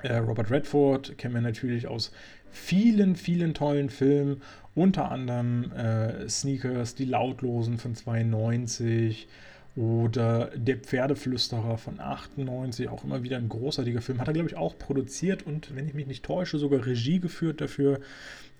Äh, 0.02 0.18
Robert 0.18 0.50
Redford 0.50 1.18
kennen 1.18 1.36
wir 1.36 1.42
natürlich 1.42 1.88
aus 1.88 2.12
vielen, 2.52 3.16
vielen 3.16 3.54
tollen 3.54 3.90
Filmen, 3.90 4.42
unter 4.76 5.12
anderem 5.12 5.72
äh, 5.72 6.30
Sneakers, 6.30 6.96
Die 6.96 7.06
Lautlosen 7.06 7.78
von 7.78 7.96
92, 7.96 9.28
oder 9.76 10.52
Der 10.56 10.78
Pferdeflüsterer 10.78 11.78
von 11.78 12.00
98, 12.00 12.88
auch 12.88 13.04
immer 13.04 13.24
wieder 13.24 13.38
ein 13.38 13.50
großartiger 13.50 14.02
Film. 14.02 14.20
Hat 14.20 14.28
er, 14.28 14.34
glaube 14.34 14.50
ich, 14.50 14.56
auch 14.56 14.78
produziert 14.78 15.44
und, 15.44 15.76
wenn 15.76 15.88
ich 15.88 15.94
mich 15.94 16.08
nicht 16.08 16.24
täusche, 16.24 16.58
sogar 16.58 16.86
Regie 16.86 17.20
geführt 17.20 17.60
dafür. 17.60 18.00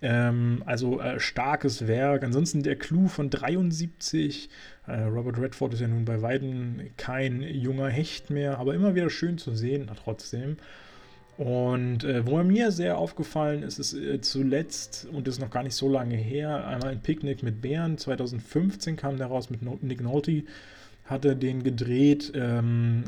Ähm, 0.02 0.62
also 0.66 1.00
äh, 1.00 1.20
starkes 1.22 1.88
Werk. 1.88 2.24
Ansonsten 2.24 2.64
Der 2.64 2.76
Clou 2.76 3.08
von 3.08 3.30
73. 3.30 4.50
Äh, 4.88 5.04
Robert 5.04 5.40
Redford 5.40 5.74
ist 5.74 5.80
ja 5.80 5.88
nun 5.88 6.04
bei 6.04 6.22
Weitem 6.22 6.82
kein 6.98 7.42
junger 7.42 7.88
Hecht 7.88 8.30
mehr, 8.30 8.60
aber 8.60 8.74
immer 8.74 8.94
wieder 8.94 9.10
schön 9.10 9.38
zu 9.38 9.56
sehen, 9.56 9.90
trotzdem. 10.04 10.58
Und 11.38 12.06
äh, 12.06 12.26
wo 12.26 12.42
mir 12.44 12.72
sehr 12.72 12.98
aufgefallen 12.98 13.64
ist, 13.64 13.78
ist 13.78 13.94
äh, 13.94 14.22
zuletzt, 14.22 15.08
und 15.12 15.28
das 15.28 15.36
ist 15.36 15.42
noch 15.42 15.50
gar 15.50 15.64
nicht 15.64 15.76
so 15.76 15.90
lange 15.90 16.16
her, 16.16 16.66
einmal 16.66 16.92
ein 16.92 17.02
Picknick 17.02 17.44
mit 17.44 17.62
Bären. 17.62 17.98
2015 17.98 18.96
kam 18.96 19.18
der 19.18 19.28
raus 19.28 19.50
mit 19.50 19.62
no 19.62 19.78
Nick 19.82 20.02
Nolte 20.02 20.44
hat 21.06 21.24
er 21.24 21.36
den 21.36 21.62
gedreht, 21.62 22.32
ähm, 22.34 23.04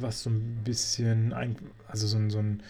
was 0.00 0.22
so 0.22 0.30
ein 0.30 0.60
bisschen, 0.64 1.34
ein, 1.34 1.56
also 1.86 2.06
so 2.06 2.16
ein, 2.16 2.30
so 2.30 2.38
ein 2.38 2.62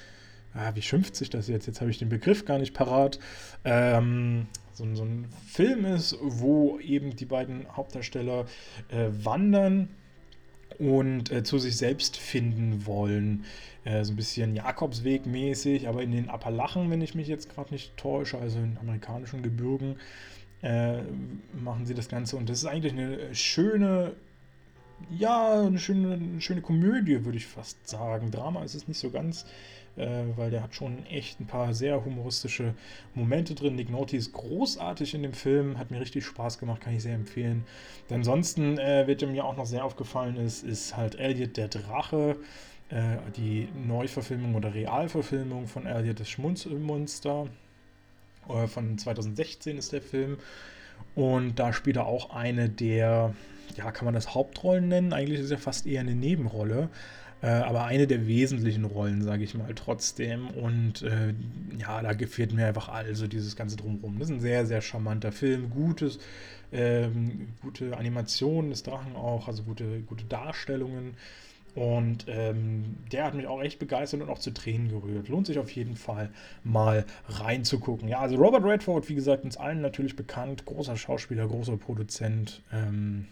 ah, 0.54 0.72
wie 0.74 0.82
schimpft 0.82 1.16
sich 1.16 1.30
das 1.30 1.48
jetzt? 1.48 1.66
Jetzt 1.66 1.80
habe 1.80 1.90
ich 1.90 1.98
den 1.98 2.08
Begriff 2.08 2.44
gar 2.44 2.58
nicht 2.58 2.74
parat. 2.74 3.18
Ähm, 3.64 4.46
so, 4.72 4.86
so, 4.94 5.04
ein 5.04 5.26
Film 5.46 5.84
ist, 5.84 6.16
wo 6.20 6.78
eben 6.80 7.14
die 7.14 7.26
beiden 7.26 7.66
Hauptdarsteller 7.76 8.46
äh, 8.88 9.08
wandern 9.10 9.88
und 10.78 11.30
äh, 11.30 11.42
zu 11.42 11.58
sich 11.58 11.76
selbst 11.76 12.16
finden 12.16 12.86
wollen. 12.86 13.44
Äh, 13.84 14.04
so 14.04 14.12
ein 14.12 14.16
bisschen 14.16 14.54
Jakobsweg 14.54 15.26
mäßig, 15.26 15.88
aber 15.88 16.02
in 16.02 16.12
den 16.12 16.28
Appalachen, 16.28 16.90
wenn 16.90 17.00
ich 17.00 17.14
mich 17.14 17.28
jetzt 17.28 17.48
gerade 17.52 17.72
nicht 17.72 17.96
täusche, 17.96 18.38
also 18.38 18.58
in 18.58 18.78
amerikanischen 18.78 19.42
Gebirgen, 19.42 19.96
äh, 20.62 21.02
machen 21.52 21.86
sie 21.86 21.94
das 21.94 22.08
Ganze. 22.08 22.36
Und 22.36 22.48
das 22.48 22.58
ist 22.58 22.66
eigentlich 22.66 22.92
eine 22.92 23.34
schöne 23.34 24.14
ja, 25.11 25.62
eine 25.62 25.78
schöne, 25.78 26.14
eine 26.14 26.40
schöne 26.40 26.62
Komödie, 26.62 27.24
würde 27.24 27.38
ich 27.38 27.46
fast 27.46 27.88
sagen. 27.88 28.30
Drama 28.30 28.62
ist 28.62 28.74
es 28.74 28.88
nicht 28.88 28.98
so 28.98 29.11
ganz, 29.11 29.46
äh, 29.96 30.24
weil 30.36 30.50
der 30.50 30.62
hat 30.62 30.74
schon 30.74 31.05
echt 31.07 31.40
ein 31.40 31.46
paar 31.46 31.74
sehr 31.74 32.05
humoristische 32.05 32.74
Momente 33.14 33.55
drin. 33.55 33.74
Nick 33.74 33.90
Nolte 33.90 34.16
ist 34.16 34.32
großartig 34.32 35.14
in 35.14 35.22
dem 35.22 35.32
Film, 35.32 35.78
hat 35.78 35.90
mir 35.90 36.00
richtig 36.00 36.24
Spaß 36.24 36.59
gemacht, 36.59 36.80
kann 36.80 36.94
ich 36.94 37.03
sehr 37.03 37.14
empfehlen. 37.14 37.64
ansonsten 38.11 38.78
äh, 38.78 39.07
wird 39.07 39.22
mir 39.22 39.44
auch 39.44 39.57
noch 39.57 39.66
sehr 39.66 39.84
aufgefallen 39.84 40.36
ist, 40.36 40.64
ist 40.64 40.96
halt 40.96 41.16
Elliot 41.16 41.57
der 41.57 41.68
Drache, 41.68 42.36
äh, 42.90 43.16
die 43.36 43.68
Neuverfilmung 43.86 44.55
oder 44.55 44.74
Realverfilmung 44.74 45.66
von 45.66 45.86
Elliot 45.86 46.20
das 46.20 46.28
Schmunzelmonster. 46.28 47.48
Äh, 48.48 48.66
von 48.66 48.98
2016 48.98 49.78
ist 49.78 49.92
der 49.92 50.03
Film. 50.03 50.38
Und 51.14 51.59
da 51.59 51.72
spielt 51.72 51.96
er 51.96 52.07
auch 52.07 52.30
eine 52.30 52.68
der 52.68 53.34
ja, 53.76 53.90
kann 53.90 54.04
man 54.04 54.14
das 54.14 54.34
Hauptrollen 54.34 54.88
nennen? 54.88 55.12
Eigentlich 55.12 55.38
ist 55.38 55.46
es 55.46 55.50
ja 55.50 55.56
fast 55.56 55.86
eher 55.86 56.00
eine 56.00 56.14
Nebenrolle. 56.14 56.88
Äh, 57.42 57.48
aber 57.48 57.84
eine 57.84 58.06
der 58.06 58.28
wesentlichen 58.28 58.84
Rollen, 58.84 59.22
sage 59.22 59.42
ich 59.42 59.54
mal, 59.54 59.74
trotzdem. 59.74 60.48
Und 60.50 61.02
äh, 61.02 61.34
ja, 61.78 62.00
da 62.00 62.12
gefällt 62.12 62.52
mir 62.52 62.66
einfach 62.66 62.88
also 62.88 63.26
dieses 63.26 63.56
ganze 63.56 63.76
Drumherum. 63.76 64.18
Das 64.18 64.28
ist 64.28 64.36
ein 64.36 64.40
sehr, 64.40 64.64
sehr 64.64 64.80
charmanter 64.80 65.32
Film. 65.32 65.70
Gutes, 65.70 66.20
ähm, 66.72 67.48
gute 67.60 67.96
Animationen 67.96 68.70
des 68.70 68.84
Drachen 68.84 69.16
auch, 69.16 69.48
also 69.48 69.64
gute, 69.64 70.02
gute 70.02 70.24
Darstellungen. 70.24 71.14
Und 71.74 72.26
ähm, 72.28 72.96
der 73.10 73.24
hat 73.24 73.34
mich 73.34 73.46
auch 73.46 73.60
echt 73.62 73.78
begeistert 73.78 74.20
und 74.20 74.28
auch 74.28 74.38
zu 74.38 74.52
Tränen 74.52 74.88
gerührt. 74.88 75.28
Lohnt 75.28 75.46
sich 75.46 75.58
auf 75.58 75.70
jeden 75.72 75.96
Fall 75.96 76.30
mal 76.62 77.06
reinzugucken. 77.28 78.08
Ja, 78.08 78.20
also 78.20 78.36
Robert 78.36 78.62
Redford, 78.62 79.08
wie 79.08 79.14
gesagt, 79.14 79.42
uns 79.42 79.56
allen 79.56 79.80
natürlich 79.80 80.14
bekannt. 80.14 80.64
Großer 80.66 80.96
Schauspieler, 80.96 81.48
großer 81.48 81.78
Produzent. 81.78 82.62
Ähm, 82.72 83.26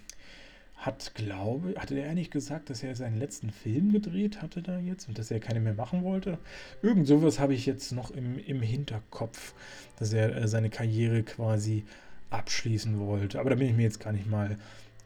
hat, 0.80 1.14
glaube 1.14 1.74
hatte 1.76 1.94
der 1.94 2.14
nicht 2.14 2.30
gesagt, 2.30 2.70
dass 2.70 2.82
er 2.82 2.96
seinen 2.96 3.18
letzten 3.18 3.50
Film 3.50 3.92
gedreht 3.92 4.40
hatte 4.40 4.62
da 4.62 4.78
jetzt 4.78 5.08
und 5.08 5.18
dass 5.18 5.30
er 5.30 5.38
keine 5.38 5.60
mehr 5.60 5.74
machen 5.74 6.04
wollte? 6.04 6.38
Irgend 6.82 7.06
sowas 7.06 7.38
habe 7.38 7.52
ich 7.52 7.66
jetzt 7.66 7.92
noch 7.92 8.10
im, 8.10 8.38
im 8.38 8.62
Hinterkopf, 8.62 9.52
dass 9.98 10.14
er 10.14 10.34
äh, 10.34 10.48
seine 10.48 10.70
Karriere 10.70 11.22
quasi 11.22 11.84
abschließen 12.30 12.98
wollte. 12.98 13.38
Aber 13.38 13.50
da 13.50 13.56
bin 13.56 13.68
ich 13.68 13.76
mir 13.76 13.82
jetzt 13.82 14.00
gar 14.00 14.12
nicht 14.12 14.26
mal 14.26 14.56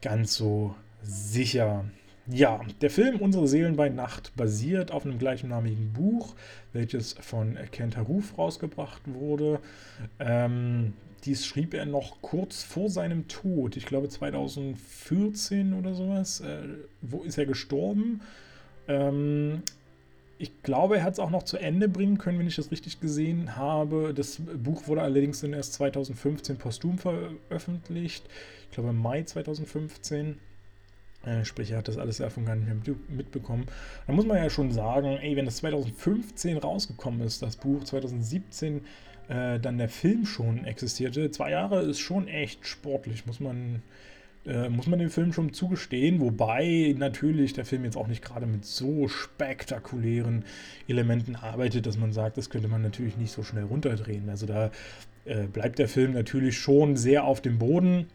ganz 0.01 0.35
so 0.35 0.75
sicher. 1.03 1.83
Ja, 2.27 2.61
der 2.81 2.89
Film 2.89 3.17
Unsere 3.17 3.47
Seelen 3.47 3.75
bei 3.75 3.89
Nacht 3.89 4.35
basiert 4.35 4.91
auf 4.91 5.05
einem 5.05 5.19
gleichnamigen 5.19 5.93
Buch, 5.93 6.35
welches 6.73 7.13
von 7.13 7.57
Kent 7.71 7.97
Haruf 7.97 8.37
rausgebracht 8.37 9.01
wurde. 9.05 9.59
Ähm, 10.19 10.93
dies 11.23 11.45
schrieb 11.45 11.75
er 11.75 11.85
noch 11.85 12.21
kurz 12.21 12.63
vor 12.63 12.89
seinem 12.89 13.27
Tod. 13.27 13.77
Ich 13.77 13.85
glaube 13.85 14.09
2014 14.09 15.73
oder 15.73 15.93
sowas. 15.93 16.39
Äh, 16.39 16.63
wo 17.01 17.21
ist 17.21 17.37
er 17.37 17.45
gestorben? 17.45 18.21
Ähm, 18.87 19.61
ich 20.39 20.63
glaube, 20.63 20.97
er 20.97 21.03
hat 21.03 21.13
es 21.13 21.19
auch 21.19 21.29
noch 21.29 21.43
zu 21.43 21.57
Ende 21.57 21.87
bringen 21.87 22.17
können, 22.17 22.39
wenn 22.39 22.47
ich 22.47 22.55
das 22.55 22.71
richtig 22.71 22.99
gesehen 23.01 23.55
habe. 23.55 24.13
Das 24.15 24.39
Buch 24.39 24.87
wurde 24.87 25.01
allerdings 25.01 25.41
dann 25.41 25.53
erst 25.53 25.73
2015 25.73 26.57
posthum 26.57 26.97
veröffentlicht. 26.97 28.25
Ich 28.63 28.71
glaube 28.71 28.89
im 28.89 28.97
Mai 28.97 29.23
2015. 29.23 30.39
Äh, 31.25 31.43
sprich, 31.43 31.71
er 31.71 31.79
hat 31.79 31.87
das 31.87 31.97
alles 31.97 32.17
davon 32.17 32.45
gar 32.45 32.55
nicht 32.55 32.67
mehr 32.67 32.95
mitbekommen. 33.09 33.65
Da 34.07 34.13
muss 34.13 34.25
man 34.25 34.37
ja 34.37 34.49
schon 34.49 34.71
sagen, 34.71 35.17
ey, 35.17 35.35
wenn 35.35 35.45
das 35.45 35.57
2015 35.57 36.57
rausgekommen 36.57 37.21
ist, 37.21 37.41
das 37.41 37.57
Buch 37.57 37.83
2017 37.83 38.81
äh, 39.27 39.59
dann 39.59 39.77
der 39.77 39.89
Film 39.89 40.25
schon 40.25 40.65
existierte. 40.65 41.31
Zwei 41.31 41.51
Jahre 41.51 41.81
ist 41.81 41.99
schon 41.99 42.27
echt 42.27 42.67
sportlich, 42.67 43.25
muss 43.25 43.39
man, 43.39 43.81
äh, 44.45 44.69
muss 44.69 44.85
man 44.85 44.99
dem 44.99 45.09
Film 45.09 45.33
schon 45.33 45.51
zugestehen. 45.51 46.19
Wobei 46.19 46.93
natürlich 46.97 47.53
der 47.53 47.65
Film 47.65 47.85
jetzt 47.85 47.97
auch 47.97 48.07
nicht 48.07 48.23
gerade 48.23 48.45
mit 48.45 48.65
so 48.65 49.07
spektakulären 49.07 50.45
Elementen 50.87 51.35
arbeitet, 51.35 51.87
dass 51.87 51.97
man 51.97 52.13
sagt, 52.13 52.37
das 52.37 52.51
könnte 52.51 52.67
man 52.67 52.83
natürlich 52.83 53.17
nicht 53.17 53.31
so 53.31 53.41
schnell 53.41 53.63
runterdrehen. 53.63 54.29
Also 54.29 54.45
da 54.45 54.69
äh, 55.25 55.47
bleibt 55.47 55.79
der 55.79 55.87
Film 55.87 56.13
natürlich 56.13 56.59
schon 56.59 56.95
sehr 56.95 57.23
auf 57.23 57.41
dem 57.41 57.57
Boden. 57.57 58.05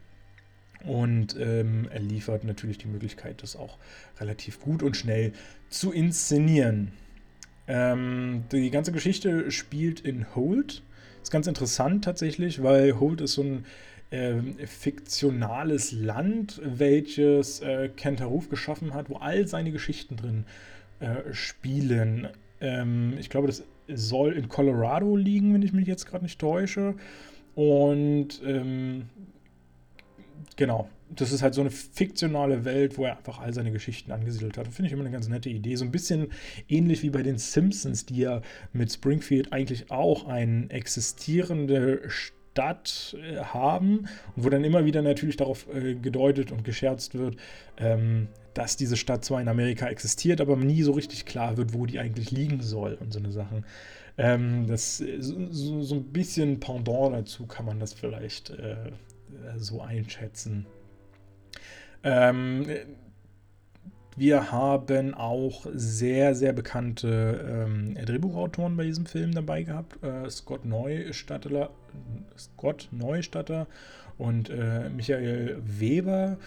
Und 0.85 1.37
ähm, 1.39 1.89
er 1.91 2.01
liefert 2.01 2.45
natürlich 2.45 2.79
die 2.79 2.89
Möglichkeit, 2.89 3.43
das 3.43 3.57
auch 3.57 3.79
relativ 4.19 4.61
gut 4.61 4.83
und 4.83 4.97
schnell 4.97 5.33
zu 5.69 5.93
inszenieren. 5.93 6.93
Ähm, 7.69 8.45
die 8.51 8.71
ganze 8.71 8.93
Geschichte 8.93 9.51
spielt 9.51 10.01
in 10.01 10.35
Hold, 10.35 10.83
ist 11.23 11.31
ganz 11.31 11.47
interessant 11.47 12.05
tatsächlich, 12.05 12.63
weil 12.63 12.99
Holt 12.99 13.21
ist 13.21 13.35
so 13.35 13.43
ein 13.43 13.65
äh, 14.11 14.41
fiktionales 14.67 15.93
Land, 15.93 16.61
welches 16.65 17.61
äh, 17.61 17.89
Kent 17.89 18.21
Haruf 18.21 18.49
geschaffen 18.49 18.95
hat, 18.95 19.09
wo 19.09 19.17
all 19.17 19.47
seine 19.47 19.71
Geschichten 19.71 20.17
drin 20.17 20.45
äh, 20.99 21.33
spielen. 21.33 22.29
Ähm, 22.61 23.15
ich 23.21 23.31
glaube, 23.31 23.47
das 23.47 23.63
soll 23.87 24.33
in 24.33 24.49
Colorado 24.49 25.15
liegen, 25.17 25.55
wenn 25.55 25.63
ich 25.63 25.73
mich 25.73 25.87
jetzt 25.87 26.07
gerade 26.07 26.25
nicht 26.25 26.41
täusche. 26.41 26.95
Und 27.55 28.41
ähm, 28.45 29.07
genau, 30.57 30.89
das 31.11 31.33
ist 31.33 31.43
halt 31.43 31.55
so 31.55 31.61
eine 31.61 31.71
fiktionale 31.71 32.65
Welt, 32.65 32.97
wo 32.97 33.05
er 33.05 33.17
einfach 33.19 33.41
all 33.41 33.53
seine 33.53 33.73
Geschichten 33.73 34.13
angesiedelt 34.13 34.57
hat. 34.57 34.69
Finde 34.69 34.87
ich 34.87 34.93
immer 34.93 35.03
eine 35.03 35.11
ganz 35.11 35.29
nette 35.29 35.49
Idee. 35.49 35.77
So 35.77 35.85
ein 35.85 35.91
bisschen 35.91 36.29
ähnlich 36.69 37.03
wie 37.03 37.11
bei 37.11 37.23
den 37.23 37.39
Simpsons, 37.39 38.07
die 38.07 38.19
ja 38.19 38.43
mit 38.73 38.93
Springfield 38.93 39.53
eigentlich 39.53 39.91
auch 39.91 40.27
eine 40.27 40.71
existierende 40.71 42.03
Stadt 42.09 43.17
äh, 43.21 43.39
haben 43.39 44.09
und 44.37 44.45
wo 44.45 44.51
dann 44.51 44.65
immer 44.65 44.85
wieder 44.85 45.03
natürlich 45.03 45.37
darauf 45.37 45.67
äh, 45.75 45.95
gedeutet 45.95 46.53
und 46.53 46.65
gescherzt 46.65 47.15
wird, 47.15 47.37
ähm, 47.77 48.29
dass 48.55 48.77
diese 48.77 48.97
Stadt 48.97 49.25
zwar 49.25 49.41
in 49.41 49.49
Amerika 49.49 49.87
existiert, 49.89 50.41
aber 50.41 50.57
nie 50.57 50.83
so 50.83 50.93
richtig 50.93 51.27
klar 51.27 51.57
wird, 51.57 51.75
wo 51.75 51.87
die 51.87 51.99
eigentlich 51.99 52.31
liegen 52.31 52.61
soll 52.63 52.99
und 53.01 53.13
so 53.13 53.19
eine 53.19 53.33
Sachen. 53.33 53.65
Ähm, 54.19 54.67
das 54.67 54.99
so, 54.99 55.51
so, 55.51 55.95
ein 55.95 56.05
bisschen 56.05 56.61
Pendant 56.61 57.15
dazu 57.15 57.47
kann 57.47 57.65
man 57.65 57.81
das 57.81 57.95
vielleicht 57.95 58.51
äh, 58.51 58.91
so 59.57 59.81
einschätzen. 59.81 60.67
Ähm, 62.03 62.67
wir 64.17 64.53
haben 64.53 65.15
auch 65.15 65.67
sehr, 65.73 66.35
sehr 66.35 66.53
bekannte 66.53 67.67
ähm, 67.67 67.95
Drehbuchautoren 67.95 68.77
bei 68.77 68.85
diesem 68.85 69.07
Film 69.07 69.33
dabei 69.33 69.63
gehabt. 69.63 70.03
Äh, 70.03 70.29
Scott 70.29 70.65
Neustatter, 70.65 71.71
Scott 72.37 72.89
Neustatter 72.91 73.67
und 74.19 74.51
äh, 74.51 74.91
Michael 74.91 75.63
Weber. 75.65 76.39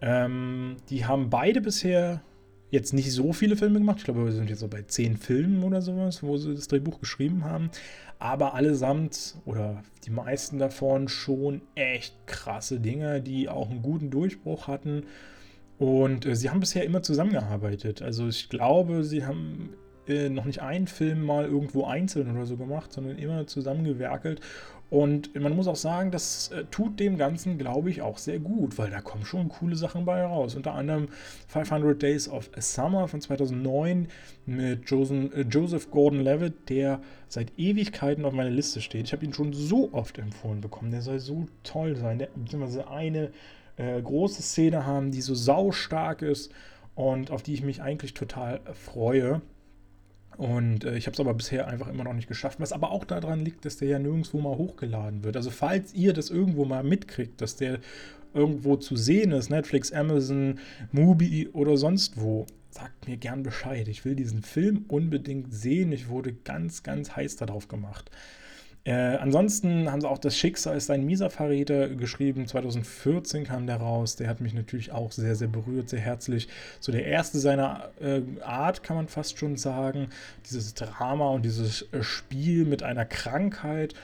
Ähm, 0.00 0.76
die 0.90 1.04
haben 1.04 1.30
beide 1.30 1.60
bisher 1.60 2.22
jetzt 2.70 2.92
nicht 2.92 3.12
so 3.12 3.32
viele 3.32 3.56
Filme 3.56 3.78
gemacht. 3.78 3.98
Ich 3.98 4.04
glaube, 4.04 4.24
wir 4.24 4.32
sind 4.32 4.50
jetzt 4.50 4.60
so 4.60 4.68
bei 4.68 4.82
zehn 4.82 5.16
Filmen 5.16 5.62
oder 5.62 5.82
sowas, 5.82 6.22
wo 6.22 6.36
sie 6.36 6.54
das 6.54 6.68
Drehbuch 6.68 7.00
geschrieben 7.00 7.44
haben. 7.44 7.70
Aber 8.18 8.54
allesamt 8.54 9.36
oder 9.44 9.82
die 10.04 10.10
meisten 10.10 10.58
davon 10.58 11.08
schon 11.08 11.60
echt 11.74 12.14
krasse 12.26 12.80
Dinge, 12.80 13.20
die 13.20 13.48
auch 13.48 13.70
einen 13.70 13.82
guten 13.82 14.10
Durchbruch 14.10 14.68
hatten. 14.68 15.04
Und 15.78 16.24
äh, 16.24 16.34
sie 16.34 16.48
haben 16.50 16.60
bisher 16.60 16.84
immer 16.84 17.02
zusammengearbeitet. 17.02 18.00
Also 18.00 18.28
ich 18.28 18.48
glaube, 18.48 19.04
sie 19.04 19.26
haben 19.26 19.74
äh, 20.08 20.28
noch 20.28 20.44
nicht 20.44 20.62
einen 20.62 20.86
Film 20.86 21.22
mal 21.22 21.44
irgendwo 21.44 21.84
einzeln 21.84 22.30
oder 22.30 22.46
so 22.46 22.56
gemacht, 22.56 22.92
sondern 22.92 23.18
immer 23.18 23.46
zusammengewerkelt. 23.46 24.40
Und 24.88 25.34
man 25.34 25.56
muss 25.56 25.66
auch 25.66 25.76
sagen, 25.76 26.12
das 26.12 26.52
äh, 26.52 26.64
tut 26.70 27.00
dem 27.00 27.18
Ganzen, 27.18 27.58
glaube 27.58 27.90
ich, 27.90 28.02
auch 28.02 28.18
sehr 28.18 28.38
gut, 28.38 28.78
weil 28.78 28.90
da 28.90 29.00
kommen 29.00 29.24
schon 29.24 29.48
coole 29.48 29.74
Sachen 29.74 30.04
bei 30.04 30.24
raus. 30.24 30.54
Unter 30.54 30.74
anderem 30.74 31.08
500 31.48 32.00
Days 32.00 32.28
of 32.28 32.50
Summer 32.56 33.08
von 33.08 33.20
2009 33.20 34.06
mit 34.46 34.92
äh, 34.92 35.40
Joseph 35.42 35.90
Gordon-Levitt, 35.90 36.68
der 36.68 37.00
seit 37.28 37.58
Ewigkeiten 37.58 38.24
auf 38.24 38.32
meiner 38.32 38.50
Liste 38.50 38.80
steht. 38.80 39.06
Ich 39.06 39.12
habe 39.12 39.24
ihn 39.24 39.34
schon 39.34 39.52
so 39.52 39.92
oft 39.92 40.18
empfohlen 40.18 40.60
bekommen. 40.60 40.92
Der 40.92 41.02
soll 41.02 41.18
so 41.18 41.46
toll 41.64 41.96
sein. 41.96 42.20
Der, 42.20 42.28
beziehungsweise 42.36 42.88
eine 42.88 43.32
äh, 43.76 44.00
große 44.00 44.42
Szene 44.42 44.86
haben, 44.86 45.10
die 45.10 45.20
so 45.20 45.34
saustark 45.34 46.22
ist 46.22 46.52
und 46.94 47.32
auf 47.32 47.42
die 47.42 47.54
ich 47.54 47.62
mich 47.62 47.82
eigentlich 47.82 48.14
total 48.14 48.60
freue. 48.72 49.42
Und 50.36 50.84
äh, 50.84 50.96
ich 50.96 51.06
habe 51.06 51.14
es 51.14 51.20
aber 51.20 51.34
bisher 51.34 51.66
einfach 51.68 51.88
immer 51.88 52.04
noch 52.04 52.12
nicht 52.12 52.28
geschafft. 52.28 52.60
Was 52.60 52.72
aber 52.72 52.90
auch 52.90 53.04
daran 53.04 53.44
liegt, 53.44 53.64
dass 53.64 53.78
der 53.78 53.88
ja 53.88 53.98
nirgendwo 53.98 54.40
mal 54.40 54.56
hochgeladen 54.56 55.24
wird. 55.24 55.36
Also 55.36 55.50
falls 55.50 55.94
ihr 55.94 56.12
das 56.12 56.30
irgendwo 56.30 56.64
mal 56.64 56.84
mitkriegt, 56.84 57.40
dass 57.40 57.56
der 57.56 57.80
irgendwo 58.34 58.76
zu 58.76 58.96
sehen 58.96 59.32
ist, 59.32 59.48
Netflix, 59.48 59.92
Amazon, 59.92 60.58
Mubi 60.92 61.48
oder 61.52 61.78
sonst 61.78 62.20
wo, 62.20 62.46
sagt 62.70 63.08
mir 63.08 63.16
gern 63.16 63.42
Bescheid. 63.42 63.88
Ich 63.88 64.04
will 64.04 64.14
diesen 64.14 64.42
Film 64.42 64.84
unbedingt 64.88 65.54
sehen. 65.54 65.90
Ich 65.92 66.08
wurde 66.08 66.34
ganz, 66.34 66.82
ganz 66.82 67.16
heiß 67.16 67.36
darauf 67.36 67.68
gemacht. 67.68 68.10
Äh, 68.86 69.16
ansonsten 69.16 69.90
haben 69.90 70.00
sie 70.00 70.08
auch 70.08 70.18
Das 70.18 70.38
Schicksal 70.38 70.76
ist 70.76 70.92
ein 70.92 71.04
mieser 71.04 71.28
Verräter 71.28 71.88
geschrieben. 71.88 72.46
2014 72.46 73.42
kam 73.42 73.66
der 73.66 73.78
raus. 73.78 74.14
Der 74.14 74.28
hat 74.28 74.40
mich 74.40 74.54
natürlich 74.54 74.92
auch 74.92 75.10
sehr, 75.10 75.34
sehr 75.34 75.48
berührt, 75.48 75.88
sehr 75.88 75.98
herzlich. 75.98 76.46
So 76.78 76.92
der 76.92 77.04
erste 77.04 77.40
seiner 77.40 77.90
äh, 78.00 78.22
Art, 78.42 78.84
kann 78.84 78.96
man 78.96 79.08
fast 79.08 79.38
schon 79.38 79.56
sagen. 79.56 80.10
Dieses 80.48 80.74
Drama 80.74 81.30
und 81.30 81.44
dieses 81.44 81.82
äh, 81.92 82.04
Spiel 82.04 82.64
mit 82.64 82.84
einer 82.84 83.04
Krankheit 83.04 83.94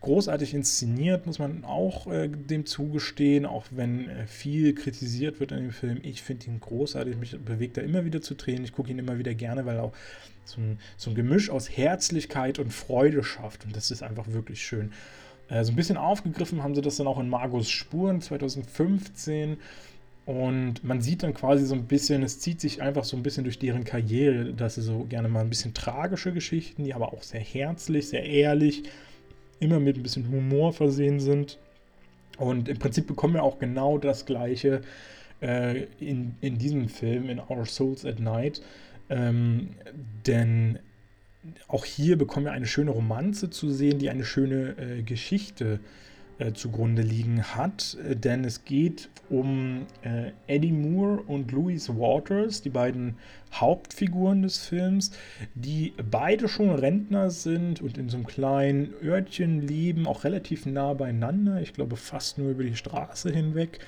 großartig 0.00 0.54
inszeniert, 0.54 1.26
muss 1.26 1.38
man 1.38 1.64
auch 1.64 2.06
äh, 2.06 2.28
dem 2.28 2.66
zugestehen, 2.66 3.46
auch 3.46 3.64
wenn 3.70 4.08
äh, 4.08 4.26
viel 4.26 4.74
kritisiert 4.74 5.40
wird 5.40 5.52
in 5.52 5.58
dem 5.58 5.72
Film. 5.72 5.98
Ich 6.02 6.22
finde 6.22 6.46
ihn 6.46 6.60
großartig, 6.60 7.16
mich 7.16 7.36
bewegt 7.38 7.76
er 7.76 7.84
immer 7.84 8.04
wieder 8.04 8.22
zu 8.22 8.34
Tränen. 8.34 8.64
Ich 8.64 8.72
gucke 8.72 8.90
ihn 8.90 8.98
immer 8.98 9.18
wieder 9.18 9.34
gerne, 9.34 9.66
weil 9.66 9.76
er 9.76 9.84
auch 9.84 9.94
so 10.44 10.60
ein, 10.60 10.78
so 10.96 11.10
ein 11.10 11.16
Gemisch 11.16 11.50
aus 11.50 11.68
Herzlichkeit 11.68 12.58
und 12.58 12.72
Freude 12.72 13.24
schafft. 13.24 13.64
Und 13.64 13.76
das 13.76 13.90
ist 13.90 14.02
einfach 14.02 14.28
wirklich 14.28 14.62
schön. 14.62 14.92
Äh, 15.48 15.64
so 15.64 15.72
ein 15.72 15.76
bisschen 15.76 15.96
aufgegriffen 15.96 16.62
haben 16.62 16.74
sie 16.74 16.82
das 16.82 16.96
dann 16.96 17.06
auch 17.06 17.18
in 17.18 17.28
Margos 17.28 17.68
Spuren 17.68 18.20
2015. 18.20 19.56
Und 20.26 20.84
man 20.84 21.00
sieht 21.00 21.22
dann 21.22 21.32
quasi 21.32 21.64
so 21.64 21.74
ein 21.74 21.86
bisschen, 21.86 22.22
es 22.22 22.38
zieht 22.38 22.60
sich 22.60 22.82
einfach 22.82 23.04
so 23.04 23.16
ein 23.16 23.22
bisschen 23.22 23.44
durch 23.44 23.58
deren 23.58 23.84
Karriere, 23.84 24.52
dass 24.52 24.74
sie 24.74 24.82
so 24.82 25.04
gerne 25.04 25.28
mal 25.28 25.40
ein 25.40 25.48
bisschen 25.48 25.72
tragische 25.72 26.32
Geschichten, 26.34 26.84
die 26.84 26.92
aber 26.92 27.14
auch 27.14 27.22
sehr 27.22 27.40
herzlich, 27.40 28.08
sehr 28.08 28.24
ehrlich, 28.24 28.84
immer 29.60 29.80
mit 29.80 29.96
ein 29.96 30.02
bisschen 30.02 30.30
Humor 30.30 30.72
versehen 30.72 31.20
sind. 31.20 31.58
Und 32.38 32.68
im 32.68 32.78
Prinzip 32.78 33.06
bekommen 33.06 33.34
wir 33.34 33.42
auch 33.42 33.58
genau 33.58 33.98
das 33.98 34.26
Gleiche 34.26 34.82
äh, 35.42 35.84
in, 35.98 36.36
in 36.40 36.58
diesem 36.58 36.88
Film, 36.88 37.28
in 37.30 37.40
Our 37.40 37.66
Souls 37.66 38.04
at 38.04 38.20
Night. 38.20 38.62
Ähm, 39.10 39.70
denn 40.26 40.78
auch 41.66 41.84
hier 41.84 42.16
bekommen 42.16 42.46
wir 42.46 42.52
eine 42.52 42.66
schöne 42.66 42.90
Romanze 42.90 43.50
zu 43.50 43.70
sehen, 43.70 43.98
die 43.98 44.10
eine 44.10 44.24
schöne 44.24 44.76
äh, 44.78 45.02
Geschichte 45.02 45.74
äh, 45.74 46.07
zugrunde 46.54 47.02
liegen 47.02 47.42
hat. 47.42 47.96
Äh, 48.08 48.16
denn 48.16 48.44
es 48.44 48.64
geht 48.64 49.08
um 49.30 49.86
äh, 50.02 50.30
Eddie 50.46 50.72
Moore 50.72 51.22
und 51.22 51.52
Louise 51.52 51.98
Waters, 51.98 52.62
die 52.62 52.70
beiden 52.70 53.16
Hauptfiguren 53.52 54.42
des 54.42 54.58
Films, 54.58 55.10
die 55.54 55.92
beide 56.10 56.48
schon 56.48 56.70
Rentner 56.70 57.30
sind 57.30 57.82
und 57.82 57.98
in 57.98 58.08
so 58.08 58.16
einem 58.16 58.26
kleinen 58.26 58.94
Örtchen 59.02 59.66
leben, 59.66 60.06
auch 60.06 60.24
relativ 60.24 60.66
nah 60.66 60.94
beieinander. 60.94 61.60
Ich 61.60 61.72
glaube 61.72 61.96
fast 61.96 62.38
nur 62.38 62.50
über 62.50 62.64
die 62.64 62.76
Straße 62.76 63.30
hinweg. 63.30 63.80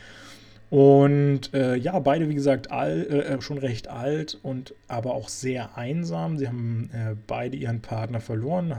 Und 0.70 1.52
äh, 1.52 1.74
ja, 1.74 1.98
beide, 1.98 2.28
wie 2.28 2.34
gesagt, 2.34 2.70
all, 2.70 3.06
äh, 3.10 3.34
äh, 3.34 3.40
schon 3.40 3.58
recht 3.58 3.88
alt 3.88 4.38
und 4.42 4.72
aber 4.86 5.14
auch 5.14 5.28
sehr 5.28 5.76
einsam. 5.76 6.38
Sie 6.38 6.46
haben 6.46 6.90
äh, 6.92 7.16
beide 7.26 7.56
ihren 7.56 7.82
Partner 7.82 8.20
verloren, 8.20 8.76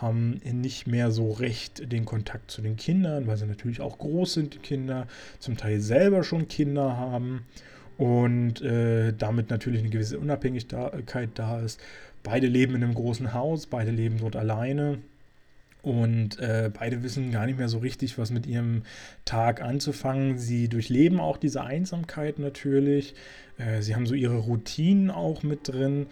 haben 0.00 0.40
nicht 0.44 0.86
mehr 0.86 1.10
so 1.10 1.32
recht 1.32 1.92
den 1.92 2.04
Kontakt 2.04 2.50
zu 2.50 2.62
den 2.62 2.76
Kindern, 2.76 3.26
weil 3.26 3.36
sie 3.36 3.46
natürlich 3.46 3.80
auch 3.80 3.98
groß 3.98 4.34
sind, 4.34 4.54
die 4.54 4.58
Kinder, 4.58 5.06
zum 5.38 5.56
Teil 5.56 5.80
selber 5.80 6.22
schon 6.22 6.48
Kinder 6.48 6.96
haben 6.96 7.46
und 7.98 8.62
äh, 8.62 9.12
damit 9.12 9.50
natürlich 9.50 9.80
eine 9.80 9.90
gewisse 9.90 10.18
Unabhängigkeit 10.18 11.30
da 11.34 11.60
ist. 11.60 11.80
Beide 12.22 12.46
leben 12.46 12.74
in 12.74 12.84
einem 12.84 12.94
großen 12.94 13.34
Haus, 13.34 13.66
beide 13.66 13.90
leben 13.90 14.18
dort 14.18 14.36
alleine. 14.36 14.98
Und 15.82 16.38
äh, 16.38 16.70
beide 16.72 17.02
wissen 17.02 17.30
gar 17.30 17.46
nicht 17.46 17.58
mehr 17.58 17.68
so 17.68 17.78
richtig, 17.78 18.18
was 18.18 18.30
mit 18.30 18.46
ihrem 18.46 18.82
Tag 19.24 19.62
anzufangen. 19.62 20.36
Sie 20.36 20.68
durchleben 20.68 21.20
auch 21.20 21.38
diese 21.38 21.62
Einsamkeit 21.62 22.38
natürlich. 22.38 23.14
Äh, 23.56 23.80
sie 23.80 23.94
haben 23.94 24.06
so 24.06 24.14
ihre 24.14 24.36
Routinen 24.36 25.10
auch 25.10 25.42
mit 25.42 25.68
drin. 25.68 26.06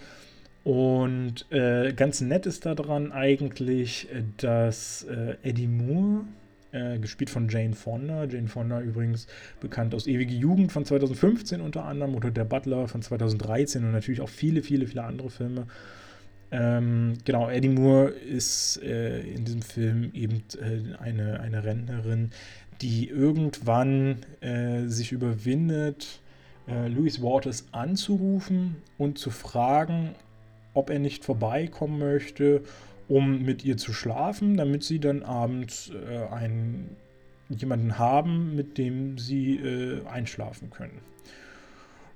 Und 0.68 1.50
äh, 1.50 1.94
ganz 1.94 2.20
nett 2.20 2.44
ist 2.44 2.66
daran 2.66 3.10
eigentlich, 3.10 4.06
dass 4.36 5.02
äh, 5.04 5.36
Eddie 5.42 5.66
Moore, 5.66 6.26
äh, 6.72 6.98
gespielt 6.98 7.30
von 7.30 7.48
Jane 7.48 7.72
Fonda, 7.72 8.24
Jane 8.24 8.48
Fonda 8.48 8.82
übrigens 8.82 9.28
bekannt 9.60 9.94
aus 9.94 10.06
Ewige 10.06 10.34
Jugend 10.34 10.70
von 10.70 10.84
2015 10.84 11.62
unter 11.62 11.86
anderem 11.86 12.14
oder 12.14 12.30
Der 12.30 12.44
Butler 12.44 12.86
von 12.86 13.00
2013 13.00 13.82
und 13.82 13.92
natürlich 13.92 14.20
auch 14.20 14.28
viele, 14.28 14.60
viele, 14.60 14.86
viele 14.86 15.04
andere 15.04 15.30
Filme. 15.30 15.68
Ähm, 16.50 17.14
genau, 17.24 17.48
Eddie 17.48 17.70
Moore 17.70 18.10
ist 18.10 18.78
äh, 18.82 19.20
in 19.20 19.46
diesem 19.46 19.62
Film 19.62 20.10
eben 20.12 20.42
äh, 20.60 20.98
eine, 21.02 21.40
eine 21.40 21.64
Rentnerin, 21.64 22.28
die 22.82 23.08
irgendwann 23.08 24.18
äh, 24.42 24.84
sich 24.84 25.12
überwindet, 25.12 26.20
äh, 26.66 26.88
Louis 26.88 27.22
Waters 27.22 27.68
anzurufen 27.72 28.76
und 28.98 29.16
zu 29.16 29.30
fragen, 29.30 30.14
ob 30.74 30.90
er 30.90 30.98
nicht 30.98 31.24
vorbeikommen 31.24 31.98
möchte, 31.98 32.62
um 33.08 33.42
mit 33.42 33.64
ihr 33.64 33.76
zu 33.76 33.92
schlafen, 33.92 34.56
damit 34.56 34.84
sie 34.84 34.98
dann 34.98 35.22
abends 35.22 35.90
äh, 35.90 36.32
einen, 36.32 36.96
jemanden 37.48 37.98
haben, 37.98 38.54
mit 38.54 38.76
dem 38.78 39.18
sie 39.18 39.56
äh, 39.56 40.06
einschlafen 40.06 40.70
können. 40.70 41.00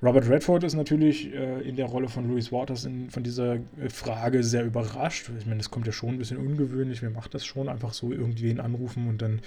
Robert 0.03 0.29
Redford 0.29 0.65
ist 0.65 0.75
natürlich 0.75 1.33
äh, 1.33 1.61
in 1.61 1.77
der 1.77 1.87
Rolle 1.87 2.09
von 2.09 2.29
Louis 2.29 2.51
Waters 2.51 2.85
in, 2.85 3.09
von 3.09 3.23
dieser 3.23 3.55
äh, 3.55 3.89
Frage 3.89 4.43
sehr 4.43 4.65
überrascht. 4.65 5.31
Ich 5.39 5.47
meine, 5.47 5.59
das 5.59 5.71
kommt 5.71 5.87
ja 5.87 5.93
schon 5.93 6.11
ein 6.11 6.19
bisschen 6.19 6.39
ungewöhnlich. 6.39 7.03
Wer 7.03 7.11
macht 7.11 7.35
das 7.35 7.47
schon? 7.47 7.69
Einfach 7.69 7.93
so 7.93 8.11
irgendwen 8.11 8.59
anrufen 8.59 9.09
und 9.09 9.23
dann 9.23 9.41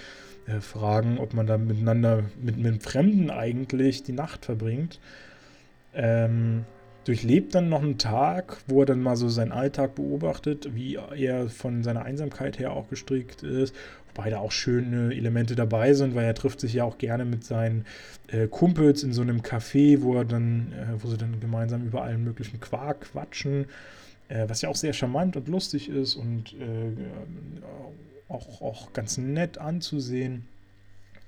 äh, 0.46 0.60
fragen, 0.60 1.18
ob 1.18 1.34
man 1.34 1.46
da 1.46 1.58
miteinander, 1.58 2.24
mit, 2.40 2.56
mit 2.56 2.66
einem 2.66 2.80
Fremden 2.80 3.30
eigentlich 3.30 4.02
die 4.02 4.12
Nacht 4.12 4.46
verbringt. 4.46 4.98
Ähm, 5.92 6.64
durchlebt 7.06 7.54
dann 7.54 7.68
noch 7.68 7.82
einen 7.82 7.98
Tag, 7.98 8.58
wo 8.66 8.80
er 8.80 8.86
dann 8.86 9.00
mal 9.00 9.16
so 9.16 9.28
seinen 9.28 9.52
Alltag 9.52 9.94
beobachtet, 9.94 10.74
wie 10.74 10.96
er 10.96 11.48
von 11.48 11.84
seiner 11.84 12.04
Einsamkeit 12.04 12.58
her 12.58 12.72
auch 12.72 12.88
gestrickt 12.88 13.44
ist. 13.44 13.74
Wobei 14.12 14.30
da 14.30 14.38
auch 14.38 14.50
schöne 14.50 15.14
Elemente 15.14 15.54
dabei 15.54 15.94
sind, 15.94 16.16
weil 16.16 16.24
er 16.24 16.34
trifft 16.34 16.58
sich 16.58 16.74
ja 16.74 16.84
auch 16.84 16.98
gerne 16.98 17.24
mit 17.24 17.44
seinen 17.44 17.84
äh, 18.26 18.48
Kumpels 18.48 19.04
in 19.04 19.12
so 19.12 19.22
einem 19.22 19.40
Café, 19.42 20.02
wo 20.02 20.16
er 20.16 20.24
dann, 20.24 20.72
äh, 20.72 21.02
wo 21.02 21.08
sie 21.08 21.16
dann 21.16 21.38
gemeinsam 21.38 21.86
über 21.86 22.02
allen 22.02 22.24
möglichen 22.24 22.58
Quark 22.58 23.12
quatschen, 23.12 23.66
äh, 24.28 24.48
was 24.48 24.62
ja 24.62 24.68
auch 24.68 24.76
sehr 24.76 24.92
charmant 24.92 25.36
und 25.36 25.46
lustig 25.46 25.88
ist 25.88 26.16
und 26.16 26.54
äh, 26.54 28.32
auch, 28.32 28.62
auch 28.62 28.92
ganz 28.92 29.16
nett 29.16 29.58
anzusehen. 29.58 30.48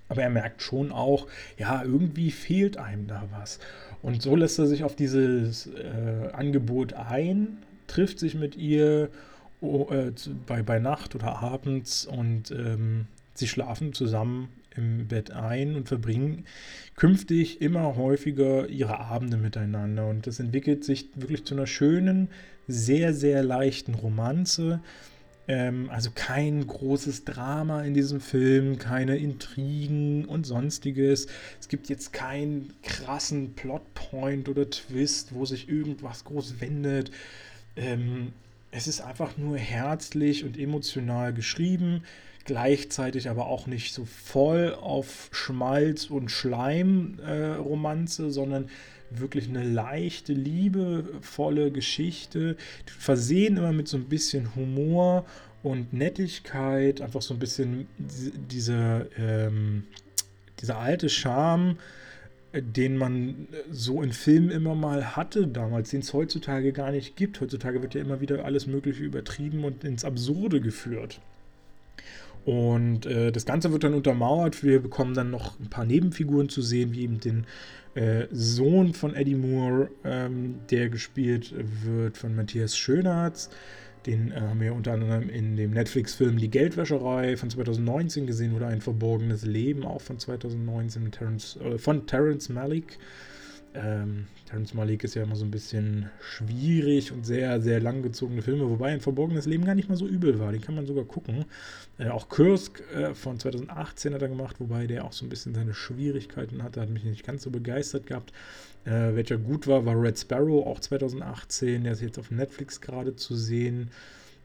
Aber 0.08 0.22
er 0.22 0.30
merkt 0.30 0.62
schon 0.62 0.90
auch, 0.92 1.26
ja, 1.58 1.82
irgendwie 1.84 2.30
fehlt 2.30 2.76
einem 2.76 3.06
da 3.06 3.24
was. 3.38 3.58
Und 4.02 4.22
so 4.22 4.36
lässt 4.36 4.58
er 4.58 4.66
sich 4.66 4.84
auf 4.84 4.96
dieses 4.96 5.66
äh, 5.66 6.32
Angebot 6.32 6.94
ein, 6.94 7.58
trifft 7.86 8.18
sich 8.18 8.34
mit 8.34 8.56
ihr 8.56 9.10
oh, 9.60 9.88
äh, 9.90 10.12
bei, 10.46 10.62
bei 10.62 10.78
Nacht 10.78 11.14
oder 11.14 11.42
abends 11.42 12.06
und 12.06 12.50
ähm, 12.50 13.06
sie 13.34 13.48
schlafen 13.48 13.92
zusammen 13.92 14.48
im 14.76 15.08
Bett 15.08 15.32
ein 15.32 15.74
und 15.74 15.88
verbringen 15.88 16.44
künftig 16.94 17.60
immer 17.60 17.96
häufiger 17.96 18.68
ihre 18.68 19.00
Abende 19.00 19.36
miteinander. 19.36 20.06
Und 20.06 20.26
das 20.26 20.40
entwickelt 20.40 20.84
sich 20.84 21.08
wirklich 21.16 21.44
zu 21.44 21.54
einer 21.54 21.66
schönen, 21.66 22.28
sehr, 22.68 23.14
sehr 23.14 23.42
leichten 23.42 23.94
Romanze 23.94 24.80
ähm, 25.48 25.88
also 25.90 26.10
kein 26.14 26.66
großes 26.66 27.24
Drama 27.24 27.82
in 27.82 27.94
diesem 27.94 28.20
Film, 28.20 28.78
keine 28.78 29.16
Intrigen 29.16 30.26
und 30.26 30.44
sonstiges. 30.46 31.26
Es 31.58 31.68
gibt 31.68 31.88
jetzt 31.88 32.12
keinen 32.12 32.74
krassen 32.82 33.54
Plotpoint 33.54 34.50
oder 34.50 34.68
Twist, 34.68 35.34
wo 35.34 35.46
sich 35.46 35.68
irgendwas 35.68 36.24
groß 36.24 36.60
wendet. 36.60 37.10
Ähm, 37.76 38.32
es 38.70 38.86
ist 38.86 39.00
einfach 39.00 39.38
nur 39.38 39.56
herzlich 39.56 40.44
und 40.44 40.58
emotional 40.58 41.32
geschrieben, 41.32 42.04
gleichzeitig 42.44 43.30
aber 43.30 43.46
auch 43.46 43.66
nicht 43.66 43.94
so 43.94 44.04
voll 44.04 44.76
auf 44.78 45.30
Schmalz 45.32 46.10
und 46.10 46.30
Schleim-Romanze, 46.30 48.26
äh, 48.26 48.30
sondern 48.30 48.68
wirklich 49.10 49.48
eine 49.48 49.64
leichte, 49.64 50.32
liebevolle 50.32 51.70
Geschichte, 51.70 52.56
versehen 52.86 53.56
immer 53.56 53.72
mit 53.72 53.88
so 53.88 53.96
ein 53.96 54.04
bisschen 54.04 54.54
Humor 54.54 55.24
und 55.62 55.92
Nettigkeit, 55.92 57.00
einfach 57.00 57.22
so 57.22 57.34
ein 57.34 57.40
bisschen 57.40 57.86
diese, 57.98 59.08
ähm, 59.18 59.84
dieser 60.60 60.78
alte 60.78 61.08
Charme, 61.08 61.76
äh, 62.52 62.62
den 62.62 62.96
man 62.96 63.48
so 63.70 64.02
in 64.02 64.12
Filmen 64.12 64.50
immer 64.50 64.74
mal 64.74 65.16
hatte 65.16 65.46
damals, 65.46 65.90
den 65.90 66.00
es 66.00 66.12
heutzutage 66.12 66.72
gar 66.72 66.90
nicht 66.90 67.16
gibt. 67.16 67.40
Heutzutage 67.40 67.82
wird 67.82 67.94
ja 67.94 68.00
immer 68.00 68.20
wieder 68.20 68.44
alles 68.44 68.66
Mögliche 68.66 69.02
übertrieben 69.02 69.64
und 69.64 69.84
ins 69.84 70.04
Absurde 70.04 70.60
geführt. 70.60 71.20
Und 72.44 73.04
äh, 73.04 73.30
das 73.30 73.44
Ganze 73.44 73.72
wird 73.72 73.84
dann 73.84 73.92
untermauert. 73.92 74.62
Wir 74.62 74.80
bekommen 74.80 75.12
dann 75.12 75.30
noch 75.30 75.60
ein 75.60 75.68
paar 75.68 75.84
Nebenfiguren 75.84 76.48
zu 76.48 76.62
sehen, 76.62 76.92
wie 76.92 77.02
eben 77.02 77.20
den 77.20 77.44
äh, 77.98 78.28
Sohn 78.30 78.94
von 78.94 79.14
Eddie 79.16 79.34
Moore, 79.34 79.90
ähm, 80.04 80.60
der 80.70 80.88
gespielt 80.88 81.52
wird 81.84 82.16
von 82.16 82.36
Matthias 82.36 82.76
Schönartz. 82.78 83.50
Den 84.06 84.30
äh, 84.30 84.40
haben 84.40 84.60
wir 84.60 84.72
unter 84.72 84.92
anderem 84.92 85.28
in 85.28 85.56
dem 85.56 85.72
Netflix-Film 85.72 86.38
Die 86.38 86.48
Geldwäscherei 86.48 87.36
von 87.36 87.50
2019 87.50 88.26
gesehen 88.26 88.54
oder 88.54 88.68
Ein 88.68 88.80
verborgenes 88.80 89.44
Leben 89.44 89.84
auch 89.84 90.00
von 90.00 90.18
2019 90.18 91.02
mit 91.02 91.14
Terrence, 91.16 91.56
äh, 91.56 91.76
von 91.78 92.06
Terrence 92.06 92.48
Malick. 92.48 92.98
Ähm, 93.80 94.26
Terrence 94.46 94.74
Malick 94.74 95.04
ist 95.04 95.14
ja 95.14 95.22
immer 95.22 95.36
so 95.36 95.44
ein 95.44 95.50
bisschen 95.50 96.10
schwierig 96.20 97.12
und 97.12 97.24
sehr, 97.24 97.60
sehr 97.60 97.80
langgezogene 97.80 98.42
Filme, 98.42 98.68
wobei 98.68 98.88
ein 98.88 99.00
verborgenes 99.00 99.46
Leben 99.46 99.64
gar 99.64 99.74
nicht 99.74 99.88
mal 99.88 99.96
so 99.96 100.06
übel 100.06 100.40
war. 100.40 100.50
Den 100.50 100.60
kann 100.60 100.74
man 100.74 100.86
sogar 100.86 101.04
gucken. 101.04 101.44
Äh, 101.98 102.08
auch 102.08 102.28
Kursk 102.28 102.82
äh, 102.94 103.14
von 103.14 103.38
2018 103.38 104.14
hat 104.14 104.22
er 104.22 104.28
gemacht, 104.28 104.56
wobei 104.58 104.86
der 104.86 105.04
auch 105.04 105.12
so 105.12 105.24
ein 105.24 105.28
bisschen 105.28 105.54
seine 105.54 105.74
Schwierigkeiten 105.74 106.62
hatte, 106.62 106.80
hat 106.80 106.90
mich 106.90 107.04
nicht 107.04 107.24
ganz 107.24 107.42
so 107.42 107.50
begeistert 107.50 108.06
gehabt. 108.06 108.32
Äh, 108.84 109.14
welcher 109.14 109.36
gut 109.36 109.66
war, 109.66 109.84
war 109.84 110.00
Red 110.00 110.18
Sparrow, 110.18 110.66
auch 110.66 110.80
2018. 110.80 111.84
Der 111.84 111.92
ist 111.92 112.02
jetzt 112.02 112.18
auf 112.18 112.30
Netflix 112.30 112.80
gerade 112.80 113.14
zu 113.14 113.36
sehen. 113.36 113.90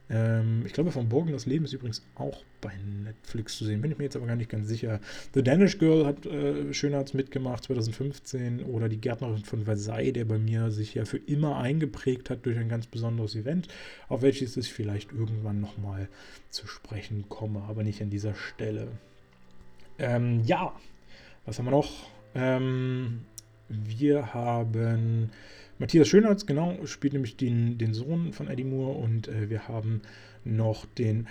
Ähm, 0.10 0.64
ich 0.66 0.74
glaube, 0.74 0.91
von 0.91 1.10
Borgen 1.10 1.32
das 1.32 1.45
Leben 1.45 1.66
ist 1.66 1.74
übrigens 1.74 2.04
auch 2.16 2.43
bei 2.62 2.72
Netflix 3.04 3.58
zu 3.58 3.66
sehen. 3.66 3.82
Bin 3.82 3.91
ich 3.91 3.97
mir 3.97 4.04
jetzt 4.06 4.16
aber 4.16 4.28
gar 4.28 4.36
nicht 4.36 4.49
ganz 4.49 4.68
sicher. 4.68 4.99
The 5.34 5.43
Danish 5.43 5.78
Girl 5.78 6.06
hat 6.06 6.26
äh, 6.26 6.74
Schönheits 6.74 7.14
mitgemacht 7.14 7.64
2015 7.64 8.64
oder 8.64 8.89
die 8.89 8.99
Gärtnerin 8.99 9.43
von 9.43 9.66
Versailles, 9.66 10.14
der 10.14 10.26
bei 10.26 10.38
mir 10.38 10.72
sich 10.72 10.93
ja 10.93 11.06
für 11.06 11.18
immer 11.18 11.58
eingeprägt 11.58 12.30
hat 12.30 12.45
durch 12.45 12.58
ein 12.58 12.70
ganz 12.70 12.88
besonderes 12.88 13.36
Event, 13.36 13.68
auf 14.10 14.22
welches 14.22 14.58
ich 14.58 14.74
vielleicht 14.74 15.12
irgendwann 15.12 15.62
nochmal 15.62 16.10
zu 16.49 16.68
sprechen 16.68 17.26
komme, 17.30 17.64
aber 17.64 17.84
nicht 17.84 18.01
an 18.01 18.10
dieser 18.10 18.36
Stelle. 18.36 18.88
Ähm, 19.99 20.41
ja, 20.45 20.74
was 21.45 21.60
haben 21.60 21.66
wir 21.66 21.72
noch? 21.72 21.91
Ähm, 22.36 23.22
wir 23.70 24.34
haben 24.34 25.32
Matthias 25.84 26.07
Schönholz, 26.07 26.45
genau, 26.45 26.77
spielt 26.86 27.11
nämlich 27.11 27.36
den, 27.36 27.77
den 27.77 27.93
Sohn 27.93 28.31
von 28.31 28.47
Eddie 28.47 28.63
Moore 28.63 28.99
und 28.99 29.27
äh, 29.27 29.49
wir 29.49 29.67
haben 29.67 30.01
noch 30.45 30.86
den 30.86 31.27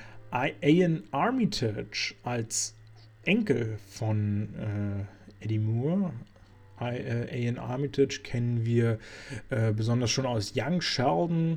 Ian 0.60 1.04
Armitage 1.10 2.14
als 2.22 2.74
Enkel 3.24 3.78
von 3.88 4.50
äh, 5.40 5.42
Eddie 5.42 5.58
Moore. 5.58 6.12
Äh, 6.82 7.44
Ian 7.44 7.56
Armitage 7.56 8.20
kennen 8.22 8.66
wir 8.66 8.98
äh, 9.48 9.72
besonders 9.72 10.10
schon 10.10 10.26
aus 10.26 10.52
Young 10.54 10.82
Sheldon. 10.82 11.56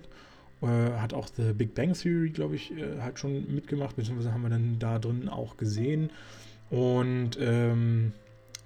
Äh, 0.61 0.67
hat 0.67 1.13
auch 1.13 1.27
The 1.27 1.51
Big 1.51 1.75
Bang 1.75 1.91
Theory, 1.91 2.29
glaube 2.29 2.55
ich, 2.55 2.71
äh, 2.71 3.01
halt 3.01 3.19
schon 3.19 3.53
mitgemacht, 3.53 3.97
beziehungsweise 3.97 4.31
haben 4.31 4.43
wir 4.43 4.49
dann 4.49 4.79
da 4.79 4.99
drin 4.99 5.27
auch 5.27 5.57
gesehen. 5.57 6.11
Und 6.69 7.31
ähm, 7.41 8.13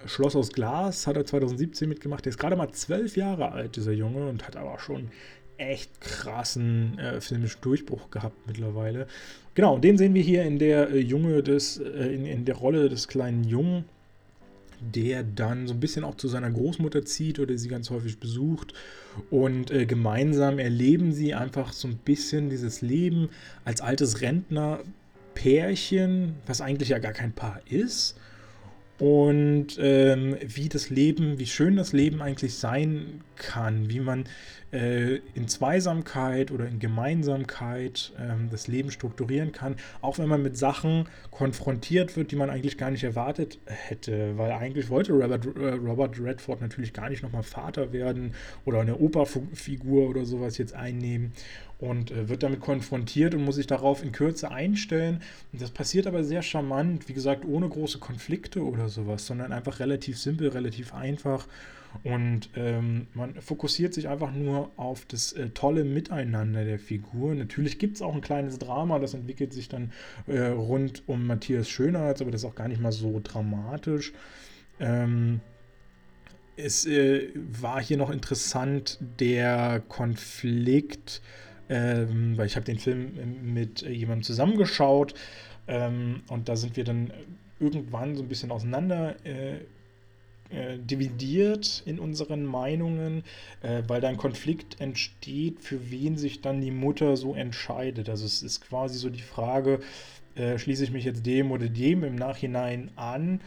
Schloss 0.05 0.35
aus 0.35 0.51
Glas 0.51 1.07
hat 1.07 1.17
er 1.17 1.25
2017 1.25 1.89
mitgemacht. 1.89 2.25
Der 2.25 2.29
ist 2.31 2.37
gerade 2.37 2.55
mal 2.55 2.71
zwölf 2.71 3.17
Jahre 3.17 3.51
alt, 3.51 3.75
dieser 3.75 3.91
Junge, 3.91 4.27
und 4.27 4.47
hat 4.47 4.55
aber 4.55 4.79
schon 4.79 5.09
echt 5.57 5.99
krassen 5.99 6.97
äh, 6.99 7.19
filmischen 7.19 7.59
Durchbruch 7.61 8.11
gehabt 8.11 8.37
mittlerweile. 8.47 9.07
Genau, 9.55 9.77
den 9.77 9.97
sehen 9.97 10.13
wir 10.13 10.21
hier 10.21 10.43
in 10.43 10.57
der 10.57 10.89
äh, 10.89 10.99
Junge 10.99 11.43
des, 11.43 11.79
äh, 11.79 12.13
in, 12.13 12.25
in 12.25 12.45
der 12.45 12.55
Rolle 12.55 12.87
des 12.87 13.09
kleinen 13.09 13.43
Jungen, 13.43 13.83
der 14.79 15.23
dann 15.23 15.67
so 15.67 15.73
ein 15.73 15.81
bisschen 15.81 16.05
auch 16.05 16.15
zu 16.15 16.29
seiner 16.29 16.49
Großmutter 16.49 17.03
zieht 17.03 17.39
oder 17.39 17.57
sie 17.57 17.67
ganz 17.67 17.89
häufig 17.89 18.21
besucht. 18.21 18.73
Und 19.29 19.69
äh, 19.71 19.85
gemeinsam 19.85 20.59
erleben 20.59 21.11
sie 21.11 21.33
einfach 21.33 21.73
so 21.73 21.89
ein 21.89 21.97
bisschen 21.97 22.49
dieses 22.49 22.81
Leben 22.81 23.27
als 23.65 23.81
altes 23.81 24.21
Rentnerpärchen, 24.21 26.35
was 26.45 26.61
eigentlich 26.61 26.87
ja 26.89 26.99
gar 26.99 27.11
kein 27.11 27.33
Paar 27.33 27.59
ist 27.69 28.15
und 28.99 29.77
ähm, 29.79 30.35
wie 30.41 30.67
das 30.67 30.89
Leben, 30.89 31.39
wie 31.39 31.45
schön 31.45 31.77
das 31.77 31.93
Leben 31.93 32.21
eigentlich 32.21 32.55
sein 32.55 33.21
kann, 33.37 33.89
wie 33.89 34.01
man 34.01 34.25
äh, 34.71 35.15
in 35.33 35.47
Zweisamkeit 35.47 36.51
oder 36.51 36.67
in 36.67 36.79
Gemeinsamkeit 36.79 38.11
ähm, 38.19 38.49
das 38.51 38.67
Leben 38.67 38.91
strukturieren 38.91 39.53
kann, 39.53 39.77
auch 40.01 40.19
wenn 40.19 40.27
man 40.27 40.43
mit 40.43 40.57
Sachen 40.57 41.07
konfrontiert 41.31 42.17
wird, 42.17 42.31
die 42.31 42.35
man 42.35 42.49
eigentlich 42.49 42.77
gar 42.77 42.91
nicht 42.91 43.05
erwartet 43.05 43.57
hätte, 43.65 44.37
weil 44.37 44.51
eigentlich 44.51 44.89
wollte 44.89 45.13
Robert, 45.13 45.45
äh, 45.45 45.69
Robert 45.75 46.19
Redford 46.21 46.59
natürlich 46.59 46.91
gar 46.91 47.09
nicht 47.09 47.23
nochmal 47.23 47.43
Vater 47.43 47.93
werden 47.93 48.33
oder 48.65 48.81
eine 48.81 48.97
Operfigur 48.97 50.09
oder 50.09 50.25
sowas 50.25 50.57
jetzt 50.57 50.73
einnehmen 50.73 51.31
und 51.79 52.11
äh, 52.11 52.29
wird 52.29 52.43
damit 52.43 52.59
konfrontiert 52.59 53.33
und 53.33 53.43
muss 53.43 53.55
sich 53.55 53.67
darauf 53.67 54.03
in 54.03 54.11
Kürze 54.11 54.51
einstellen. 54.51 55.21
Und 55.51 55.61
das 55.61 55.71
passiert 55.71 56.07
aber 56.07 56.23
sehr 56.23 56.41
charmant, 56.41 57.07
wie 57.07 57.13
gesagt, 57.13 57.45
ohne 57.45 57.67
große 57.67 57.99
Konflikte 57.99 58.63
oder 58.63 58.89
sowas, 58.89 59.25
sondern 59.25 59.51
einfach 59.53 59.79
relativ 59.79 60.19
simpel, 60.19 60.49
relativ 60.49 60.93
einfach. 60.93 61.47
Und 62.03 62.49
ähm, 62.55 63.07
man 63.13 63.33
fokussiert 63.41 63.93
sich 63.93 64.09
einfach 64.09 64.31
nur 64.31 64.71
auf 64.77 65.05
das 65.05 65.33
äh, 65.33 65.49
tolle 65.49 65.83
Miteinander 65.83 66.63
der 66.63 66.77
Figur. 66.77 67.33
Natürlich 67.33 67.79
gibt 67.79 67.95
es 67.95 68.01
auch 68.01 68.13
ein 68.13 68.21
kleines 68.21 68.59
Drama, 68.59 68.99
das 68.99 69.15
entwickelt 69.15 69.53
sich 69.53 69.69
dann 69.69 69.91
äh, 70.27 70.39
rund 70.47 71.03
um 71.07 71.25
Matthias 71.25 71.67
Schönert, 71.67 72.21
aber 72.21 72.29
das 72.29 72.43
ist 72.43 72.49
auch 72.49 72.55
gar 72.55 72.67
nicht 72.67 72.81
mal 72.81 72.91
so 72.91 73.19
dramatisch. 73.23 74.13
Ähm, 74.79 75.39
es 76.57 76.85
äh, 76.85 77.29
war 77.35 77.81
hier 77.81 77.97
noch 77.97 78.11
interessant 78.11 78.99
der 79.19 79.81
Konflikt 79.87 81.21
ähm, 81.69 82.37
weil 82.37 82.47
ich 82.47 82.55
habe 82.55 82.65
den 82.65 82.79
Film 82.79 83.11
mit 83.53 83.81
jemandem 83.81 84.23
zusammengeschaut 84.23 85.13
ähm, 85.67 86.23
und 86.29 86.49
da 86.49 86.55
sind 86.55 86.75
wir 86.75 86.83
dann 86.83 87.13
irgendwann 87.59 88.15
so 88.15 88.23
ein 88.23 88.27
bisschen 88.27 88.51
auseinander 88.51 89.15
äh, 89.25 89.57
äh, 90.49 90.79
dividiert 90.79 91.83
in 91.85 91.99
unseren 91.99 92.43
Meinungen, 92.43 93.23
äh, 93.61 93.83
weil 93.87 94.01
da 94.01 94.09
ein 94.09 94.17
Konflikt 94.17 94.81
entsteht, 94.81 95.61
für 95.61 95.91
wen 95.91 96.17
sich 96.17 96.41
dann 96.41 96.59
die 96.59 96.71
Mutter 96.71 97.17
so 97.17 97.35
entscheidet. 97.35 98.09
Also 98.09 98.25
es 98.25 98.41
ist 98.41 98.61
quasi 98.61 98.97
so 98.97 99.09
die 99.11 99.21
Frage, 99.21 99.79
äh, 100.33 100.57
schließe 100.57 100.83
ich 100.83 100.91
mich 100.91 101.05
jetzt 101.05 101.25
dem 101.25 101.51
oder 101.51 101.67
dem 101.67 102.03
im 102.03 102.15
Nachhinein 102.15 102.89
an 102.95 103.41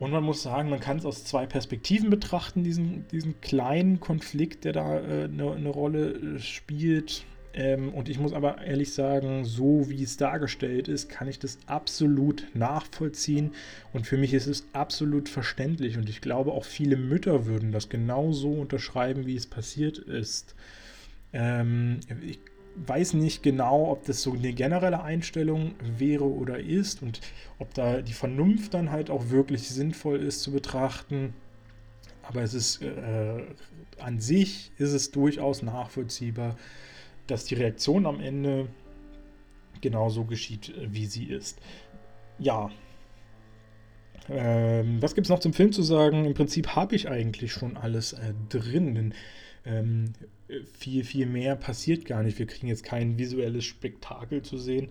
Und 0.00 0.12
man 0.12 0.24
muss 0.24 0.42
sagen, 0.42 0.70
man 0.70 0.80
kann 0.80 0.96
es 0.96 1.04
aus 1.04 1.24
zwei 1.24 1.44
Perspektiven 1.44 2.08
betrachten, 2.08 2.64
diesen, 2.64 3.06
diesen 3.08 3.38
kleinen 3.42 4.00
Konflikt, 4.00 4.64
der 4.64 4.72
da 4.72 4.96
eine 4.96 5.24
äh, 5.24 5.28
ne, 5.28 5.60
ne 5.60 5.68
Rolle 5.68 6.12
äh, 6.12 6.38
spielt. 6.38 7.26
Ähm, 7.52 7.92
und 7.92 8.08
ich 8.08 8.18
muss 8.18 8.32
aber 8.32 8.62
ehrlich 8.62 8.94
sagen, 8.94 9.44
so 9.44 9.90
wie 9.90 10.02
es 10.02 10.16
dargestellt 10.16 10.88
ist, 10.88 11.10
kann 11.10 11.28
ich 11.28 11.38
das 11.38 11.58
absolut 11.66 12.46
nachvollziehen. 12.54 13.52
Und 13.92 14.06
für 14.06 14.16
mich 14.16 14.32
ist 14.32 14.46
es 14.46 14.64
absolut 14.72 15.28
verständlich. 15.28 15.98
Und 15.98 16.08
ich 16.08 16.22
glaube, 16.22 16.52
auch 16.52 16.64
viele 16.64 16.96
Mütter 16.96 17.44
würden 17.44 17.70
das 17.70 17.90
genauso 17.90 18.52
unterschreiben, 18.52 19.26
wie 19.26 19.36
es 19.36 19.46
passiert 19.46 19.98
ist. 19.98 20.54
Ähm, 21.34 22.00
ich 22.26 22.38
weiß 22.76 23.14
nicht 23.14 23.42
genau, 23.42 23.90
ob 23.90 24.04
das 24.04 24.22
so 24.22 24.32
eine 24.32 24.52
generelle 24.52 25.02
Einstellung 25.02 25.74
wäre 25.98 26.24
oder 26.24 26.58
ist 26.58 27.02
und 27.02 27.20
ob 27.58 27.74
da 27.74 28.00
die 28.00 28.12
Vernunft 28.12 28.74
dann 28.74 28.90
halt 28.90 29.10
auch 29.10 29.30
wirklich 29.30 29.68
sinnvoll 29.68 30.22
ist 30.22 30.42
zu 30.42 30.52
betrachten. 30.52 31.34
Aber 32.22 32.42
es 32.42 32.54
ist 32.54 32.82
äh, 32.82 33.42
an 33.98 34.20
sich 34.20 34.72
ist 34.78 34.92
es 34.92 35.10
durchaus 35.10 35.62
nachvollziehbar, 35.62 36.56
dass 37.26 37.44
die 37.44 37.54
Reaktion 37.54 38.06
am 38.06 38.20
Ende 38.20 38.68
genauso 39.80 40.24
geschieht, 40.24 40.72
wie 40.78 41.06
sie 41.06 41.24
ist. 41.24 41.58
Ja. 42.38 42.70
Ähm, 44.28 45.00
was 45.00 45.14
gibt 45.14 45.26
es 45.26 45.30
noch 45.30 45.40
zum 45.40 45.52
Film 45.52 45.72
zu 45.72 45.82
sagen? 45.82 46.24
Im 46.24 46.34
Prinzip 46.34 46.76
habe 46.76 46.94
ich 46.94 47.08
eigentlich 47.08 47.52
schon 47.52 47.76
alles 47.76 48.12
äh, 48.12 48.34
drin. 48.48 48.94
Denn 48.94 49.14
ähm, 49.64 50.12
viel, 50.78 51.04
viel 51.04 51.26
mehr 51.26 51.56
passiert 51.56 52.04
gar 52.04 52.22
nicht. 52.22 52.38
Wir 52.38 52.46
kriegen 52.46 52.68
jetzt 52.68 52.84
kein 52.84 53.18
visuelles 53.18 53.64
Spektakel 53.64 54.42
zu 54.42 54.58
sehen. 54.58 54.88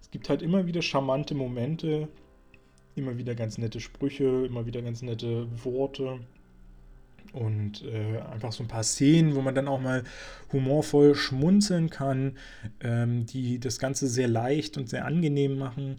Es 0.00 0.10
gibt 0.10 0.28
halt 0.28 0.42
immer 0.42 0.66
wieder 0.66 0.82
charmante 0.82 1.34
Momente, 1.34 2.08
immer 2.94 3.18
wieder 3.18 3.34
ganz 3.34 3.58
nette 3.58 3.80
Sprüche, 3.80 4.46
immer 4.46 4.66
wieder 4.66 4.82
ganz 4.82 5.02
nette 5.02 5.46
Worte 5.64 6.20
und 7.32 7.82
äh, 7.84 8.20
einfach 8.30 8.52
so 8.52 8.62
ein 8.62 8.68
paar 8.68 8.82
Szenen, 8.82 9.34
wo 9.34 9.40
man 9.40 9.54
dann 9.54 9.68
auch 9.68 9.80
mal 9.80 10.04
humorvoll 10.52 11.14
schmunzeln 11.14 11.88
kann, 11.90 12.36
ähm, 12.80 13.26
die 13.26 13.58
das 13.58 13.78
Ganze 13.78 14.08
sehr 14.08 14.28
leicht 14.28 14.76
und 14.76 14.88
sehr 14.88 15.06
angenehm 15.06 15.58
machen. 15.58 15.96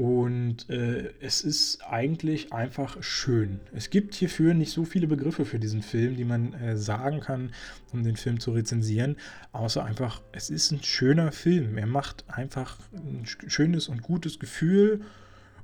Und 0.00 0.70
äh, 0.70 1.12
es 1.20 1.42
ist 1.42 1.82
eigentlich 1.82 2.54
einfach 2.54 3.02
schön. 3.02 3.60
Es 3.74 3.90
gibt 3.90 4.14
hierfür 4.14 4.54
nicht 4.54 4.72
so 4.72 4.86
viele 4.86 5.06
Begriffe 5.06 5.44
für 5.44 5.58
diesen 5.58 5.82
Film, 5.82 6.16
die 6.16 6.24
man 6.24 6.54
äh, 6.54 6.78
sagen 6.78 7.20
kann, 7.20 7.52
um 7.92 8.02
den 8.02 8.16
Film 8.16 8.40
zu 8.40 8.52
rezensieren, 8.52 9.16
außer 9.52 9.84
einfach, 9.84 10.22
es 10.32 10.48
ist 10.48 10.70
ein 10.70 10.82
schöner 10.82 11.32
Film. 11.32 11.76
Er 11.76 11.86
macht 11.86 12.24
einfach 12.28 12.78
ein 12.94 13.26
schönes 13.26 13.88
und 13.88 14.00
gutes 14.00 14.38
Gefühl 14.38 15.02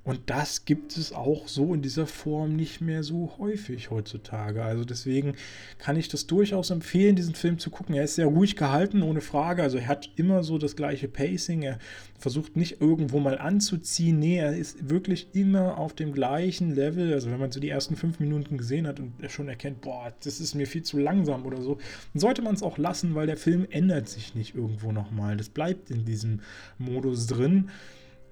und 0.06 0.20
das 0.26 0.64
gibt 0.64 0.96
es 0.96 1.12
auch 1.12 1.48
so 1.48 1.74
in 1.74 1.82
dieser 1.82 2.06
Form 2.06 2.54
nicht 2.54 2.80
mehr 2.80 3.02
so 3.02 3.32
häufig 3.38 3.90
heutzutage. 3.90 4.62
Also 4.62 4.84
deswegen 4.84 5.34
kann 5.78 5.96
ich 5.96 6.06
das 6.06 6.28
durchaus 6.28 6.70
empfehlen, 6.70 7.16
diesen 7.16 7.34
Film 7.34 7.58
zu 7.58 7.70
gucken. 7.70 7.96
Er 7.96 8.04
ist 8.04 8.14
sehr 8.14 8.26
ruhig 8.26 8.54
gehalten, 8.54 9.02
ohne 9.02 9.20
Frage. 9.20 9.64
Also 9.64 9.78
er 9.78 9.88
hat 9.88 10.10
immer 10.14 10.44
so 10.44 10.58
das 10.58 10.76
gleiche 10.76 11.08
Pacing. 11.08 11.62
Er 11.62 11.80
versucht 12.20 12.56
nicht 12.56 12.80
irgendwo 12.80 13.18
mal 13.18 13.36
anzuziehen. 13.36 14.20
Nee, 14.20 14.36
er 14.36 14.56
ist 14.56 14.88
wirklich 14.88 15.26
immer 15.32 15.76
auf 15.76 15.92
dem 15.92 16.12
gleichen 16.12 16.72
Level. 16.72 17.12
Also 17.12 17.32
wenn 17.32 17.40
man 17.40 17.50
so 17.50 17.58
die 17.58 17.70
ersten 17.70 17.96
fünf 17.96 18.20
Minuten 18.20 18.58
gesehen 18.58 18.86
hat 18.86 19.00
und 19.00 19.14
er 19.20 19.28
schon 19.28 19.48
erkennt, 19.48 19.80
boah, 19.80 20.14
das 20.22 20.38
ist 20.38 20.54
mir 20.54 20.68
viel 20.68 20.84
zu 20.84 20.98
langsam 20.98 21.44
oder 21.44 21.60
so, 21.60 21.78
dann 22.12 22.20
sollte 22.20 22.42
man 22.42 22.54
es 22.54 22.62
auch 22.62 22.78
lassen, 22.78 23.16
weil 23.16 23.26
der 23.26 23.36
Film 23.36 23.66
ändert 23.70 24.08
sich 24.08 24.36
nicht 24.36 24.54
irgendwo 24.54 24.92
nochmal. 24.92 25.36
Das 25.36 25.48
bleibt 25.48 25.90
in 25.90 26.04
diesem 26.04 26.42
Modus 26.78 27.26
drin. 27.26 27.70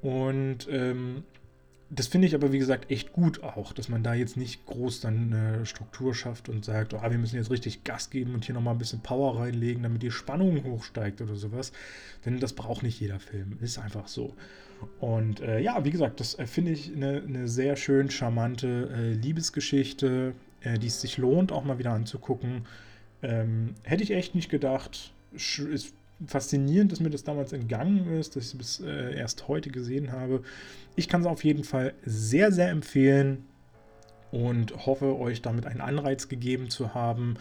Und 0.03 0.69
ähm, 0.71 1.25
das 1.91 2.07
finde 2.07 2.27
ich 2.27 2.35
aber, 2.35 2.53
wie 2.53 2.59
gesagt, 2.59 2.91
echt 2.91 3.13
gut 3.13 3.43
auch, 3.43 3.73
dass 3.73 3.89
man 3.89 4.03
da 4.03 4.15
jetzt 4.15 4.37
nicht 4.37 4.65
groß 4.67 5.01
dann 5.01 5.33
eine 5.33 5.67
Struktur 5.67 6.15
schafft 6.15 6.49
und 6.49 6.65
sagt, 6.65 6.95
oh, 6.95 7.03
wir 7.03 7.19
müssen 7.19 7.37
jetzt 7.37 7.51
richtig 7.51 7.85
Gas 7.85 8.11
geben 8.11 8.35
und 8.35 8.45
hier 8.45 8.55
nochmal 8.55 8.75
ein 8.75 8.79
bisschen 8.79 9.01
Power 9.01 9.39
reinlegen, 9.39 9.83
damit 9.83 10.03
die 10.03 10.11
Spannung 10.11 10.65
hochsteigt 10.65 11.21
oder 11.21 11.37
sowas. 11.37 11.73
Denn 12.25 12.41
das 12.41 12.55
braucht 12.55 12.83
nicht 12.83 13.01
jeder 13.01 13.21
Film. 13.21 13.59
Ist 13.61 13.79
einfach 13.79 14.09
so. 14.09 14.35
Und 15.01 15.41
äh, 15.41 15.61
ja, 15.61 15.85
wie 15.85 15.91
gesagt, 15.91 16.21
das 16.21 16.39
äh, 16.39 16.47
finde 16.47 16.73
ich 16.73 16.93
eine, 16.95 17.23
eine, 17.23 17.49
sehr 17.49 17.77
schön 17.77 18.11
charmante 18.11 18.91
äh, 18.93 19.13
Liebesgeschichte, 19.13 20.35
äh, 20.63 20.79
die 20.79 20.89
es 20.89 21.01
sich 21.01 21.17
lohnt, 21.19 21.53
auch 21.53 21.65
mal 21.65 21.79
wieder 21.79 21.93
anzugucken. 21.93 22.67
Ähm, 23.23 23.75
hätte 23.83 24.03
ich 24.03 24.11
echt 24.11 24.35
nicht 24.35 24.51
gedacht. 24.51 25.13
Ist 25.33 25.95
faszinierend, 26.27 26.93
dass 26.93 27.01
mir 27.01 27.11
das 27.11 27.25
damals 27.25 27.53
entgangen 27.53 28.07
ist, 28.19 28.37
dass 28.37 28.45
ich 28.45 28.53
es 28.53 28.59
bis 28.59 28.81
äh, 28.81 29.17
erst 29.17 29.49
heute 29.49 29.71
gesehen 29.71 30.13
habe. 30.13 30.43
Ich 30.97 31.09
kann 31.09 31.21
es 31.21 31.27
auf 31.27 31.45
jeden 31.45 31.65
Fall 31.65 31.95
sehr, 32.05 32.53
sehr 32.53 32.71
empfehlen 32.71 33.47
und 34.31 34.87
hoffe, 34.87 35.19
euch 35.19 35.43
damit 35.43 35.67
einen 35.67 35.81
Anreiz 35.81 36.29
gegeben 36.29 36.71
zu 36.71 36.95
haben, 36.95 37.35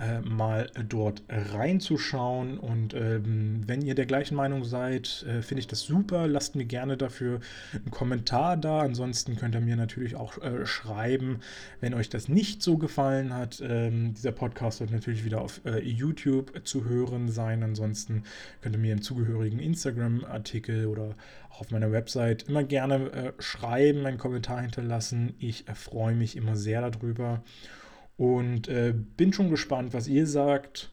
äh, 0.00 0.20
mal 0.20 0.70
dort 0.88 1.22
reinzuschauen. 1.28 2.58
Und 2.58 2.94
ähm, 2.94 3.62
wenn 3.66 3.82
ihr 3.82 3.94
der 3.94 4.06
gleichen 4.06 4.36
Meinung 4.36 4.64
seid, 4.64 5.24
äh, 5.28 5.42
finde 5.42 5.60
ich 5.60 5.66
das 5.66 5.80
super. 5.80 6.28
Lasst 6.28 6.54
mir 6.54 6.64
gerne 6.64 6.96
dafür 6.96 7.40
einen 7.72 7.90
Kommentar 7.90 8.56
da. 8.56 8.80
Ansonsten 8.80 9.36
könnt 9.36 9.54
ihr 9.54 9.60
mir 9.60 9.76
natürlich 9.76 10.14
auch 10.14 10.38
äh, 10.38 10.66
schreiben, 10.66 11.40
wenn 11.80 11.94
euch 11.94 12.08
das 12.08 12.28
nicht 12.28 12.62
so 12.62 12.78
gefallen 12.78 13.34
hat. 13.34 13.60
Ähm, 13.60 14.14
dieser 14.14 14.32
Podcast 14.32 14.80
wird 14.80 14.92
natürlich 14.92 15.24
wieder 15.24 15.40
auf 15.40 15.60
äh, 15.64 15.80
YouTube 15.80 16.60
zu 16.64 16.84
hören 16.84 17.28
sein. 17.28 17.62
Ansonsten 17.62 18.22
könnt 18.60 18.76
ihr 18.76 18.80
mir 18.80 18.92
im 18.92 19.02
zugehörigen 19.02 19.58
Instagram-Artikel 19.58 20.86
oder 20.86 21.16
auf 21.50 21.70
meiner 21.70 21.90
Website 21.90 22.44
immer 22.44 22.62
gerne 22.62 23.10
äh, 23.10 23.32
schreiben, 23.40 24.06
einen 24.06 24.18
Kommentar 24.18 24.60
hinterlassen. 24.60 25.34
Ich 25.40 25.64
freue 25.74 26.14
mich 26.14 26.36
immer 26.36 26.54
sehr 26.54 26.88
darüber. 26.88 27.42
Und 28.18 28.68
äh, 28.68 28.92
bin 29.16 29.32
schon 29.32 29.48
gespannt, 29.48 29.94
was 29.94 30.08
ihr 30.08 30.26
sagt. 30.26 30.90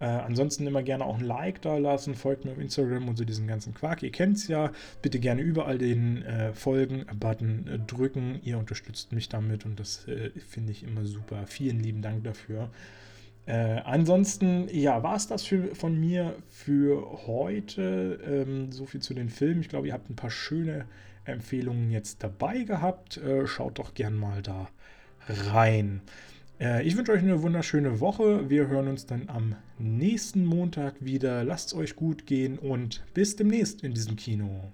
Äh, 0.00 0.04
ansonsten 0.04 0.66
immer 0.66 0.82
gerne 0.84 1.04
auch 1.04 1.18
ein 1.18 1.24
Like 1.24 1.60
da 1.60 1.76
lassen, 1.76 2.14
folgt 2.14 2.44
mir 2.44 2.52
auf 2.52 2.58
Instagram 2.58 3.08
und 3.08 3.18
so 3.18 3.24
diesen 3.24 3.48
ganzen 3.48 3.74
Quark. 3.74 4.02
Ihr 4.04 4.12
kennt 4.12 4.36
es 4.36 4.46
ja. 4.46 4.70
Bitte 5.02 5.18
gerne 5.18 5.42
überall 5.42 5.76
den 5.76 6.22
äh, 6.22 6.52
Folgen-Button 6.52 7.66
äh, 7.66 7.78
drücken. 7.80 8.38
Ihr 8.44 8.58
unterstützt 8.58 9.12
mich 9.12 9.28
damit 9.28 9.66
und 9.66 9.80
das 9.80 10.06
äh, 10.06 10.30
finde 10.48 10.70
ich 10.70 10.84
immer 10.84 11.04
super. 11.04 11.46
Vielen 11.46 11.80
lieben 11.80 12.00
Dank 12.00 12.22
dafür. 12.22 12.70
Äh, 13.46 13.80
ansonsten, 13.84 14.68
ja, 14.70 15.02
war 15.02 15.16
es 15.16 15.26
das 15.26 15.42
für, 15.42 15.74
von 15.74 15.98
mir 15.98 16.36
für 16.48 17.26
heute. 17.26 18.20
Ähm, 18.24 18.70
so 18.70 18.86
viel 18.86 19.00
zu 19.00 19.14
den 19.14 19.30
Filmen. 19.30 19.62
Ich 19.62 19.68
glaube, 19.68 19.88
ihr 19.88 19.94
habt 19.94 20.10
ein 20.10 20.16
paar 20.16 20.30
schöne 20.30 20.84
Empfehlungen 21.24 21.90
jetzt 21.90 22.22
dabei 22.22 22.62
gehabt. 22.62 23.16
Äh, 23.16 23.48
schaut 23.48 23.80
doch 23.80 23.94
gern 23.94 24.14
mal 24.14 24.42
da 24.42 24.68
rein. 25.26 26.02
Äh, 26.60 26.86
ich 26.86 26.96
wünsche 26.96 27.12
euch 27.12 27.22
eine 27.22 27.42
wunderschöne 27.42 28.00
Woche. 28.00 28.50
Wir 28.50 28.68
hören 28.68 28.88
uns 28.88 29.06
dann 29.06 29.28
am 29.28 29.54
nächsten 29.78 30.44
Montag 30.44 31.04
wieder. 31.04 31.44
Lasst 31.44 31.68
es 31.68 31.74
euch 31.74 31.96
gut 31.96 32.26
gehen 32.26 32.58
und 32.58 33.04
bis 33.14 33.36
demnächst 33.36 33.82
in 33.84 33.94
diesem 33.94 34.16
Kino. 34.16 34.72